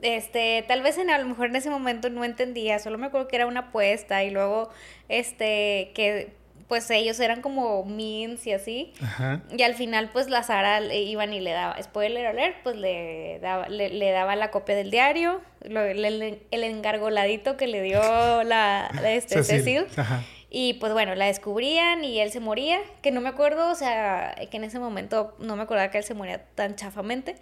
Este, 0.00 0.64
tal 0.68 0.82
vez 0.82 0.96
en 0.98 1.10
a 1.10 1.18
lo 1.18 1.26
mejor 1.26 1.46
en 1.46 1.56
ese 1.56 1.70
momento 1.70 2.08
no 2.08 2.24
entendía, 2.24 2.78
solo 2.78 2.98
me 2.98 3.06
acuerdo 3.06 3.26
que 3.26 3.34
era 3.34 3.46
una 3.46 3.60
apuesta 3.60 4.22
y 4.22 4.30
luego 4.30 4.70
este 5.08 5.90
que 5.92 6.38
pues 6.68 6.88
ellos 6.90 7.18
eran 7.18 7.40
como 7.40 7.84
means 7.84 8.46
y 8.46 8.52
así. 8.52 8.92
Ajá. 9.02 9.40
Y 9.56 9.62
al 9.62 9.74
final, 9.74 10.10
pues 10.12 10.28
la 10.28 10.42
Sara 10.42 10.82
iban 10.94 11.32
y 11.32 11.40
le 11.40 11.52
daba, 11.52 11.82
spoiler 11.82 12.26
alert, 12.26 12.56
pues 12.62 12.76
le 12.76 13.38
daba, 13.40 13.68
le, 13.68 14.10
daba 14.10 14.36
la 14.36 14.50
copia 14.50 14.76
del 14.76 14.90
diario, 14.90 15.40
el, 15.62 16.42
engargoladito 16.50 17.56
que 17.56 17.66
le 17.66 17.82
dio 17.82 18.00
la, 18.44 18.90
este, 19.02 19.42
Cecil. 19.42 19.86
Ajá. 19.96 20.22
Y 20.50 20.74
pues 20.74 20.94
bueno, 20.94 21.14
la 21.14 21.26
descubrían 21.26 22.04
y 22.04 22.20
él 22.20 22.30
se 22.30 22.40
moría, 22.40 22.80
que 23.02 23.10
no 23.10 23.20
me 23.20 23.28
acuerdo, 23.28 23.70
o 23.70 23.74
sea, 23.74 24.34
que 24.50 24.56
en 24.56 24.64
ese 24.64 24.78
momento 24.78 25.34
no 25.38 25.56
me 25.56 25.62
acordaba 25.62 25.90
que 25.90 25.98
él 25.98 26.04
se 26.04 26.14
moría 26.14 26.42
tan 26.54 26.74
chafamente. 26.74 27.36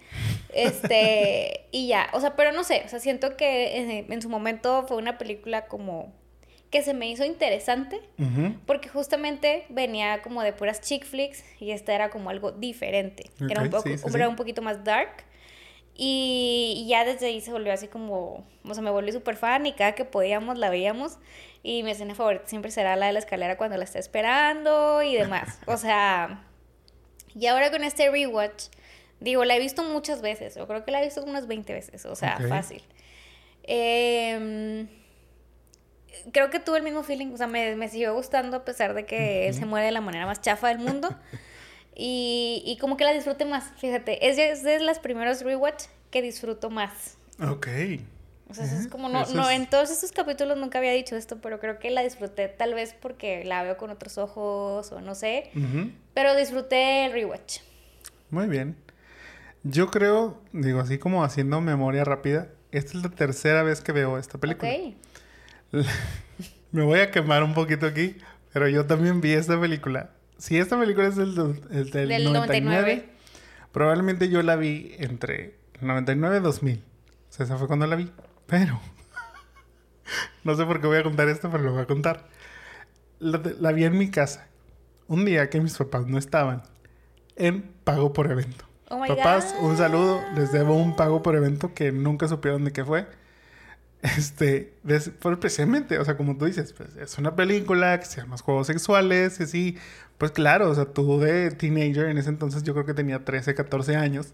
Este, 0.53 1.67
y 1.71 1.87
ya, 1.87 2.09
o 2.11 2.19
sea, 2.19 2.35
pero 2.35 2.51
no 2.51 2.65
sé, 2.65 2.83
o 2.85 2.89
sea, 2.89 2.99
siento 2.99 3.37
que 3.37 4.03
en, 4.09 4.21
su 4.21 4.27
momento 4.27 4.85
fue 4.87 4.97
una 4.97 5.17
película 5.17 5.67
como 5.67 6.11
que 6.69 6.81
se 6.81 6.93
me 6.93 7.09
hizo 7.09 7.23
interesante, 7.23 8.01
porque 8.65 8.89
justamente 8.89 9.65
venía 9.69 10.21
como 10.21 10.43
de 10.43 10.51
puras 10.51 10.81
chick 10.81 11.05
flicks 11.05 11.45
y 11.61 11.71
esta 11.71 11.95
era 11.95 12.09
como 12.09 12.29
algo 12.29 12.51
diferente. 12.51 13.31
era 13.49 13.61
un 13.61 13.69
poco, 13.69 13.87
era 13.87 14.27
un 14.27 14.35
poquito 14.35 14.61
más 14.61 14.83
dark. 14.83 15.23
Y, 15.99 16.85
ya 16.87 17.03
desde 17.03 17.25
ahí 17.25 17.41
se 17.41 17.51
volvió 17.51 17.73
así 17.73 17.87
como, 17.87 18.45
o 18.63 18.73
sea, 18.73 18.83
me 18.83 18.91
volví 18.91 19.11
súper 19.11 19.35
fan 19.35 19.65
y 19.65 19.73
cada 19.73 19.93
que 19.95 20.05
podíamos 20.05 20.59
la 20.59 20.69
veíamos. 20.69 21.17
Y 21.67 21.83
mi 21.83 21.91
escena 21.91 22.15
favorita 22.15 22.47
siempre 22.47 22.71
será 22.71 22.95
la 22.95 23.07
de 23.07 23.11
la 23.11 23.19
escalera 23.19 23.57
cuando 23.57 23.75
la 23.75 23.83
está 23.83 23.99
esperando 23.99 25.03
y 25.03 25.15
demás. 25.15 25.59
O 25.67 25.75
sea, 25.75 26.45
y 27.35 27.45
ahora 27.47 27.71
con 27.71 27.83
este 27.83 28.09
rewatch, 28.09 28.67
digo, 29.19 29.43
la 29.43 29.57
he 29.57 29.59
visto 29.59 29.83
muchas 29.83 30.21
veces. 30.21 30.55
Yo 30.55 30.65
creo 30.65 30.85
que 30.85 30.91
la 30.91 31.01
he 31.01 31.03
visto 31.03 31.21
unas 31.25 31.45
20 31.45 31.73
veces, 31.73 32.05
o 32.05 32.15
sea, 32.15 32.39
fácil. 32.47 32.81
Eh, 33.63 34.87
creo 36.31 36.49
que 36.49 36.61
tuve 36.61 36.77
el 36.77 36.83
mismo 36.85 37.03
feeling, 37.03 37.33
o 37.33 37.37
sea, 37.37 37.47
me, 37.47 37.75
me 37.75 37.89
siguió 37.89 38.13
gustando 38.13 38.55
a 38.55 38.63
pesar 38.63 38.93
de 38.93 39.05
que 39.05 39.49
él 39.49 39.53
se 39.53 39.65
muere 39.65 39.87
de 39.87 39.91
la 39.91 39.99
manera 39.99 40.25
más 40.25 40.39
chafa 40.39 40.69
del 40.69 40.79
mundo. 40.79 41.09
y, 41.93 42.63
y 42.65 42.77
como 42.77 42.95
que 42.95 43.03
la 43.03 43.11
disfruté 43.11 43.43
más, 43.43 43.73
fíjate, 43.75 44.29
es, 44.29 44.37
es 44.37 44.63
de 44.63 44.79
las 44.79 44.99
primeros 44.99 45.41
rewatch 45.41 45.87
que 46.11 46.21
disfruto 46.21 46.69
más. 46.69 47.17
Ok. 47.41 47.67
O 48.49 48.53
sea, 48.53 48.65
es 48.65 48.87
como, 48.87 49.09
no, 49.09 49.25
no, 49.25 49.49
en 49.49 49.69
todos 49.69 49.89
estos 49.91 50.11
capítulos 50.11 50.57
nunca 50.57 50.77
había 50.77 50.93
dicho 50.93 51.17
esto, 51.17 51.39
pero 51.41 51.59
creo 51.59 51.79
que 51.79 51.89
la 51.89 52.01
disfruté 52.01 52.47
tal 52.47 52.73
vez 52.73 52.95
porque 52.99 53.43
la 53.43 53.63
veo 53.63 53.75
con 53.75 53.89
otros 53.89 54.17
ojos 54.17 54.91
o 54.91 55.01
no 55.01 55.15
sé. 55.15 55.51
Pero 56.13 56.35
disfruté 56.35 57.05
el 57.05 57.11
rewatch. 57.11 57.59
Muy 58.29 58.47
bien. 58.47 58.77
Yo 59.63 59.91
creo, 59.91 60.41
digo 60.53 60.79
así 60.79 60.97
como 60.97 61.23
haciendo 61.23 61.59
memoria 61.59 62.05
rápida, 62.05 62.47
esta 62.71 62.97
es 62.97 63.03
la 63.03 63.09
tercera 63.09 63.63
vez 63.63 63.81
que 63.81 63.91
veo 63.91 64.17
esta 64.17 64.37
película. 64.37 64.71
Me 66.71 66.83
voy 66.83 66.99
a 66.99 67.11
quemar 67.11 67.43
un 67.43 67.53
poquito 67.53 67.85
aquí, 67.85 68.17
pero 68.53 68.69
yo 68.69 68.85
también 68.85 69.19
vi 69.19 69.33
esta 69.33 69.59
película. 69.59 70.11
Si 70.37 70.57
esta 70.57 70.79
película 70.79 71.07
es 71.07 71.15
del, 71.15 71.35
del, 71.91 72.31
99, 72.31 73.09
probablemente 73.71 74.29
yo 74.29 74.41
la 74.43 74.55
vi 74.55 74.95
entre 74.99 75.55
99 75.81 76.37
y 76.37 76.39
2000. 76.39 76.77
O 76.77 76.81
sea, 77.29 77.45
esa 77.45 77.57
fue 77.57 77.67
cuando 77.67 77.87
la 77.87 77.95
vi. 77.95 78.11
Pero, 78.47 78.79
no 80.43 80.55
sé 80.55 80.65
por 80.65 80.81
qué 80.81 80.87
voy 80.87 80.97
a 80.97 81.03
contar 81.03 81.27
esto, 81.27 81.51
pero 81.51 81.63
lo 81.63 81.73
voy 81.73 81.83
a 81.83 81.85
contar. 81.85 82.27
La, 83.19 83.71
vi 83.71 83.83
en 83.83 83.97
mi 83.97 84.09
casa. 84.09 84.47
Un 85.07 85.25
día 85.25 85.49
que 85.49 85.61
mis 85.61 85.77
papás 85.77 86.07
no 86.07 86.17
estaban 86.17 86.63
en 87.35 87.63
pago 87.83 88.13
por 88.13 88.31
evento. 88.31 88.65
Oh 88.89 89.03
papás, 89.05 89.55
un 89.59 89.77
saludo. 89.77 90.21
Les 90.35 90.51
debo 90.51 90.75
un 90.75 90.95
pago 90.95 91.21
por 91.21 91.35
evento 91.35 91.73
que 91.73 91.91
nunca 91.91 92.27
supieron 92.27 92.63
de 92.63 92.71
qué 92.71 92.83
fue. 92.83 93.07
Este, 94.03 94.75
por 95.19 95.39
precisamente, 95.39 95.97
o 95.97 96.05
sea, 96.05 96.15
como 96.15 96.37
tú 96.37 96.45
dices, 96.45 96.71
pues 96.71 96.95
es 96.97 97.17
una 97.17 97.35
película 97.35 97.99
que 97.99 98.05
se 98.05 98.21
llama 98.21 98.37
Juegos 98.37 98.67
Sexuales, 98.67 99.39
y 99.39 99.47
sí, 99.47 99.77
pues 100.19 100.31
claro, 100.31 100.69
o 100.69 100.75
sea, 100.75 100.85
tú 100.85 101.19
de 101.19 101.49
teenager 101.49 102.05
en 102.05 102.19
ese 102.19 102.29
entonces 102.29 102.61
yo 102.61 102.73
creo 102.73 102.85
que 102.85 102.93
tenía 102.93 103.25
13, 103.25 103.55
14 103.55 103.95
años 103.95 104.33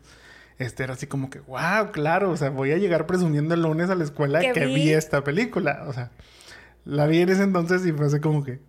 este 0.60 0.84
era 0.84 0.94
así 0.94 1.08
como 1.08 1.30
que, 1.30 1.40
wow, 1.40 1.92
claro, 1.92 2.32
o 2.32 2.38
sea, 2.38 2.50
voy 2.50 2.72
a 2.72 2.78
llegar 2.78 3.06
presumiendo 3.06 3.54
el 3.54 3.62
lunes 3.62 3.90
a 3.90 3.96
la 3.96 4.04
escuela 4.04 4.40
que 4.40 4.66
vi? 4.66 4.92
esta 4.92 5.24
película. 5.24 5.84
O 5.88 5.94
sea, 5.94 6.12
la 6.86 7.08
vi 7.08 7.22
en 7.22 7.30
ese 7.30 7.44
entonces 7.44 7.86
y 7.86 7.92
fue 7.92 8.06
así 8.06 8.20
como 8.20 8.44
que, 8.44 8.60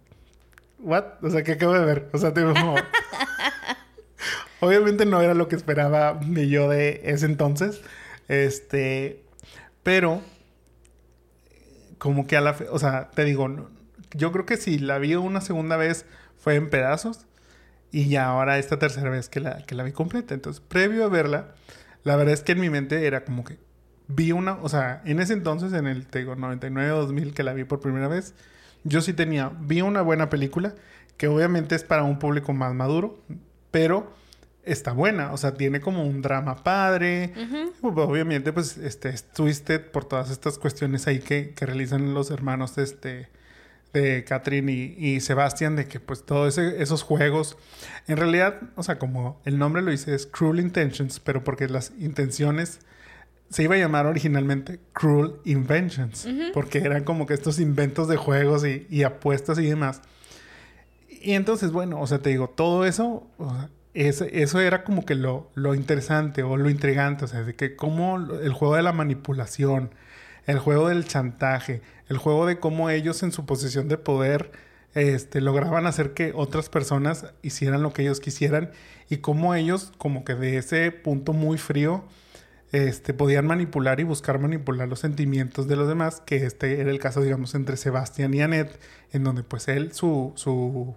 what? 0.78 1.04
O 1.22 1.30
sea, 1.30 1.42
¿qué 1.42 1.52
acabo 1.52 1.72
de 1.74 1.84
ver? 1.84 2.08
O 2.12 2.18
sea, 2.18 2.32
te 2.32 2.42
como... 2.42 2.76
Obviamente 4.60 5.04
no 5.04 5.20
era 5.20 5.34
lo 5.34 5.48
que 5.48 5.56
esperaba 5.56 6.18
de 6.22 6.48
yo 6.48 6.70
de 6.70 7.02
ese 7.04 7.26
entonces. 7.26 7.82
Este, 8.28 9.22
pero 9.82 10.22
como 11.98 12.26
que 12.26 12.36
a 12.36 12.40
la, 12.40 12.54
fe, 12.54 12.66
o 12.70 12.78
sea, 12.78 13.10
te 13.10 13.24
digo, 13.24 13.68
yo 14.12 14.32
creo 14.32 14.46
que 14.46 14.56
si 14.56 14.78
la 14.78 14.98
vi 14.98 15.14
una 15.16 15.40
segunda 15.40 15.76
vez 15.76 16.06
fue 16.38 16.54
en 16.54 16.70
pedazos 16.70 17.26
y 17.94 18.08
ya 18.08 18.26
ahora 18.26 18.58
esta 18.58 18.76
tercera 18.76 19.08
vez 19.08 19.28
que 19.28 19.38
la, 19.38 19.62
que 19.62 19.76
la 19.76 19.84
vi 19.84 19.92
completa. 19.92 20.34
Entonces, 20.34 20.60
previo 20.60 21.04
a 21.04 21.08
verla, 21.08 21.54
la 22.02 22.16
verdad 22.16 22.34
es 22.34 22.42
que 22.42 22.50
en 22.52 22.60
mi 22.60 22.68
mente 22.68 23.06
era 23.06 23.24
como 23.24 23.44
que 23.44 23.56
vi 24.08 24.32
una, 24.32 24.54
o 24.54 24.68
sea, 24.68 25.00
en 25.04 25.20
ese 25.20 25.32
entonces, 25.32 25.72
en 25.72 25.86
el, 25.86 26.04
te 26.06 26.18
digo, 26.18 26.34
99 26.34 26.90
o 26.90 27.02
2000 27.02 27.34
que 27.34 27.44
la 27.44 27.54
vi 27.54 27.62
por 27.62 27.78
primera 27.78 28.08
vez, 28.08 28.34
yo 28.82 29.00
sí 29.00 29.12
tenía, 29.12 29.52
vi 29.60 29.80
una 29.80 30.02
buena 30.02 30.28
película, 30.28 30.74
que 31.16 31.28
obviamente 31.28 31.76
es 31.76 31.84
para 31.84 32.02
un 32.02 32.18
público 32.18 32.52
más 32.52 32.74
maduro, 32.74 33.22
pero 33.70 34.12
está 34.64 34.90
buena, 34.90 35.32
o 35.32 35.36
sea, 35.36 35.54
tiene 35.54 35.80
como 35.80 36.04
un 36.04 36.20
drama 36.20 36.64
padre, 36.64 37.32
obviamente 37.80 38.52
pues 38.52 38.76
este, 38.76 39.10
es 39.10 39.22
twisted 39.32 39.80
por 39.92 40.04
todas 40.04 40.30
estas 40.32 40.58
cuestiones 40.58 41.06
ahí 41.06 41.20
que, 41.20 41.54
que 41.54 41.64
realizan 41.64 42.12
los 42.12 42.32
hermanos, 42.32 42.76
este, 42.76 43.28
de 43.94 44.24
Catherine 44.24 44.70
y, 44.70 45.20
Sebastián, 45.20 45.76
de 45.76 45.86
que 45.86 46.00
pues 46.00 46.26
todos 46.26 46.58
esos 46.58 47.02
juegos, 47.02 47.56
en 48.06 48.16
realidad, 48.16 48.60
o 48.74 48.82
sea, 48.82 48.98
como 48.98 49.40
el 49.44 49.58
nombre 49.58 49.80
lo 49.80 49.90
dice, 49.90 50.14
es 50.14 50.26
Cruel 50.26 50.60
Intentions, 50.60 51.20
pero 51.20 51.44
porque 51.44 51.68
las 51.68 51.92
intenciones 51.98 52.80
se 53.48 53.62
iba 53.62 53.76
a 53.76 53.78
llamar 53.78 54.06
originalmente 54.06 54.80
Cruel 54.92 55.34
Inventions, 55.44 56.28
porque 56.52 56.78
eran 56.78 57.04
como 57.04 57.24
que 57.24 57.34
estos 57.34 57.60
inventos 57.60 58.08
de 58.08 58.16
juegos 58.16 58.64
y, 58.66 59.04
apuestas 59.04 59.58
y 59.58 59.66
demás. 59.66 60.02
Y 61.08 61.32
entonces, 61.32 61.70
bueno, 61.70 62.00
o 62.00 62.06
sea, 62.06 62.18
te 62.18 62.30
digo, 62.30 62.50
todo 62.50 62.84
eso, 62.84 63.28
eso 63.94 64.60
era 64.60 64.82
como 64.82 65.06
que 65.06 65.14
lo, 65.14 65.50
lo 65.54 65.74
interesante 65.74 66.42
o 66.42 66.56
lo 66.56 66.68
intrigante, 66.68 67.26
o 67.26 67.28
sea, 67.28 67.42
de 67.42 67.54
que 67.54 67.76
como 67.76 68.16
el 68.18 68.52
juego 68.52 68.74
de 68.74 68.82
la 68.82 68.92
manipulación, 68.92 69.90
el 70.46 70.58
juego 70.58 70.88
del 70.88 71.06
chantaje, 71.06 71.80
el 72.08 72.18
juego 72.18 72.46
de 72.46 72.58
cómo 72.58 72.90
ellos 72.90 73.22
en 73.22 73.32
su 73.32 73.46
posición 73.46 73.88
de 73.88 73.98
poder 73.98 74.52
este, 74.94 75.40
lograban 75.40 75.86
hacer 75.86 76.14
que 76.14 76.32
otras 76.34 76.68
personas 76.68 77.26
hicieran 77.42 77.82
lo 77.82 77.92
que 77.92 78.02
ellos 78.02 78.20
quisieran 78.20 78.70
y 79.10 79.18
cómo 79.18 79.54
ellos 79.54 79.92
como 79.98 80.24
que 80.24 80.34
de 80.34 80.56
ese 80.56 80.92
punto 80.92 81.32
muy 81.32 81.58
frío 81.58 82.04
este, 82.72 83.14
podían 83.14 83.46
manipular 83.46 84.00
y 84.00 84.04
buscar 84.04 84.38
manipular 84.38 84.88
los 84.88 85.00
sentimientos 85.00 85.68
de 85.68 85.76
los 85.76 85.88
demás, 85.88 86.20
que 86.24 86.44
este 86.44 86.80
era 86.80 86.90
el 86.90 86.98
caso 86.98 87.20
digamos 87.20 87.54
entre 87.54 87.76
Sebastián 87.76 88.34
y 88.34 88.42
Annette, 88.42 88.80
en 89.12 89.24
donde 89.24 89.42
pues 89.42 89.68
él 89.68 89.92
su, 89.92 90.32
su 90.34 90.96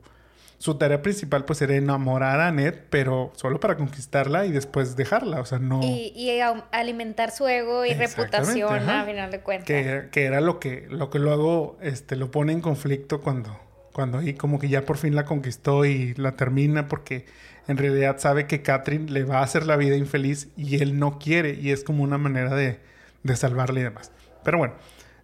su 0.60 0.76
tarea 0.76 1.01
principal 1.01 1.45
pues 1.45 1.62
era 1.62 1.76
enamorar 1.76 2.39
a 2.39 2.47
Annette, 2.47 2.86
pero 2.89 3.32
solo 3.36 3.60
para 3.60 3.78
conquistarla 3.78 4.45
y 4.45 4.51
después 4.51 4.95
dejarla, 4.95 5.39
o 5.39 5.45
sea, 5.45 5.60
no... 5.60 5.82
Y, 5.84 6.39
alimentar 6.72 7.32
su 7.32 7.47
ego 7.47 7.86
y 7.86 7.93
reputación, 7.93 8.89
a 8.89 9.05
final 9.05 9.32
de 9.32 9.39
cuentas. 9.41 9.68
Que, 9.68 10.10
que, 10.12 10.26
era 10.26 10.41
lo 10.41 10.60
que, 10.60 10.88
lo 10.89 11.10
que 11.10 11.20
luego 11.20 11.78
este, 11.82 12.16
lo 12.16 12.32
pone 12.32 12.53
en 12.53 12.62
conflicto 12.62 13.22
cuando, 13.22 13.60
cuando 13.93 14.18
ahí 14.18 14.34
como 14.34 14.58
que 14.58 14.68
ya 14.68 14.84
por 14.84 14.97
fin 14.97 15.16
la 15.16 15.26
conquistó 15.26 15.86
y 15.86 16.16
la 16.16 16.32
termina 16.34 16.88
porque 16.88 17.26
en 17.68 17.78
realidad 17.78 18.18
sabe 18.18 18.47
que 18.47 18.64
Catherine 18.64 19.12
le 19.12 19.24
va 19.26 19.39
a 19.39 19.43
hacer 19.43 19.66
la 19.66 19.76
vida 19.76 19.95
infeliz 19.95 20.47
y 20.58 20.82
él 20.82 20.97
no 20.97 21.20
quiere 21.20 21.53
y 21.53 21.72
es 21.72 21.84
como 21.84 22.03
una 22.03 22.18
manera 22.18 22.55
de, 22.55 22.80
de 23.22 23.36
salvarle 23.36 23.82
y 23.82 23.84
demás. 23.84 24.12
Pero 24.43 24.58
bueno, 24.58 24.74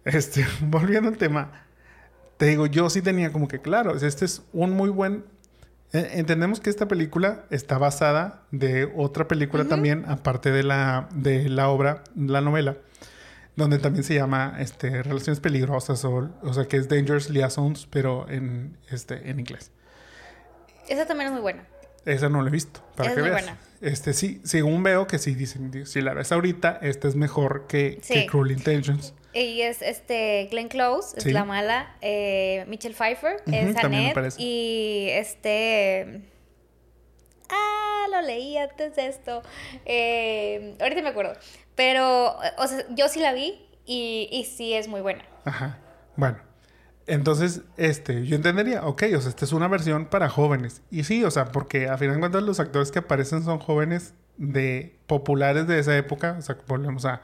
este, 0.04 0.46
volviendo 0.60 1.08
al 1.08 1.16
tema 1.16 1.63
te 2.36 2.46
digo, 2.46 2.66
yo 2.66 2.90
sí 2.90 3.02
tenía 3.02 3.32
como 3.32 3.48
que, 3.48 3.60
claro, 3.60 3.96
este 3.96 4.24
es 4.24 4.42
un 4.52 4.72
muy 4.72 4.90
buen... 4.90 5.24
E, 5.92 6.18
entendemos 6.18 6.60
que 6.60 6.70
esta 6.70 6.88
película 6.88 7.44
está 7.50 7.78
basada 7.78 8.42
de 8.50 8.92
otra 8.96 9.28
película 9.28 9.64
también, 9.64 10.04
aparte 10.08 10.50
de 10.50 10.62
la, 10.62 11.08
de 11.14 11.48
la 11.48 11.68
obra, 11.68 12.02
la 12.16 12.40
novela, 12.40 12.76
donde 13.56 13.78
también 13.78 14.02
se 14.02 14.14
llama 14.14 14.56
este, 14.58 15.02
Relaciones 15.02 15.40
Peligrosas, 15.40 16.04
o, 16.04 16.30
o 16.42 16.54
sea, 16.54 16.64
que 16.66 16.76
es 16.76 16.88
Dangerous 16.88 17.30
Liaisons, 17.30 17.86
pero 17.86 18.28
en, 18.28 18.76
este, 18.90 19.30
en 19.30 19.38
inglés. 19.38 19.70
Esa 20.88 21.06
también 21.06 21.28
es 21.28 21.32
muy 21.32 21.42
buena. 21.42 21.64
Esa 22.04 22.28
no 22.28 22.42
la 22.42 22.48
he 22.48 22.52
visto, 22.52 22.80
para 22.96 23.10
es 23.10 23.14
que 23.14 23.22
muy 23.22 23.30
Buena. 23.30 23.56
Este, 23.80 24.12
sí, 24.12 24.40
según 24.44 24.82
veo 24.82 25.06
que 25.06 25.18
sí, 25.18 25.34
dicen, 25.34 25.86
si 25.86 26.00
la 26.00 26.14
ves 26.14 26.32
ahorita, 26.32 26.78
esta 26.82 27.08
es 27.08 27.14
mejor 27.14 27.66
que, 27.66 28.00
que 28.06 28.26
Cruel 28.26 28.50
Intentions. 28.50 29.14
Y 29.34 29.62
es 29.62 29.82
este 29.82 30.48
Glenn 30.50 30.68
Close, 30.68 31.18
es 31.18 31.26
la 31.26 31.44
mala. 31.44 31.96
Eh, 32.00 32.64
Michelle 32.68 32.94
Pfeiffer 32.94 33.42
es 33.46 33.76
Annette. 33.76 34.34
Y 34.38 35.08
este. 35.10 36.22
Ah, 37.50 38.06
lo 38.10 38.22
leí 38.22 38.56
antes 38.56 38.96
de 38.96 39.06
esto. 39.08 39.42
Eh, 39.84 40.76
ahorita 40.80 41.02
me 41.02 41.08
acuerdo. 41.08 41.34
Pero, 41.74 42.36
o 42.58 42.66
sea, 42.66 42.84
yo 42.90 43.08
sí 43.08 43.20
la 43.20 43.32
vi 43.32 43.66
y, 43.84 44.28
y 44.30 44.44
sí 44.44 44.74
es 44.74 44.88
muy 44.88 45.00
buena. 45.00 45.24
Ajá. 45.44 45.78
Bueno. 46.16 46.38
Entonces, 47.06 47.60
este, 47.76 48.24
yo 48.24 48.34
entendería, 48.36 48.86
ok, 48.86 49.02
o 49.14 49.20
sea, 49.20 49.28
esta 49.28 49.44
es 49.44 49.52
una 49.52 49.68
versión 49.68 50.06
para 50.06 50.30
jóvenes. 50.30 50.80
Y 50.90 51.04
sí, 51.04 51.22
o 51.22 51.30
sea, 51.30 51.46
porque 51.46 51.88
a 51.88 51.98
final 51.98 52.14
de 52.14 52.20
cuentas 52.20 52.42
los 52.42 52.60
actores 52.60 52.90
que 52.90 53.00
aparecen 53.00 53.42
son 53.42 53.58
jóvenes 53.58 54.14
de 54.38 54.96
populares 55.06 55.66
de 55.66 55.78
esa 55.78 55.96
época. 55.96 56.36
O 56.38 56.42
sea, 56.42 56.56
volvemos 56.66 57.04
a. 57.04 57.22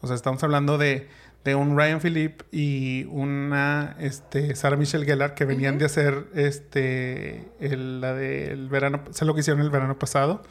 O 0.00 0.06
sea, 0.06 0.14
estamos 0.14 0.42
hablando 0.44 0.78
de 0.78 1.08
de 1.46 1.54
un 1.54 1.78
Ryan 1.78 2.00
Philippe 2.00 2.44
y 2.50 3.04
una 3.04 3.96
este, 4.00 4.56
Sarah 4.56 4.76
Michelle 4.76 5.06
Gellar 5.06 5.34
que 5.34 5.44
venían 5.44 5.78
de 5.78 5.84
hacer 5.84 6.26
este, 6.34 7.44
el, 7.60 8.00
la 8.00 8.14
del 8.14 8.68
verano, 8.68 9.04
sé 9.12 9.24
lo 9.24 9.32
que 9.32 9.40
hicieron 9.40 9.62
el 9.62 9.70
verano 9.70 9.96
pasado. 9.96 10.42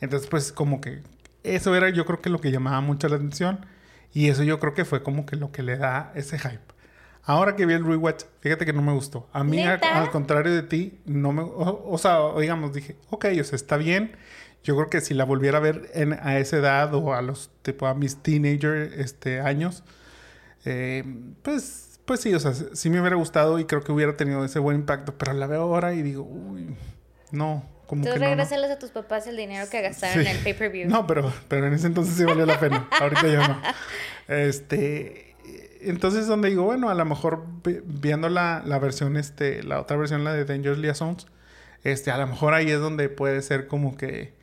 Entonces, 0.00 0.26
pues 0.26 0.50
como 0.50 0.80
que 0.80 1.02
eso 1.44 1.76
era 1.76 1.90
yo 1.90 2.06
creo 2.06 2.22
que 2.22 2.30
lo 2.30 2.40
que 2.40 2.50
llamaba 2.50 2.80
mucho 2.80 3.08
la 3.08 3.16
atención 3.16 3.66
y 4.14 4.30
eso 4.30 4.42
yo 4.42 4.58
creo 4.58 4.72
que 4.72 4.86
fue 4.86 5.02
como 5.02 5.26
que 5.26 5.36
lo 5.36 5.52
que 5.52 5.62
le 5.62 5.76
da 5.76 6.12
ese 6.14 6.38
hype. 6.38 6.60
Ahora 7.24 7.54
que 7.54 7.66
vi 7.66 7.74
el 7.74 7.84
rewatch, 7.84 8.24
fíjate 8.40 8.64
que 8.64 8.72
no 8.72 8.80
me 8.80 8.92
gustó. 8.92 9.28
A 9.34 9.44
mí, 9.44 9.60
al, 9.62 10.10
contrario 10.10 10.54
de 10.54 10.62
ti, 10.62 10.98
no 11.04 11.32
me... 11.32 11.42
O, 11.44 11.98
sea, 11.98 12.20
digamos, 12.40 12.72
dije, 12.72 12.96
ok, 13.10 13.26
o 13.38 13.44
sea, 13.44 13.56
está 13.56 13.76
bien. 13.76 14.16
Yo 14.64 14.76
creo 14.76 14.88
que 14.88 15.02
si 15.02 15.12
la 15.12 15.24
volviera 15.24 15.58
a 15.58 15.60
ver 15.60 15.90
en, 15.92 16.14
a 16.14 16.38
esa 16.38 16.56
edad 16.56 16.94
o 16.94 17.12
a 17.12 17.20
los, 17.20 17.50
tipo, 17.60 17.86
a 17.86 17.92
mis 17.92 18.22
teenager 18.22 18.94
este, 18.96 19.40
años, 19.40 19.84
eh, 20.64 21.04
pues, 21.42 22.00
pues 22.04 22.20
sí, 22.20 22.34
o 22.34 22.40
sea, 22.40 22.52
sí 22.54 22.90
me 22.90 23.00
hubiera 23.00 23.16
gustado 23.16 23.58
y 23.58 23.64
creo 23.64 23.82
que 23.82 23.92
hubiera 23.92 24.16
tenido 24.16 24.44
ese 24.44 24.58
buen 24.58 24.76
impacto, 24.76 25.16
pero 25.16 25.32
la 25.32 25.46
veo 25.46 25.62
ahora 25.62 25.94
y 25.94 26.02
digo, 26.02 26.22
uy, 26.22 26.76
no. 27.30 27.64
Como 27.86 28.04
Tú 28.04 28.10
regresarles 28.16 28.70
a 28.70 28.78
tus 28.78 28.90
papás 28.90 29.26
el 29.26 29.36
dinero 29.38 29.66
que 29.70 29.80
gastaron 29.80 30.20
en 30.20 30.36
el 30.36 30.42
pay-per-view. 30.42 30.90
No, 30.90 31.06
pero, 31.06 31.32
pero 31.48 31.66
en 31.66 31.72
ese 31.72 31.86
entonces 31.86 32.16
sí 32.16 32.24
valió 32.24 32.44
la 32.44 32.60
pena. 32.60 32.86
Ahorita 33.00 33.26
ya 33.26 33.48
no. 33.48 33.62
Este, 34.28 35.34
entonces 35.80 36.26
donde 36.26 36.50
digo, 36.50 36.64
bueno, 36.64 36.90
a 36.90 36.94
lo 36.94 37.04
mejor 37.06 37.44
viendo 37.84 38.28
la, 38.28 38.62
la 38.66 38.78
versión, 38.78 39.16
este, 39.16 39.62
la 39.62 39.80
otra 39.80 39.96
versión, 39.96 40.22
la 40.22 40.34
de 40.34 40.44
Dangerous 40.44 40.78
Liaisons, 40.78 41.26
este, 41.84 42.10
a 42.10 42.18
lo 42.18 42.26
mejor 42.26 42.54
ahí 42.54 42.70
es 42.70 42.80
donde 42.80 43.08
puede 43.08 43.40
ser 43.42 43.68
como 43.68 43.96
que, 43.96 44.34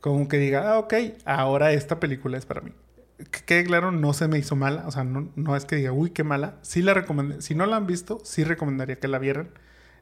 como 0.00 0.28
que 0.28 0.38
diga, 0.38 0.72
ah, 0.72 0.78
ok, 0.78 0.94
ahora 1.24 1.72
esta 1.72 2.00
película 2.00 2.38
es 2.38 2.46
para 2.46 2.60
mí. 2.60 2.72
Que 3.18 3.44
quede 3.44 3.64
claro, 3.64 3.90
no 3.90 4.12
se 4.12 4.28
me 4.28 4.38
hizo 4.38 4.56
mala, 4.56 4.86
o 4.86 4.90
sea, 4.90 5.04
no, 5.04 5.30
no 5.34 5.56
es 5.56 5.64
que 5.64 5.76
diga, 5.76 5.92
uy, 5.92 6.10
qué 6.10 6.24
mala. 6.24 6.56
Sí 6.62 6.82
la 6.82 6.94
recomendé, 6.94 7.42
si 7.42 7.54
no 7.54 7.66
la 7.66 7.76
han 7.76 7.86
visto, 7.86 8.20
sí 8.24 8.44
recomendaría 8.44 8.96
que 8.96 9.08
la 9.08 9.18
vieran. 9.18 9.50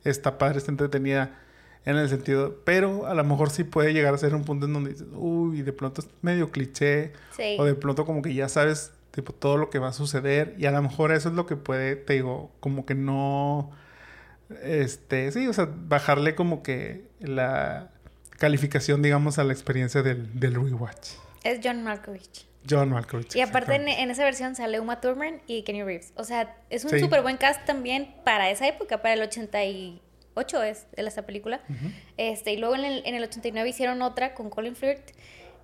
Está 0.04 0.38
padre, 0.38 0.58
está 0.58 0.70
entretenida 0.70 1.38
en 1.84 1.96
el 1.96 2.08
sentido, 2.08 2.60
pero 2.64 3.06
a 3.06 3.14
lo 3.14 3.24
mejor 3.24 3.50
sí 3.50 3.64
puede 3.64 3.92
llegar 3.92 4.12
a 4.12 4.18
ser 4.18 4.34
un 4.34 4.44
punto 4.44 4.66
en 4.66 4.72
donde 4.72 4.90
dices, 4.90 5.06
uy, 5.12 5.62
de 5.62 5.72
pronto 5.72 6.02
es 6.02 6.08
medio 6.20 6.50
cliché, 6.50 7.12
o 7.58 7.64
de 7.64 7.74
pronto 7.74 8.04
como 8.04 8.22
que 8.22 8.34
ya 8.34 8.48
sabes, 8.48 8.92
tipo, 9.12 9.32
todo 9.32 9.56
lo 9.56 9.70
que 9.70 9.78
va 9.78 9.88
a 9.88 9.92
suceder, 9.92 10.54
y 10.58 10.66
a 10.66 10.72
lo 10.72 10.82
mejor 10.82 11.12
eso 11.12 11.28
es 11.28 11.34
lo 11.34 11.46
que 11.46 11.56
puede, 11.56 11.96
te 11.96 12.14
digo, 12.14 12.50
como 12.60 12.84
que 12.86 12.94
no 12.94 13.70
este, 14.62 15.32
sí, 15.32 15.46
o 15.48 15.52
sea, 15.52 15.68
bajarle 15.70 16.34
como 16.34 16.62
que 16.62 17.08
la 17.20 17.90
calificación, 18.38 19.02
digamos, 19.02 19.38
a 19.38 19.44
la 19.44 19.52
experiencia 19.52 20.02
del, 20.02 20.38
del 20.38 20.54
rewatch. 20.54 21.10
Es 21.42 21.60
John 21.62 21.82
Malkovich. 21.82 22.46
John 22.68 22.90
Malkovich. 22.90 23.34
Y 23.34 23.40
aparte 23.40 23.74
en, 23.74 24.10
esa 24.10 24.24
versión 24.24 24.54
sale 24.54 24.80
Uma 24.80 25.00
Thurman 25.00 25.40
y 25.46 25.62
Kenny 25.62 25.82
Reeves. 25.82 26.12
O 26.16 26.24
sea, 26.24 26.56
es 26.70 26.84
un 26.84 26.98
súper 26.98 27.22
buen 27.22 27.36
cast 27.36 27.64
también 27.64 28.14
para 28.24 28.50
esa 28.50 28.66
época, 28.66 29.02
para 29.02 29.14
el 29.14 29.22
88 29.22 30.62
es 30.62 30.86
de 30.94 31.02
esta 31.02 31.22
película. 31.22 31.60
este 32.16 32.52
Y 32.52 32.56
luego 32.56 32.74
en 32.74 32.84
el, 32.84 33.02
en 33.06 33.14
el 33.14 33.24
89 33.24 33.68
hicieron 33.68 34.02
otra 34.02 34.34
con 34.34 34.50
Colin 34.50 34.76
Firth 34.76 35.10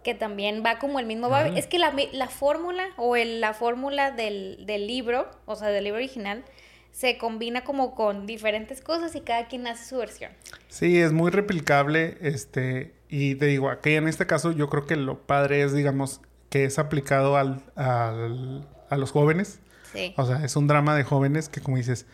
que 0.02 0.14
también 0.14 0.62
va 0.64 0.78
como 0.78 0.98
el 0.98 1.06
mismo 1.06 1.32
ah. 1.32 1.48
Es 1.56 1.66
que 1.66 1.78
la, 1.78 1.94
la 2.12 2.28
fórmula 2.28 2.88
o 2.96 3.16
el, 3.16 3.40
la 3.40 3.54
fórmula 3.54 4.10
del, 4.10 4.64
del 4.66 4.86
libro, 4.86 5.30
o 5.46 5.56
sea, 5.56 5.68
del 5.68 5.84
libro 5.84 5.98
original, 5.98 6.44
se 6.90 7.16
combina 7.18 7.64
como 7.64 7.94
con 7.94 8.26
diferentes 8.26 8.80
cosas 8.80 9.14
y 9.14 9.20
cada 9.20 9.48
quien 9.48 9.66
hace 9.66 9.88
su 9.88 9.96
versión. 9.96 10.32
Sí, 10.68 11.00
es 11.00 11.12
muy 11.12 11.30
replicable, 11.30 12.18
este, 12.20 12.92
y 13.08 13.34
te 13.36 13.46
digo, 13.46 13.70
aquí 13.70 13.94
en 13.94 14.08
este 14.08 14.26
caso 14.26 14.52
yo 14.52 14.68
creo 14.68 14.86
que 14.86 14.96
lo 14.96 15.26
padre 15.26 15.62
es, 15.62 15.72
digamos, 15.72 16.20
que 16.52 16.66
es 16.66 16.78
aplicado 16.78 17.38
al, 17.38 17.62
al, 17.76 18.68
a 18.90 18.98
los 18.98 19.10
jóvenes. 19.10 19.58
Sí. 19.94 20.12
O 20.18 20.26
sea, 20.26 20.44
es 20.44 20.54
un 20.54 20.66
drama 20.66 20.94
de 20.94 21.02
jóvenes 21.02 21.48
que, 21.48 21.62
como 21.62 21.78
dices, 21.78 22.04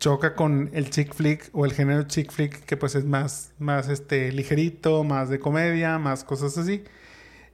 choca 0.00 0.34
con 0.34 0.70
el 0.72 0.88
chick 0.88 1.12
flick 1.12 1.50
o 1.52 1.66
el 1.66 1.74
género 1.74 2.04
chick 2.04 2.32
flick 2.32 2.64
que 2.64 2.78
pues 2.78 2.94
es 2.94 3.04
más, 3.04 3.52
más 3.58 3.90
este, 3.90 4.32
ligerito, 4.32 5.04
más 5.04 5.28
de 5.28 5.38
comedia, 5.38 5.98
más 5.98 6.24
cosas 6.24 6.56
así. 6.56 6.84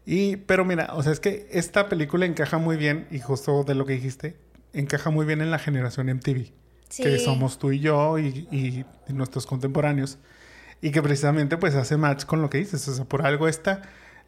Y, 0.06 0.36
pero 0.36 0.64
mira, 0.64 0.90
o 0.94 1.02
sea, 1.02 1.10
es 1.10 1.18
que 1.18 1.48
esta 1.50 1.88
película 1.88 2.24
encaja 2.24 2.56
muy 2.58 2.76
bien, 2.76 3.08
y 3.10 3.18
justo 3.18 3.64
de 3.64 3.74
lo 3.74 3.84
que 3.84 3.94
dijiste, 3.94 4.36
encaja 4.72 5.10
muy 5.10 5.26
bien 5.26 5.40
en 5.40 5.50
la 5.50 5.58
generación 5.58 6.06
MTV, 6.06 6.52
que 6.98 7.18
somos 7.18 7.58
tú 7.58 7.72
y 7.72 7.80
yo 7.80 8.16
y, 8.20 8.86
nuestros 9.08 9.44
contemporáneos, 9.44 10.18
y 10.80 10.92
que 10.92 11.02
precisamente 11.02 11.56
pues 11.56 11.74
hace 11.74 11.96
match 11.96 12.26
con 12.26 12.42
lo 12.42 12.48
que 12.48 12.58
dices, 12.58 12.86
o 12.86 12.94
sea, 12.94 13.04
por 13.06 13.26
algo 13.26 13.48
esta, 13.48 13.82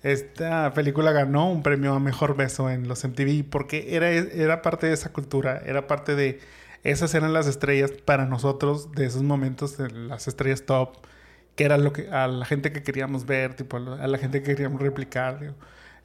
esta 0.04 0.72
película 0.74 1.12
ganó 1.12 1.50
un 1.50 1.62
premio 1.62 1.94
a 1.94 1.98
Mejor 1.98 2.36
Beso 2.36 2.68
en 2.70 2.86
los 2.88 3.02
MTV, 3.04 3.48
porque 3.48 3.96
era, 3.96 4.10
era 4.10 4.60
parte 4.62 4.86
de 4.86 4.92
esa 4.92 5.12
cultura, 5.12 5.62
era 5.64 5.86
parte 5.86 6.14
de, 6.14 6.40
esas 6.84 7.14
eran 7.14 7.32
las 7.32 7.46
estrellas 7.46 7.90
para 8.04 8.26
nosotros 8.26 8.92
de 8.92 9.06
esos 9.06 9.22
momentos, 9.22 9.78
de 9.78 9.90
las 9.90 10.28
estrellas 10.28 10.64
top, 10.66 10.98
que 11.56 11.64
era 11.64 11.78
lo 11.78 11.94
que, 11.94 12.10
a 12.10 12.28
la 12.28 12.44
gente 12.44 12.70
que 12.70 12.82
queríamos 12.82 13.24
ver, 13.24 13.54
tipo, 13.54 13.78
a 13.78 14.06
la 14.06 14.18
gente 14.18 14.42
que 14.42 14.50
queríamos 14.54 14.82
replicar, 14.82 15.54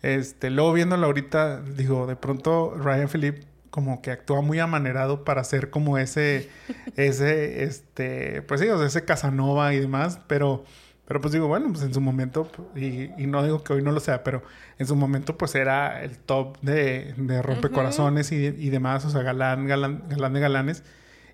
Este, 0.02 0.50
luego 0.50 0.72
viéndolo 0.72 1.06
ahorita, 1.08 1.62
digo, 1.62 2.08
de 2.08 2.16
pronto 2.16 2.74
Ryan 2.78 3.10
Philippe 3.10 3.48
como 3.70 4.02
que 4.02 4.12
actúa 4.12 4.42
muy 4.42 4.60
amanerado 4.60 5.26
para 5.26 5.44
ser 5.44 5.70
como 5.70 5.98
ese, 5.98 6.50
ese, 6.96 7.64
este, 7.64 8.42
pues 8.44 8.62
sí, 8.62 8.70
o 8.70 8.78
sea, 8.78 8.88
ese 8.88 9.04
Casanova 9.04 9.74
y 9.74 9.80
demás, 9.80 10.22
pero, 10.28 10.64
pero 11.10 11.22
pues 11.22 11.34
digo, 11.34 11.48
bueno, 11.48 11.70
pues 11.72 11.82
en 11.82 11.92
su 11.92 12.02
momento, 12.02 12.48
y, 12.76 13.06
y, 13.20 13.26
no 13.26 13.44
digo 13.44 13.64
que 13.64 13.74
hoy 13.74 13.82
no 13.82 13.92
lo 13.92 14.00
sea, 14.00 14.24
pero 14.24 14.44
en 14.78 14.86
su 14.86 14.96
momento 14.96 15.36
pues 15.36 15.56
era 15.56 16.04
el 16.04 16.20
top 16.20 16.60
de, 16.62 17.16
de 17.18 17.42
rompecorazones 17.42 18.32
y, 18.32 18.36
y, 18.36 18.70
demás, 18.70 19.06
o 19.06 19.10
sea, 19.10 19.24
galán, 19.24 19.66
galán, 19.66 20.04
galán 20.08 20.34
de 20.34 20.40
galanes. 20.40 20.84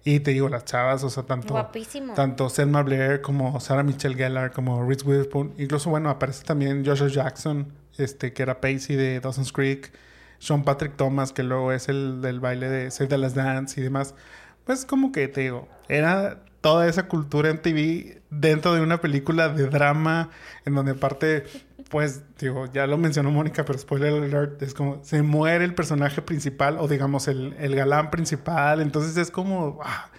Y 0.05 0.21
te 0.21 0.31
digo, 0.31 0.47
las 0.47 0.63
chavas, 0.63 1.03
o 1.03 1.09
sea, 1.09 1.23
tanto, 1.23 1.69
tanto 2.15 2.49
Selma 2.49 2.83
Blair 2.83 3.19
como 3.19 3.59
Sarah 3.59 3.83
Michelle 3.83 4.15
Gellar, 4.15 4.53
como 4.53 4.81
Reese 4.87 5.05
Witherspoon. 5.05 5.55
Incluso, 5.57 5.89
bueno, 5.89 6.09
aparece 6.09 6.45
también 6.45 6.85
Joshua 6.85 7.09
Jackson, 7.09 7.73
este, 7.97 8.31
que 8.31 8.43
era 8.43 8.61
Pacey 8.61 8.95
de 8.95 9.19
Dawson's 9.19 9.51
Creek. 9.51 9.91
Sean 10.39 10.63
Patrick 10.63 10.95
Thomas, 10.95 11.33
que 11.33 11.43
luego 11.43 11.73
es 11.73 11.89
el 11.89 12.21
del 12.21 12.39
baile 12.39 12.69
de 12.69 12.91
Save 12.91 13.09
the 13.09 13.17
Last 13.17 13.35
Dance 13.35 13.77
y 13.77 13.83
demás. 13.83 14.15
Pues 14.63 14.85
como 14.85 15.11
que 15.11 15.27
te 15.27 15.41
digo, 15.41 15.67
era 15.89 16.45
toda 16.65 16.87
esa 16.87 17.07
cultura 17.07 17.51
en 17.51 17.61
TV 17.61 18.23
dentro 18.31 18.73
de 18.73 18.81
una 18.81 18.99
película 18.99 19.49
de 19.49 19.67
drama 19.67 20.31
en 20.65 20.73
donde 20.73 20.93
aparte, 20.93 21.43
pues 21.91 22.23
digo, 22.39 22.65
ya 22.73 22.87
lo 22.87 22.97
mencionó 22.97 23.29
Mónica, 23.29 23.63
pero 23.65 23.77
spoiler 23.77 24.11
alert, 24.11 24.63
es 24.63 24.73
como 24.73 24.99
se 25.03 25.21
muere 25.21 25.63
el 25.63 25.75
personaje 25.75 26.23
principal 26.23 26.77
o 26.79 26.87
digamos 26.87 27.27
el, 27.27 27.55
el 27.59 27.75
galán 27.75 28.09
principal, 28.09 28.81
entonces 28.81 29.15
es 29.15 29.29
como, 29.29 29.79
ah, 29.83 30.09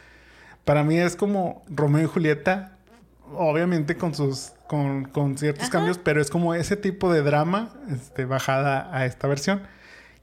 para 0.65 0.85
mí 0.85 0.97
es 0.97 1.17
como 1.17 1.65
Romeo 1.69 2.05
y 2.05 2.07
Julieta, 2.07 2.79
obviamente 3.35 3.97
con 3.97 4.15
sus 4.15 4.53
con, 4.69 5.07
con 5.07 5.37
ciertos 5.39 5.69
cambios, 5.69 5.99
pero 5.99 6.21
es 6.21 6.31
como 6.31 6.55
ese 6.55 6.77
tipo 6.77 7.13
de 7.13 7.23
drama 7.23 7.71
este, 7.91 8.25
bajada 8.25 8.89
a 8.97 9.05
esta 9.05 9.27
versión. 9.27 9.63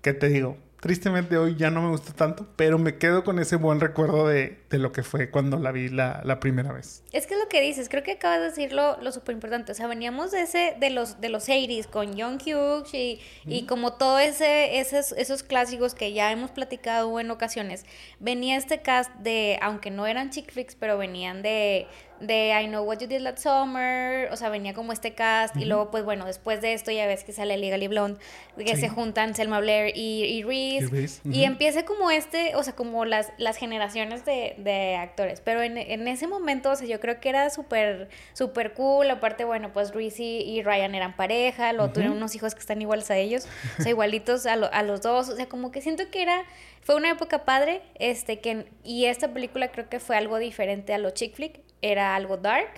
Que 0.01 0.13
te 0.13 0.30
digo, 0.30 0.55
tristemente 0.84 1.38
hoy 1.38 1.55
ya 1.55 1.69
no 1.69 1.81
me 1.81 1.88
gusta 1.91 2.11
tanto, 2.11 2.45
pero 2.57 2.77
me 2.77 2.97
quedo 2.97 3.23
con 3.23 3.39
ese 3.39 3.55
buen 3.55 3.79
recuerdo 3.79 4.27
de, 4.27 4.59
lo 4.69 4.91
que 4.91 5.01
fue 5.01 5.31
cuando 5.31 5.57
la 5.57 5.71
vi 5.71 5.88
la, 5.88 6.39
primera 6.41 6.73
vez. 6.73 7.03
Es 7.13 7.25
que 7.25 7.36
es 7.36 7.39
lo 7.39 7.47
que 7.47 7.61
dices, 7.61 7.88
creo 7.88 8.03
que 8.03 8.11
acabas 8.11 8.39
de 8.39 8.45
decir 8.47 8.73
lo, 8.73 8.99
súper 9.13 9.34
importante. 9.34 9.71
O 9.71 9.75
sea, 9.75 9.88
veníamos 9.88 10.31
de 10.31 10.41
ese, 10.41 10.75
de 10.77 10.89
los, 10.89 11.21
de 11.21 11.29
los 11.29 11.47
80s 11.47 11.88
con 11.88 12.17
Young 12.17 12.38
Hughes 12.45 12.93
y, 12.93 13.21
y 13.45 13.65
como 13.65 13.93
todo 13.93 14.19
ese, 14.19 14.79
esos, 14.79 15.13
esos 15.13 15.41
clásicos 15.43 15.95
que 15.95 16.11
ya 16.11 16.34
hemos 16.34 16.51
platicado 16.51 17.17
en 17.17 17.31
ocasiones. 17.31 17.86
Venía 18.19 18.57
este 18.57 18.81
cast 18.81 19.09
de, 19.19 19.59
aunque 19.61 19.89
no 19.89 20.05
eran 20.05 20.31
chick 20.31 20.51
flicks, 20.51 20.75
pero 20.75 20.97
venían 20.97 21.43
de 21.43 21.88
de 22.20 22.53
I 22.61 22.68
Know 22.68 22.84
What 22.84 22.99
You 22.99 23.07
Did 23.07 23.22
Last 23.22 23.39
Summer, 23.39 24.32
o 24.32 24.36
sea, 24.36 24.49
venía 24.49 24.74
como 24.74 24.93
este 24.93 25.14
cast, 25.14 25.55
y 25.57 25.66
luego, 25.66 25.91
pues 25.91 26.03
bueno, 26.03 26.26
después 26.26 26.61
de 26.61 26.74
esto 26.74 26.91
ya 26.91 27.05
ves 27.07 27.24
que 27.24 27.34
sale 27.34 27.57
Legally 27.57 27.88
Blonde, 27.88 28.20
que 28.57 28.76
se 28.78 28.89
juntan 28.89 29.36
Selma 29.36 29.59
Blair 29.59 29.95
y, 29.95 30.24
y 30.24 30.43
Reese, 30.43 31.22
y, 31.26 31.43
empieza 31.43 31.86
como 31.86 32.11
este, 32.11 32.55
o 32.55 32.64
sea, 32.64 32.76
como 32.76 33.05
las, 33.05 33.32
las 33.38 33.57
generaciones 33.57 34.26
de, 34.26 34.55
de 34.57 34.95
actores, 34.95 35.41
pero 35.41 35.61
en, 35.61 35.78
en, 35.78 36.07
ese 36.07 36.28
momento, 36.28 36.72
o 36.72 36.76
sea, 36.76 36.88
yo 36.88 36.99
creo 36.99 37.20
que 37.20 37.30
era 37.30 37.49
súper, 37.49 38.09
súper 38.34 38.74
cool, 38.74 39.09
aparte, 39.09 39.43
bueno, 39.43 39.72
pues 39.74 39.93
Reese 39.93 40.24
y, 40.24 40.61
Ryan 40.64 40.95
eran 40.95 41.16
pareja, 41.16 41.74
luego 41.74 41.91
tuvieron 41.91 42.18
unos 42.18 42.36
hijos 42.36 42.53
que 42.53 42.59
están 42.59 42.82
iguales 42.82 43.09
a 43.11 43.18
ellos, 43.18 43.47
o 43.80 43.84
sea, 43.84 43.89
igualitos 43.89 44.45
a, 44.45 44.53
a 44.53 44.84
los 44.84 45.01
dos, 45.01 45.30
o 45.30 45.36
sea, 45.36 45.47
como 45.47 45.72
que 45.72 45.82
siento 45.82 46.09
que 46.09 46.22
era 46.22 46.43
fue 46.84 46.95
una 46.95 47.11
época 47.11 47.45
padre, 47.45 47.82
este, 47.95 48.39
que, 48.39 48.66
y 48.84 49.05
esta 49.05 49.34
película 49.34 49.72
creo 49.72 49.89
que 49.89 49.99
fue 49.99 50.18
algo 50.18 50.38
diferente 50.38 50.93
a 50.93 50.97
lo 50.97 51.11
chick 51.11 51.34
flick, 51.34 51.61
era 51.84 52.15
algo 52.15 52.38
dark. 52.38 52.69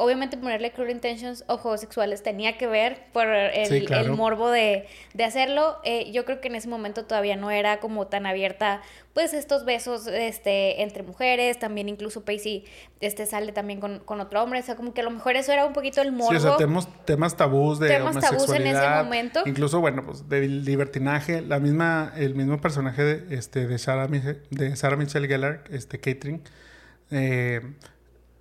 Obviamente 0.00 0.36
ponerle 0.36 0.70
Cruel 0.70 0.90
Intentions 0.90 1.42
o 1.48 1.58
juegos 1.58 1.80
sexuales 1.80 2.22
tenía 2.22 2.56
que 2.56 2.68
ver 2.68 3.06
por 3.12 3.26
el, 3.26 3.92
el 3.92 4.12
morbo 4.12 4.48
de, 4.48 4.86
de 5.12 5.24
hacerlo. 5.24 5.78
Eh, 5.82 6.12
yo 6.12 6.24
creo 6.24 6.40
que 6.40 6.46
en 6.46 6.54
ese 6.54 6.68
momento 6.68 7.04
todavía 7.04 7.34
no 7.34 7.50
era 7.50 7.80
como 7.80 8.06
tan 8.06 8.24
abierta, 8.24 8.80
pues 9.12 9.34
estos 9.34 9.64
besos 9.64 10.06
este, 10.06 10.82
entre 10.82 11.02
mujeres, 11.02 11.58
también 11.58 11.88
incluso 11.88 12.24
Pacey 12.24 12.64
este, 13.00 13.26
sale 13.26 13.50
también 13.50 13.80
con, 13.80 13.98
con 13.98 14.20
otro 14.20 14.40
hombre, 14.40 14.60
o 14.60 14.62
sea, 14.62 14.76
como 14.76 14.94
que 14.94 15.00
a 15.00 15.04
lo 15.04 15.10
mejor 15.10 15.34
eso 15.34 15.50
era 15.50 15.66
un 15.66 15.72
poquito 15.72 16.00
el 16.00 16.12
morbo. 16.12 16.30
Sí, 16.30 16.36
o 16.36 16.40
sea, 16.40 16.56
tenemos 16.56 16.86
temas 17.04 17.36
tabús 17.36 17.80
de 17.80 17.88
temas 17.88 18.20
tabús 18.20 18.48
en 18.50 18.68
ese 18.68 18.88
momento. 18.88 19.42
Incluso, 19.46 19.80
bueno, 19.80 20.04
pues 20.06 20.28
de 20.28 20.46
libertinaje, 20.46 21.40
la 21.40 21.58
misma, 21.58 22.12
el 22.16 22.36
mismo 22.36 22.60
personaje 22.60 23.02
de, 23.02 23.36
este, 23.36 23.66
de, 23.66 23.76
Sarah, 23.78 24.06
de 24.06 24.76
Sarah 24.76 24.94
Michelle 24.94 25.26
Gellar, 25.26 25.64
este, 25.70 25.98
Catherine, 25.98 26.40
eh, 27.10 27.62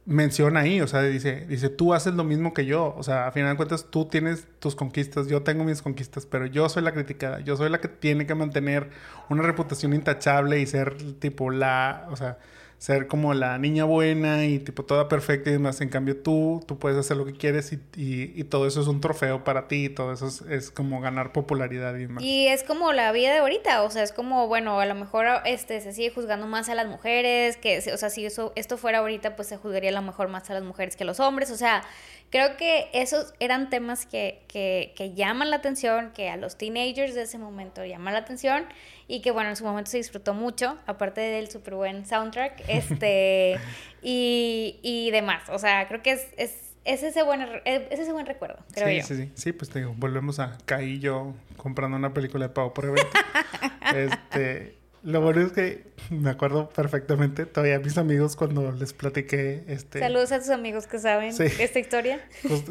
menciona 0.07 0.61
ahí, 0.61 0.79
o 0.79 0.87
sea, 0.87 1.03
dice, 1.03 1.45
dice, 1.47 1.67
tú 1.67 1.93
haces 1.93 2.13
lo 2.13 2.23
mismo 2.23 2.53
que 2.53 2.65
yo, 2.65 2.95
o 2.97 3.03
sea, 3.03 3.27
a 3.27 3.31
final 3.33 3.51
de 3.51 3.57
cuentas 3.57 3.87
tú 3.91 4.05
tienes 4.05 4.47
tus 4.59 4.73
conquistas, 4.73 5.27
yo 5.27 5.43
tengo 5.43 5.65
mis 5.65 5.81
conquistas, 5.81 6.25
pero 6.25 6.45
yo 6.45 6.69
soy 6.69 6.81
la 6.83 6.93
criticada, 6.93 7.41
yo 7.41 7.57
soy 7.57 7.69
la 7.69 7.81
que 7.81 7.89
tiene 7.89 8.25
que 8.25 8.33
mantener 8.33 8.89
una 9.29 9.43
reputación 9.43 9.93
intachable 9.93 10.61
y 10.61 10.65
ser 10.65 10.95
tipo 11.19 11.51
la, 11.51 12.07
o 12.09 12.15
sea, 12.15 12.37
ser 12.77 13.07
como 13.07 13.33
la 13.33 13.57
niña 13.57 13.85
buena 13.85 14.45
y 14.45 14.59
tipo 14.59 14.85
toda 14.85 15.07
perfecta 15.07 15.49
y 15.49 15.53
demás. 15.53 15.81
En 15.81 15.89
cambio 15.89 16.17
tú, 16.17 16.63
tú 16.67 16.77
puedes 16.77 16.97
hacer 16.97 17.17
lo 17.17 17.25
que 17.25 17.33
quieres 17.33 17.73
y, 17.73 17.79
y, 17.95 18.43
todo 18.43 18.67
eso 18.67 18.81
es 18.81 18.87
un 18.87 19.01
trofeo 19.01 19.43
para 19.43 19.67
ti 19.67 19.85
y 19.85 19.89
todo 19.89 20.13
eso 20.13 20.27
es, 20.49 20.71
como 20.71 21.01
ganar 21.01 21.31
popularidad 21.31 21.95
y 21.95 22.01
demás. 22.01 22.23
Y 22.23 22.47
es 22.47 22.63
como 22.63 22.93
la 22.93 23.11
vida 23.11 23.33
de 23.33 23.39
ahorita, 23.39 23.81
o 23.83 23.89
sea, 23.89 24.03
es 24.03 24.11
como, 24.11 24.47
bueno, 24.47 24.79
a 24.79 24.85
lo 24.85 24.95
mejor 24.95 25.25
este, 25.45 25.81
se 25.81 25.91
sigue 25.91 26.11
juzgando 26.11 26.45
más 26.47 26.69
a 26.69 26.75
las 26.75 26.87
mujeres, 26.87 27.57
que, 27.57 27.79
o 27.93 27.97
sea, 27.97 28.09
si 28.09 28.25
eso, 28.25 28.53
esto 28.55 28.77
fuera 28.77 28.99
ahorita, 28.99 29.35
pues 29.35 29.47
se 29.47 29.57
juzgaría 29.57 29.89
a 29.89 29.93
lo 29.93 30.01
mejor 30.03 30.27
más 30.29 30.49
a 30.49 30.53
las 30.53 30.63
mujeres 30.63 30.95
que 30.95 31.03
a 31.03 31.07
los 31.07 31.19
hombres, 31.19 31.49
o 31.51 31.57
sea, 31.57 31.83
creo 32.29 32.57
que 32.57 32.89
esos 32.93 33.33
eran 33.39 33.69
temas 33.69 34.05
que, 34.05 34.43
que, 34.47 34.93
que 34.95 35.13
llaman 35.13 35.49
la 35.49 35.57
atención, 35.57 36.11
que 36.13 36.29
a 36.29 36.37
los 36.37 36.57
teenagers 36.57 37.15
de 37.15 37.23
ese 37.23 37.37
momento 37.37 37.85
llaman 37.85 38.13
la 38.13 38.19
atención 38.19 38.65
y 39.07 39.21
que 39.21 39.31
bueno, 39.31 39.49
en 39.49 39.55
su 39.55 39.63
momento 39.63 39.91
se 39.91 39.97
disfrutó 39.97 40.33
mucho, 40.33 40.77
aparte 40.85 41.21
del 41.21 41.49
súper 41.49 41.75
buen 41.75 42.05
soundtrack, 42.05 42.63
este, 42.67 43.57
y, 44.01 44.79
y 44.81 45.11
demás. 45.11 45.49
O 45.49 45.59
sea, 45.59 45.87
creo 45.87 46.01
que 46.01 46.11
es, 46.11 46.27
es, 46.37 46.73
es 46.83 47.03
ese, 47.03 47.23
buen, 47.23 47.41
es 47.65 47.99
ese 47.99 48.11
buen 48.11 48.25
recuerdo, 48.25 48.59
creo 48.73 48.87
sí, 48.87 48.97
yo. 48.97 49.03
Sí, 49.03 49.15
sí, 49.15 49.31
sí, 49.35 49.51
pues 49.53 49.69
te 49.69 49.79
digo, 49.79 49.93
volvemos 49.97 50.39
a 50.39 50.57
caí 50.65 50.99
yo 50.99 51.33
comprando 51.55 51.97
una 51.97 52.13
película 52.13 52.47
de 52.47 52.53
Pavo 52.53 52.73
por 52.73 52.85
evento. 52.85 53.07
este, 53.95 54.76
lo 55.07 55.21
bueno 55.21 55.39
es 55.39 55.53
que 55.53 55.85
me 56.09 56.29
acuerdo 56.29 56.67
perfectamente 56.67 57.45
todavía 57.45 57.79
mis 57.79 57.97
amigos 57.97 58.35
cuando 58.35 58.73
les 58.73 58.91
platiqué 58.91 59.63
este 59.67 59.99
Saludos 59.99 60.33
a 60.33 60.39
tus 60.39 60.49
amigos 60.49 60.85
que 60.85 60.99
saben 60.99 61.33
esta 61.39 61.79
historia. 61.79 62.19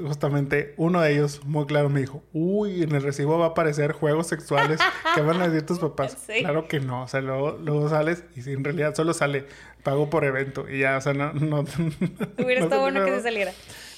justamente 0.07 0.74
uno 0.76 1.01
de 1.01 1.12
ellos 1.12 1.41
muy 1.47 1.64
claro 1.64 1.89
me 1.89 2.01
dijo, 2.01 2.22
"Uy, 2.34 2.82
en 2.82 2.95
el 2.95 3.03
recibo 3.03 3.39
va 3.39 3.47
a 3.47 3.49
aparecer 3.49 3.93
juegos 3.93 4.26
sexuales, 4.26 4.80
¿qué 5.14 5.22
van 5.22 5.41
a 5.41 5.49
decir 5.49 5.64
tus 5.64 5.78
papás?" 5.78 6.26
Claro 6.41 6.68
que 6.68 6.78
no, 6.78 7.05
o 7.05 7.09
sea, 7.09 7.22
luego, 7.22 7.53
luego 7.53 7.89
sales 7.89 8.22
y 8.34 8.43
si 8.43 8.53
en 8.53 8.64
realidad 8.64 8.95
solo 8.95 9.14
sale 9.14 9.47
pago 9.82 10.11
por 10.11 10.26
evento 10.26 10.68
y 10.68 10.80
ya, 10.80 10.99
o 10.99 11.01
sea, 11.01 11.14
no 11.14 11.32
no 11.32 11.61
Hubiera 12.39 12.64
estado 12.64 12.82
bueno 12.82 13.03
que 13.03 13.12
se 13.12 13.22
saliera. 13.22 13.53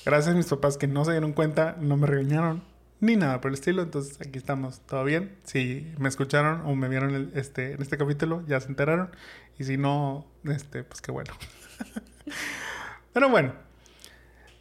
Gracias 0.07 0.33
a 0.33 0.37
mis 0.37 0.47
papás 0.47 0.79
que 0.79 0.87
no 0.87 1.05
se 1.05 1.11
dieron 1.11 1.33
cuenta, 1.33 1.77
no 1.81 1.97
me 1.97 2.07
regañaron 2.07 2.63
ni 3.01 3.17
nada 3.17 3.41
por 3.41 3.51
el 3.51 3.55
estilo. 3.55 3.83
Entonces 3.83 4.21
aquí 4.21 4.39
estamos, 4.39 4.81
todo 4.81 5.05
bien. 5.05 5.37
Si 5.45 5.93
me 5.99 6.09
escucharon 6.09 6.63
o 6.67 6.75
me 6.75 6.89
vieron 6.89 7.33
este, 7.35 7.73
en 7.73 7.83
este 7.83 7.99
capítulo, 7.99 8.45
ya 8.47 8.61
se 8.61 8.69
enteraron. 8.69 9.11
Y 9.59 9.65
si 9.65 9.77
no, 9.77 10.27
este, 10.45 10.85
pues 10.85 11.01
qué 11.01 11.11
bueno. 11.11 11.33
Pero 13.13 13.29
bueno, 13.29 13.55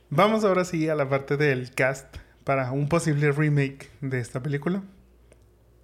vamos 0.10 0.44
ahora 0.44 0.66
sí 0.66 0.90
a 0.90 0.96
la 0.96 1.10
parte 1.10 1.38
del 1.38 1.72
cast 1.72 2.18
para 2.44 2.72
un 2.72 2.88
posible 2.90 3.32
remake 3.32 3.90
de 4.02 4.20
esta 4.20 4.42
película. 4.42 4.84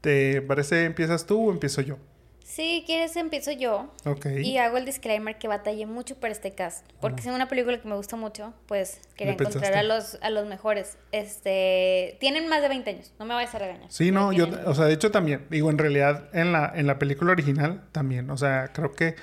¿Te 0.01 0.41
parece 0.41 0.85
empiezas 0.85 1.25
tú 1.25 1.49
o 1.49 1.51
empiezo 1.51 1.81
yo? 1.81 1.97
Si 2.43 2.83
quieres, 2.85 3.15
empiezo 3.15 3.51
yo. 3.51 3.91
Ok. 4.05 4.27
Y 4.43 4.57
hago 4.57 4.77
el 4.77 4.85
disclaimer 4.85 5.37
que 5.37 5.47
batallé 5.47 5.85
mucho 5.85 6.15
para 6.15 6.33
este 6.33 6.53
cast. 6.53 6.85
Porque 6.99 7.21
es 7.21 7.27
una 7.27 7.47
película 7.47 7.81
que 7.81 7.87
me 7.87 7.95
gusta 7.95 8.15
mucho, 8.15 8.53
pues 8.67 8.99
quería 9.15 9.33
encontrar 9.33 9.73
a 9.73 9.83
los, 9.83 10.19
a 10.21 10.29
los 10.29 10.45
mejores. 10.45 10.97
Este, 11.11 12.17
tienen 12.19 12.47
más 12.49 12.61
de 12.61 12.69
20 12.69 12.89
años, 12.89 13.13
no 13.17 13.25
me 13.25 13.33
vayas 13.33 13.55
a 13.55 13.59
regañar. 13.59 13.91
Sí, 13.91 14.11
no, 14.11 14.33
yo, 14.33 14.47
o 14.65 14.75
sea, 14.75 14.85
de 14.85 14.93
hecho 14.93 15.09
también, 15.09 15.45
digo, 15.49 15.69
en 15.69 15.77
realidad 15.77 16.29
en 16.33 16.51
la, 16.51 16.71
en 16.75 16.85
la 16.85 16.99
película 16.99 17.31
original 17.31 17.83
también, 17.91 18.29
o 18.29 18.37
sea, 18.37 18.71
creo 18.73 18.91
que 18.91 19.15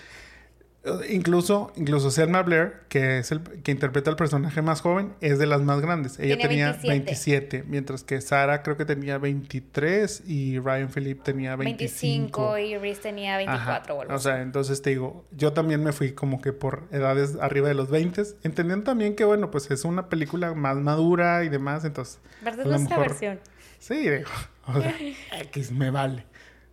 Incluso, 1.10 1.72
incluso 1.76 2.10
Selma 2.10 2.42
Blair, 2.42 2.72
que 2.88 3.18
es 3.18 3.30
el 3.32 3.42
que 3.42 3.70
interpreta 3.70 4.08
al 4.08 4.16
personaje 4.16 4.62
más 4.62 4.80
joven, 4.80 5.12
es 5.20 5.38
de 5.38 5.46
las 5.46 5.60
más 5.60 5.82
grandes. 5.82 6.18
Ella 6.18 6.38
tenía, 6.38 6.72
27. 6.82 7.64
mientras 7.66 8.02
que 8.02 8.18
Sara 8.22 8.62
creo 8.62 8.78
que 8.78 8.86
tenía 8.86 9.18
23 9.18 10.22
y 10.26 10.58
Ryan 10.58 10.88
Phillip 10.88 11.22
tenía 11.22 11.54
25. 11.56 12.52
25 12.52 12.58
y 12.58 12.78
Reese 12.78 13.02
tenía 13.02 13.36
24 13.36 13.94
o, 13.94 14.14
o 14.14 14.18
sea, 14.18 14.40
entonces 14.40 14.80
te 14.80 14.90
digo, 14.90 15.26
yo 15.32 15.52
también 15.52 15.84
me 15.84 15.92
fui 15.92 16.12
como 16.12 16.40
que 16.40 16.54
por 16.54 16.84
edades 16.92 17.36
arriba 17.42 17.68
de 17.68 17.74
los 17.74 17.90
20, 17.90 18.22
entendiendo 18.42 18.84
también 18.84 19.16
que 19.16 19.24
bueno, 19.24 19.50
pues 19.50 19.70
es 19.70 19.84
una 19.84 20.08
película 20.08 20.54
más 20.54 20.76
madura 20.78 21.44
y 21.44 21.50
demás, 21.50 21.84
entonces... 21.84 22.20
¿Verdad? 22.42 22.60
Es 22.60 22.66
nuestra 22.66 22.98
versión. 22.98 23.38
Sí, 23.78 23.96
digo, 23.96 24.30
o 24.66 24.80
sea, 24.80 24.94
X 25.42 25.72
me 25.72 25.90
vale. 25.90 26.24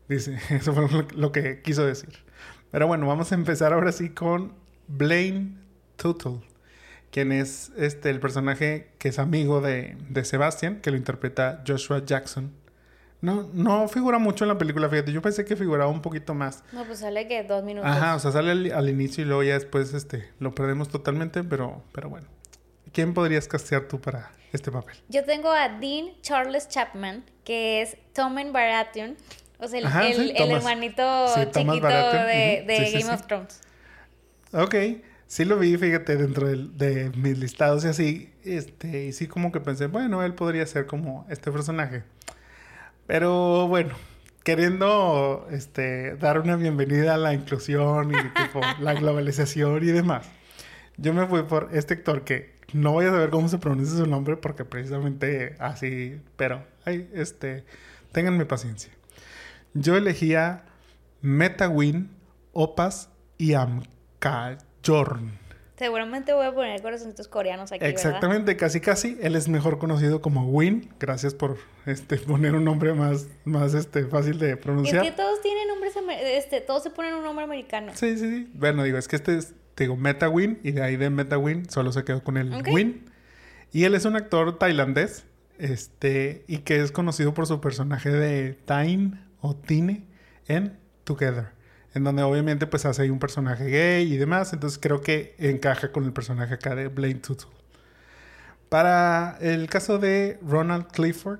Dice, 0.08 0.38
eso 0.50 0.74
fue 0.74 1.06
lo 1.14 1.32
que 1.34 1.62
quiso 1.62 1.86
decir. 1.86 2.27
Pero 2.72 2.88
bueno, 2.88 3.08
vamos 3.08 3.32
a 3.32 3.36
empezar 3.36 3.74
ahora 3.74 3.92
sí 3.92 4.10
con 4.10 4.54
Blaine 4.88 5.58
Tuttle, 5.96 6.42
quien 7.12 7.32
es 7.32 7.72
este, 7.78 8.10
el 8.10 8.20
personaje 8.20 8.92
que 8.98 9.10
es 9.10 9.20
amigo 9.20 9.62
de, 9.62 9.98
de 10.10 10.26
Sebastian, 10.26 10.82
que 10.82 10.92
lo 10.92 10.98
interpreta 10.98 11.64
Joshua 11.66 12.04
Jackson. 12.06 12.52
No, 13.20 13.50
no 13.54 13.88
figura 13.88 14.20
mucho 14.20 14.44
en 14.44 14.50
la 14.50 14.58
película, 14.58 14.90
fíjate. 14.90 15.12
Yo 15.12 15.22
pensé 15.22 15.44
que 15.44 15.56
figuraba 15.56 15.90
un 15.90 16.02
poquito 16.02 16.34
más. 16.34 16.64
No, 16.72 16.84
pues 16.86 17.00
sale 17.00 17.28
que 17.28 17.44
dos 17.44 17.64
minutos. 17.64 17.90
Ajá, 17.90 18.16
o 18.16 18.20
sea, 18.20 18.32
sale 18.32 18.72
al, 18.72 18.90
inicio 18.90 19.24
y 19.24 19.28
luego 19.28 19.44
ya 19.44 19.56
después 19.56 19.94
este, 19.94 20.30
lo 20.40 20.54
perdemos 20.54 20.90
totalmente, 20.90 21.44
pero, 21.44 21.82
pero 21.94 22.10
bueno. 22.10 22.28
¿Quién 22.94 23.14
podrías 23.14 23.48
castear 23.48 23.88
tú 23.88 24.00
para 24.00 24.32
este 24.54 24.72
papel? 24.72 24.96
Yo 25.10 25.24
tengo 25.26 25.50
a 25.52 25.70
Dean 25.70 26.10
Charles 26.22 26.70
Chapman, 26.70 27.24
que 27.44 27.82
es 27.82 27.98
Tommen 28.14 28.54
Baratheon 28.54 29.18
o 29.60 29.68
sea, 29.68 29.80
el, 29.80 30.36
el, 30.36 30.52
hermanito 30.52 31.04
chiquito 31.52 31.88
de, 31.88 32.64
de 32.68 32.92
Game 32.94 33.14
of 33.14 33.26
Thrones. 33.28 33.62
Ok. 34.52 34.76
Sí 35.28 35.44
lo 35.44 35.60
vi, 35.60 35.76
fíjate, 35.76 36.16
dentro 36.16 36.48
de, 36.48 36.56
de, 36.56 37.10
mis 37.18 37.38
listados 37.38 37.84
y 37.84 37.88
así. 37.88 38.34
Este, 38.46 39.06
y 39.06 39.14
sí 39.14 39.28
como 39.28 39.52
que 39.52 39.60
pensé, 39.60 39.88
bueno, 39.88 40.24
él 40.24 40.34
podría 40.34 40.66
ser 40.66 40.86
como 40.86 41.26
este 41.30 41.52
personaje. 41.52 42.04
Pero 43.08 43.68
bueno, 43.68 43.94
queriendo 44.44 45.46
este, 45.52 46.16
dar 46.16 46.40
una 46.40 46.56
bienvenida 46.56 47.16
a 47.16 47.18
la 47.18 47.34
inclusión 47.34 48.12
y 48.12 48.14
tipo 48.14 48.62
la 48.80 48.94
globalización 48.94 49.84
y 49.84 49.88
demás. 49.88 50.30
Yo 50.96 51.14
me 51.14 51.28
fui 51.28 51.44
por 51.44 51.70
este 51.74 51.96
actor 51.96 52.24
que 52.24 52.56
no 52.72 52.94
voy 52.94 53.06
a 53.06 53.10
saber 53.10 53.30
cómo 53.30 53.50
se 53.50 53.58
pronuncia 53.58 53.98
su 53.98 54.06
nombre 54.06 54.38
porque 54.38 54.64
precisamente 54.64 55.56
así, 55.60 56.22
pero, 56.38 56.64
ay, 56.86 57.10
este, 57.14 57.66
ténganme 58.14 58.46
paciencia. 58.46 58.97
Yo 59.74 59.96
elegía 59.96 60.66
Metawin, 61.22 62.10
Opas 62.54 63.10
y 63.38 63.54
Amkajorn. 63.54 65.32
Seguramente 65.78 66.34
voy 66.34 66.48
a 66.48 66.54
poner 66.56 66.82
corazoncitos 66.82 67.28
coreanos 67.28 67.72
aquí. 67.72 67.86
Exactamente, 67.86 68.58
casi 68.58 68.82
casi. 68.82 69.16
Él 69.22 69.36
es 69.36 69.48
mejor 69.48 69.78
conocido 69.78 70.22
como 70.22 70.46
Win. 70.48 70.90
Gracias 71.00 71.36
por 71.36 71.58
este 71.86 72.18
poner 72.18 72.56
un 72.56 72.64
nombre 72.64 72.94
más, 72.94 73.28
más 73.46 73.76
este, 73.76 74.06
fácil 74.06 74.40
de 74.40 74.58
pronunciar. 74.58 75.06
Es 75.06 75.12
que 75.12 75.16
todos 75.16 75.40
tienen 75.42 75.68
nombres, 75.68 75.94
este, 76.24 76.62
todos 76.62 76.82
se 76.82 76.90
ponen 76.90 77.14
un 77.14 77.24
nombre 77.24 77.46
americano. 77.46 77.92
Sí, 77.94 78.18
sí, 78.18 78.28
sí. 78.28 78.52
Bueno, 78.56 78.82
digo, 78.84 78.98
es 78.98 79.08
que 79.08 79.18
este 79.18 79.38
es, 79.38 79.54
digo, 79.76 79.96
Metawin, 79.96 80.60
y 80.64 80.72
de 80.72 80.82
ahí 80.82 80.96
de 80.96 81.12
Metawin 81.12 81.70
solo 81.70 81.92
se 81.92 82.04
quedó 82.04 82.24
con 82.24 82.38
el 82.38 82.52
Win. 82.72 83.06
Y 83.72 83.84
él 83.84 83.94
es 83.94 84.06
un 84.06 84.16
actor 84.16 84.58
tailandés, 84.58 85.26
este, 85.60 86.44
y 86.48 86.60
que 86.60 86.82
es 86.82 86.92
conocido 86.92 87.36
por 87.36 87.46
su 87.46 87.62
personaje 87.62 88.10
de 88.10 88.54
Tain 88.54 89.27
o 89.42 89.56
Tine 89.56 90.06
en 90.48 90.78
Together. 91.04 91.50
En 91.94 92.04
donde 92.04 92.24
obviamente 92.24 92.68
pues 92.68 92.86
hace 92.86 93.04
ahí 93.04 93.10
un 93.10 93.20
personaje 93.20 93.66
gay 93.66 94.14
y 94.14 94.18
demás. 94.18 94.54
Entonces 94.54 94.80
creo 94.82 95.02
que 95.02 95.36
encaja 95.40 95.92
con 95.92 96.06
el 96.06 96.14
personaje 96.14 96.54
acá 96.54 96.76
de 96.76 96.88
Blaine 96.88 97.20
Tuttle. 97.20 97.50
Para 98.70 99.38
el 99.40 99.70
caso 99.70 99.98
de 99.98 100.40
Ronald 100.42 100.88
Clifford, 100.88 101.40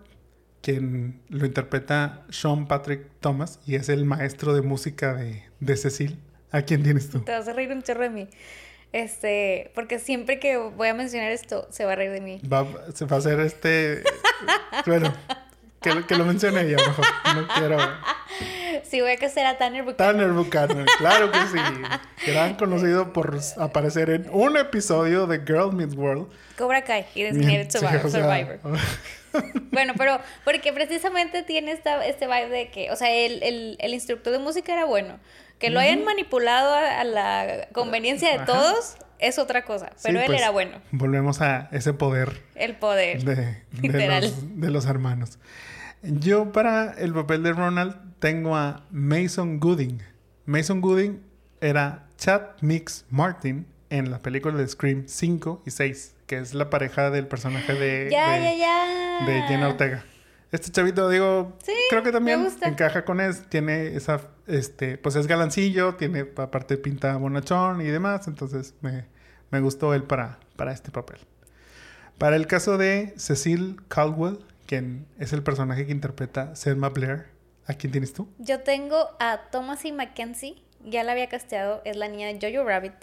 quien 0.62 1.22
lo 1.30 1.46
interpreta 1.46 2.26
Sean 2.30 2.68
Patrick 2.68 3.08
Thomas 3.20 3.60
y 3.66 3.76
es 3.76 3.90
el 3.90 4.06
maestro 4.06 4.54
de 4.54 4.62
música 4.62 5.14
de, 5.14 5.44
de 5.60 5.78
Cecil. 5.78 6.20
¿A 6.52 6.62
quién 6.62 6.84
tienes 6.84 7.10
tú? 7.10 7.20
Te 7.22 7.32
vas 7.34 7.48
a 7.48 7.54
reír 7.54 7.72
un 7.72 7.84
chorro 7.84 8.04
de 8.04 8.10
mí. 8.10 8.30
Este, 8.94 9.72
porque 9.76 10.00
siempre 10.00 10.40
que 10.40 10.58
voy 10.58 10.88
a 10.88 10.94
mencionar 10.94 11.32
esto, 11.32 11.68
se 11.70 11.86
va 11.86 11.92
a 11.92 11.96
reír 11.96 12.12
de 12.12 12.22
mí. 12.22 12.42
Va, 12.52 12.66
se 12.94 13.06
va 13.06 13.18
a 13.18 13.20
hacer 13.20 13.40
este. 13.42 14.04
bueno, 14.86 15.14
que, 15.82 16.06
que 16.06 16.16
lo 16.16 16.26
mencione 16.26 16.62
ella 16.62 16.78
mejor. 16.78 17.06
No 17.36 17.48
quiero. 17.48 17.78
Sí, 18.84 19.02
voy 19.02 19.12
a 19.12 19.18
casar 19.18 19.46
a 19.46 19.58
Tanner 19.58 19.84
Buchanan. 19.84 20.18
Tanner 20.18 20.32
Buchanan, 20.32 20.86
claro 20.98 21.32
que 21.32 21.40
sí. 21.48 22.32
Gran 22.32 22.56
conocido 22.56 23.12
por 23.12 23.38
aparecer 23.58 24.10
en 24.10 24.28
un 24.32 24.58
episodio 24.58 25.28
de 25.28 25.40
Girl 25.40 25.74
Meets 25.74 25.96
World. 25.96 26.28
Cobra 26.58 26.84
Kai 26.84 27.06
y 27.14 27.24
Designated 27.24 27.70
Survivor. 27.70 28.12
Survivor. 28.12 28.60
bueno, 29.72 29.94
pero 29.98 30.20
porque 30.44 30.74
precisamente 30.74 31.44
tiene 31.44 31.72
esta, 31.72 32.06
este 32.06 32.28
vibe 32.28 32.50
de 32.50 32.70
que, 32.70 32.92
o 32.92 32.96
sea, 32.96 33.12
el, 33.12 33.44
el, 33.44 33.78
el 33.80 33.94
instructor 33.94 34.34
de 34.34 34.40
música 34.40 34.74
era 34.74 34.86
bueno. 34.86 35.20
Que 35.60 35.72
lo 35.72 35.80
hayan 35.80 36.04
manipulado 36.04 36.74
a, 36.76 37.04
la 37.04 37.68
conveniencia 37.74 38.38
de 38.38 38.46
todos 38.46 38.96
es 39.20 39.40
otra 39.40 39.64
cosa, 39.64 39.92
pero 40.04 40.20
él 40.20 40.26
pues, 40.28 40.40
era 40.40 40.50
bueno. 40.52 40.80
Volvemos 40.92 41.42
a 41.42 41.70
ese 41.72 41.94
poder. 41.94 42.42
El 42.56 42.76
poder. 42.76 43.24
De, 43.24 43.64
de, 43.82 44.22
los, 44.22 44.60
de 44.60 44.72
los 44.72 44.86
hermanos. 44.86 45.40
Yo 46.04 46.52
para 46.52 46.94
el 46.94 47.14
papel 47.14 47.44
de 47.44 47.54
Ronald 47.54 47.96
tengo 48.20 48.56
a 48.56 48.86
Mason 48.92 49.60
Gooding. 49.60 50.02
Mason 50.46 50.82
Gooding 50.82 51.22
era 51.62 52.08
Chad 52.18 52.42
Mix 52.62 53.06
Martin 53.10 53.66
en 53.90 54.12
la 54.12 54.20
película 54.20 54.56
de 54.56 54.68
Scream 54.68 55.06
5 55.08 55.64
y 55.66 55.72
6, 55.72 56.16
que 56.26 56.38
es 56.38 56.54
la 56.54 56.70
pareja 56.70 57.10
del 57.10 57.28
personaje 57.28 57.74
de, 57.74 58.10
ya, 58.12 58.34
de, 58.34 58.58
ya, 58.58 58.86
ya. 59.20 59.26
de 59.26 59.42
Jenna 59.44 59.70
Ortega. 59.70 60.04
Este 60.52 60.72
chavito, 60.72 61.10
digo, 61.10 61.58
creo 61.90 62.04
que 62.04 62.12
también 62.12 62.48
encaja 62.62 63.04
con 63.04 63.20
él. 63.20 63.36
Tiene 63.50 63.96
esa, 63.96 64.22
este, 64.48 64.98
pues 64.98 65.16
es 65.16 65.28
galancillo, 65.28 65.96
tiene 65.96 66.26
aparte 66.38 66.78
pinta 66.78 67.18
bonachón 67.18 67.82
y 67.82 67.86
demás. 67.86 68.28
Entonces 68.28 68.74
me, 68.82 69.06
me 69.52 69.60
gustó 69.60 69.94
él 69.94 70.04
para, 70.04 70.40
para 70.56 70.72
este 70.72 70.92
papel. 70.92 71.20
Para 72.18 72.36
el 72.36 72.48
caso 72.48 72.78
de 72.78 73.14
Cecil 73.18 73.82
Caldwell, 73.90 74.40
quien 74.66 75.06
es 75.20 75.34
el 75.34 75.44
personaje 75.44 75.86
que 75.86 75.92
interpreta 75.92 76.56
Selma 76.56 76.90
Blair. 76.90 77.28
¿A 77.68 77.74
quién 77.74 77.92
tienes 77.92 78.14
tú? 78.14 78.30
Yo 78.38 78.62
tengo 78.62 79.10
a 79.20 79.50
Thomasie 79.52 79.92
Mackenzie, 79.92 80.56
ya 80.86 81.04
la 81.04 81.12
había 81.12 81.28
casteado, 81.28 81.82
es 81.84 81.98
la 81.98 82.08
niña 82.08 82.28
de 82.28 82.40
Jojo 82.40 82.66
Rabbit. 82.66 82.94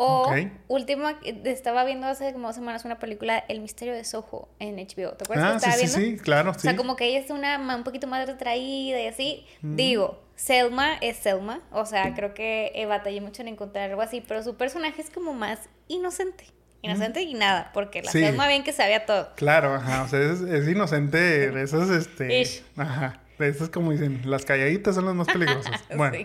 O 0.00 0.32
última, 0.68 1.18
estaba 1.24 1.84
viendo 1.84 2.06
hace 2.06 2.32
como 2.32 2.52
semanas 2.52 2.84
una 2.84 3.00
película, 3.00 3.42
El 3.48 3.60
misterio 3.60 3.94
de 3.94 4.04
Soho, 4.04 4.48
en 4.60 4.76
HBO. 4.76 5.16
¿Te 5.16 5.24
acuerdas? 5.24 5.64
Ah, 5.66 5.72
sí, 5.72 5.88
sí, 5.88 5.88
sí, 5.88 6.16
claro. 6.18 6.52
O 6.52 6.54
sea, 6.54 6.76
como 6.76 6.94
que 6.94 7.06
ella 7.06 7.18
es 7.18 7.30
una 7.30 7.58
un 7.58 7.82
poquito 7.82 8.06
más 8.06 8.24
retraída 8.24 9.00
y 9.00 9.06
así. 9.08 9.44
Digo, 9.60 10.22
Selma 10.36 10.94
es 11.00 11.16
Selma, 11.16 11.62
o 11.72 11.84
sea, 11.84 12.14
creo 12.14 12.32
que 12.32 12.70
eh, 12.76 12.86
batallé 12.86 13.20
mucho 13.20 13.42
en 13.42 13.48
encontrar 13.48 13.90
algo 13.90 14.00
así, 14.00 14.20
pero 14.20 14.40
su 14.44 14.56
personaje 14.56 15.02
es 15.02 15.10
como 15.10 15.34
más 15.34 15.68
inocente. 15.88 16.44
Inocente 16.80 17.22
y 17.22 17.34
nada, 17.34 17.72
porque 17.74 18.00
la 18.00 18.12
Selma 18.12 18.46
bien 18.46 18.62
que 18.62 18.72
sabía 18.72 19.04
todo. 19.04 19.32
Claro, 19.34 19.74
ajá, 19.74 20.04
o 20.04 20.08
sea, 20.08 20.20
es, 20.20 20.68
inocente 20.68 21.18
de 21.50 21.60
esos, 21.60 21.90
este... 21.90 22.62
Ajá, 22.76 23.20
de 23.36 23.48
esas 23.48 23.68
como 23.68 23.90
dicen, 23.90 24.22
las 24.26 24.44
calladitas 24.44 24.94
son 24.94 25.06
las 25.06 25.14
más 25.16 25.26
peligrosas. 25.26 25.82
Bueno, 25.96 26.18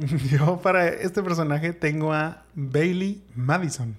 yo 0.30 0.60
para 0.62 0.88
este 0.88 1.22
personaje 1.22 1.72
tengo 1.72 2.12
a 2.12 2.44
Bailey 2.54 3.22
Madison. 3.34 3.96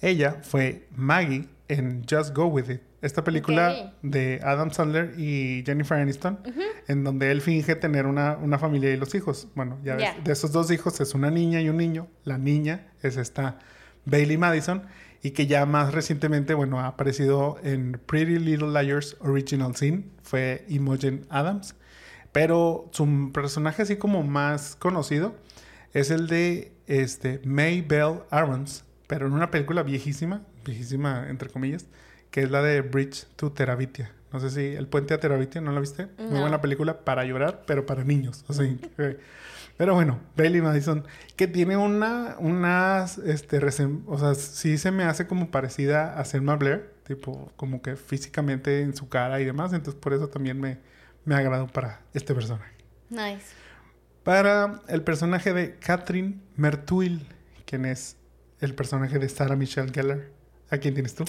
Ella 0.00 0.38
fue 0.42 0.86
Maggie 0.94 1.48
en 1.68 2.04
Just 2.08 2.34
Go 2.34 2.46
With 2.46 2.70
It. 2.70 2.80
Esta 3.00 3.24
película 3.24 3.94
de 4.02 4.40
Adam 4.44 4.70
Sandler 4.70 5.14
y 5.18 5.64
Jennifer 5.66 5.98
Aniston, 5.98 6.38
en 6.86 7.02
donde 7.02 7.32
él 7.32 7.40
finge 7.40 7.74
tener 7.74 8.06
una, 8.06 8.58
familia 8.58 8.92
y 8.92 8.96
los 8.96 9.14
hijos. 9.16 9.48
Bueno, 9.56 9.78
ya 9.82 9.96
ves, 9.96 10.22
de 10.22 10.32
esos 10.32 10.52
dos 10.52 10.70
hijos 10.70 11.00
es 11.00 11.14
una 11.14 11.30
niña 11.30 11.60
y 11.60 11.68
un 11.68 11.78
niño. 11.78 12.06
La 12.22 12.38
niña 12.38 12.86
es 13.02 13.16
esta 13.16 13.58
Bailey 14.04 14.36
Madison 14.36 14.82
y 15.20 15.32
que 15.32 15.46
ya 15.46 15.66
más 15.66 15.94
recientemente, 15.94 16.54
bueno, 16.54 16.78
ha 16.78 16.86
aparecido 16.88 17.58
en 17.64 18.00
Pretty 18.06 18.38
Little 18.38 18.70
Liars 18.70 19.16
Original 19.20 19.74
Sin, 19.74 20.10
fue 20.22 20.64
Imogen 20.68 21.26
Adams. 21.28 21.74
Pero 22.32 22.88
su 22.92 23.30
personaje 23.32 23.82
así 23.82 23.96
como 23.96 24.22
más 24.22 24.74
conocido 24.76 25.34
es 25.92 26.10
el 26.10 26.26
de 26.26 26.72
este, 26.86 27.40
May 27.44 27.82
Bell 27.82 28.20
Arons, 28.30 28.84
pero 29.06 29.26
en 29.26 29.34
una 29.34 29.50
película 29.50 29.82
viejísima, 29.82 30.42
viejísima 30.64 31.28
entre 31.28 31.50
comillas, 31.50 31.86
que 32.30 32.42
es 32.42 32.50
la 32.50 32.62
de 32.62 32.80
Bridge 32.80 33.26
to 33.36 33.52
Terabitia. 33.52 34.10
No 34.32 34.40
sé 34.40 34.50
si 34.50 34.74
El 34.74 34.86
Puente 34.86 35.12
a 35.12 35.20
Terabitia, 35.20 35.60
¿no 35.60 35.72
la 35.72 35.80
viste? 35.80 36.08
Muy 36.18 36.40
buena 36.40 36.62
película 36.62 37.04
para 37.04 37.24
llorar, 37.24 37.64
pero 37.66 37.84
para 37.84 38.02
niños. 38.02 38.46
O 38.48 38.54
sea, 38.54 38.66
pero 39.76 39.94
bueno, 39.94 40.18
Bailey 40.36 40.62
Madison, 40.62 41.04
que 41.36 41.46
tiene 41.46 41.76
una, 41.76 42.36
unas, 42.38 43.18
este, 43.18 43.60
o 44.06 44.18
sea, 44.18 44.34
sí 44.34 44.78
se 44.78 44.90
me 44.90 45.04
hace 45.04 45.26
como 45.26 45.50
parecida 45.50 46.18
a 46.18 46.24
Selma 46.24 46.56
Blair, 46.56 46.90
tipo, 47.06 47.52
como 47.56 47.82
que 47.82 47.96
físicamente 47.96 48.80
en 48.80 48.96
su 48.96 49.10
cara 49.10 49.38
y 49.40 49.44
demás, 49.44 49.74
entonces 49.74 50.00
por 50.00 50.14
eso 50.14 50.28
también 50.28 50.58
me, 50.58 50.78
me 51.24 51.34
agrado 51.34 51.66
para 51.66 52.00
este 52.14 52.34
personaje. 52.34 52.72
Nice. 53.10 53.54
Para 54.24 54.80
el 54.88 55.02
personaje 55.02 55.52
de 55.52 55.76
Catherine 55.76 56.40
Mertuil, 56.56 57.26
quien 57.64 57.84
es 57.84 58.16
el 58.60 58.74
personaje 58.74 59.18
de 59.18 59.28
Sarah 59.28 59.56
Michelle 59.56 59.92
Gellar. 59.92 60.20
¿A 60.70 60.78
quién 60.78 60.94
tienes 60.94 61.14
tú? 61.14 61.24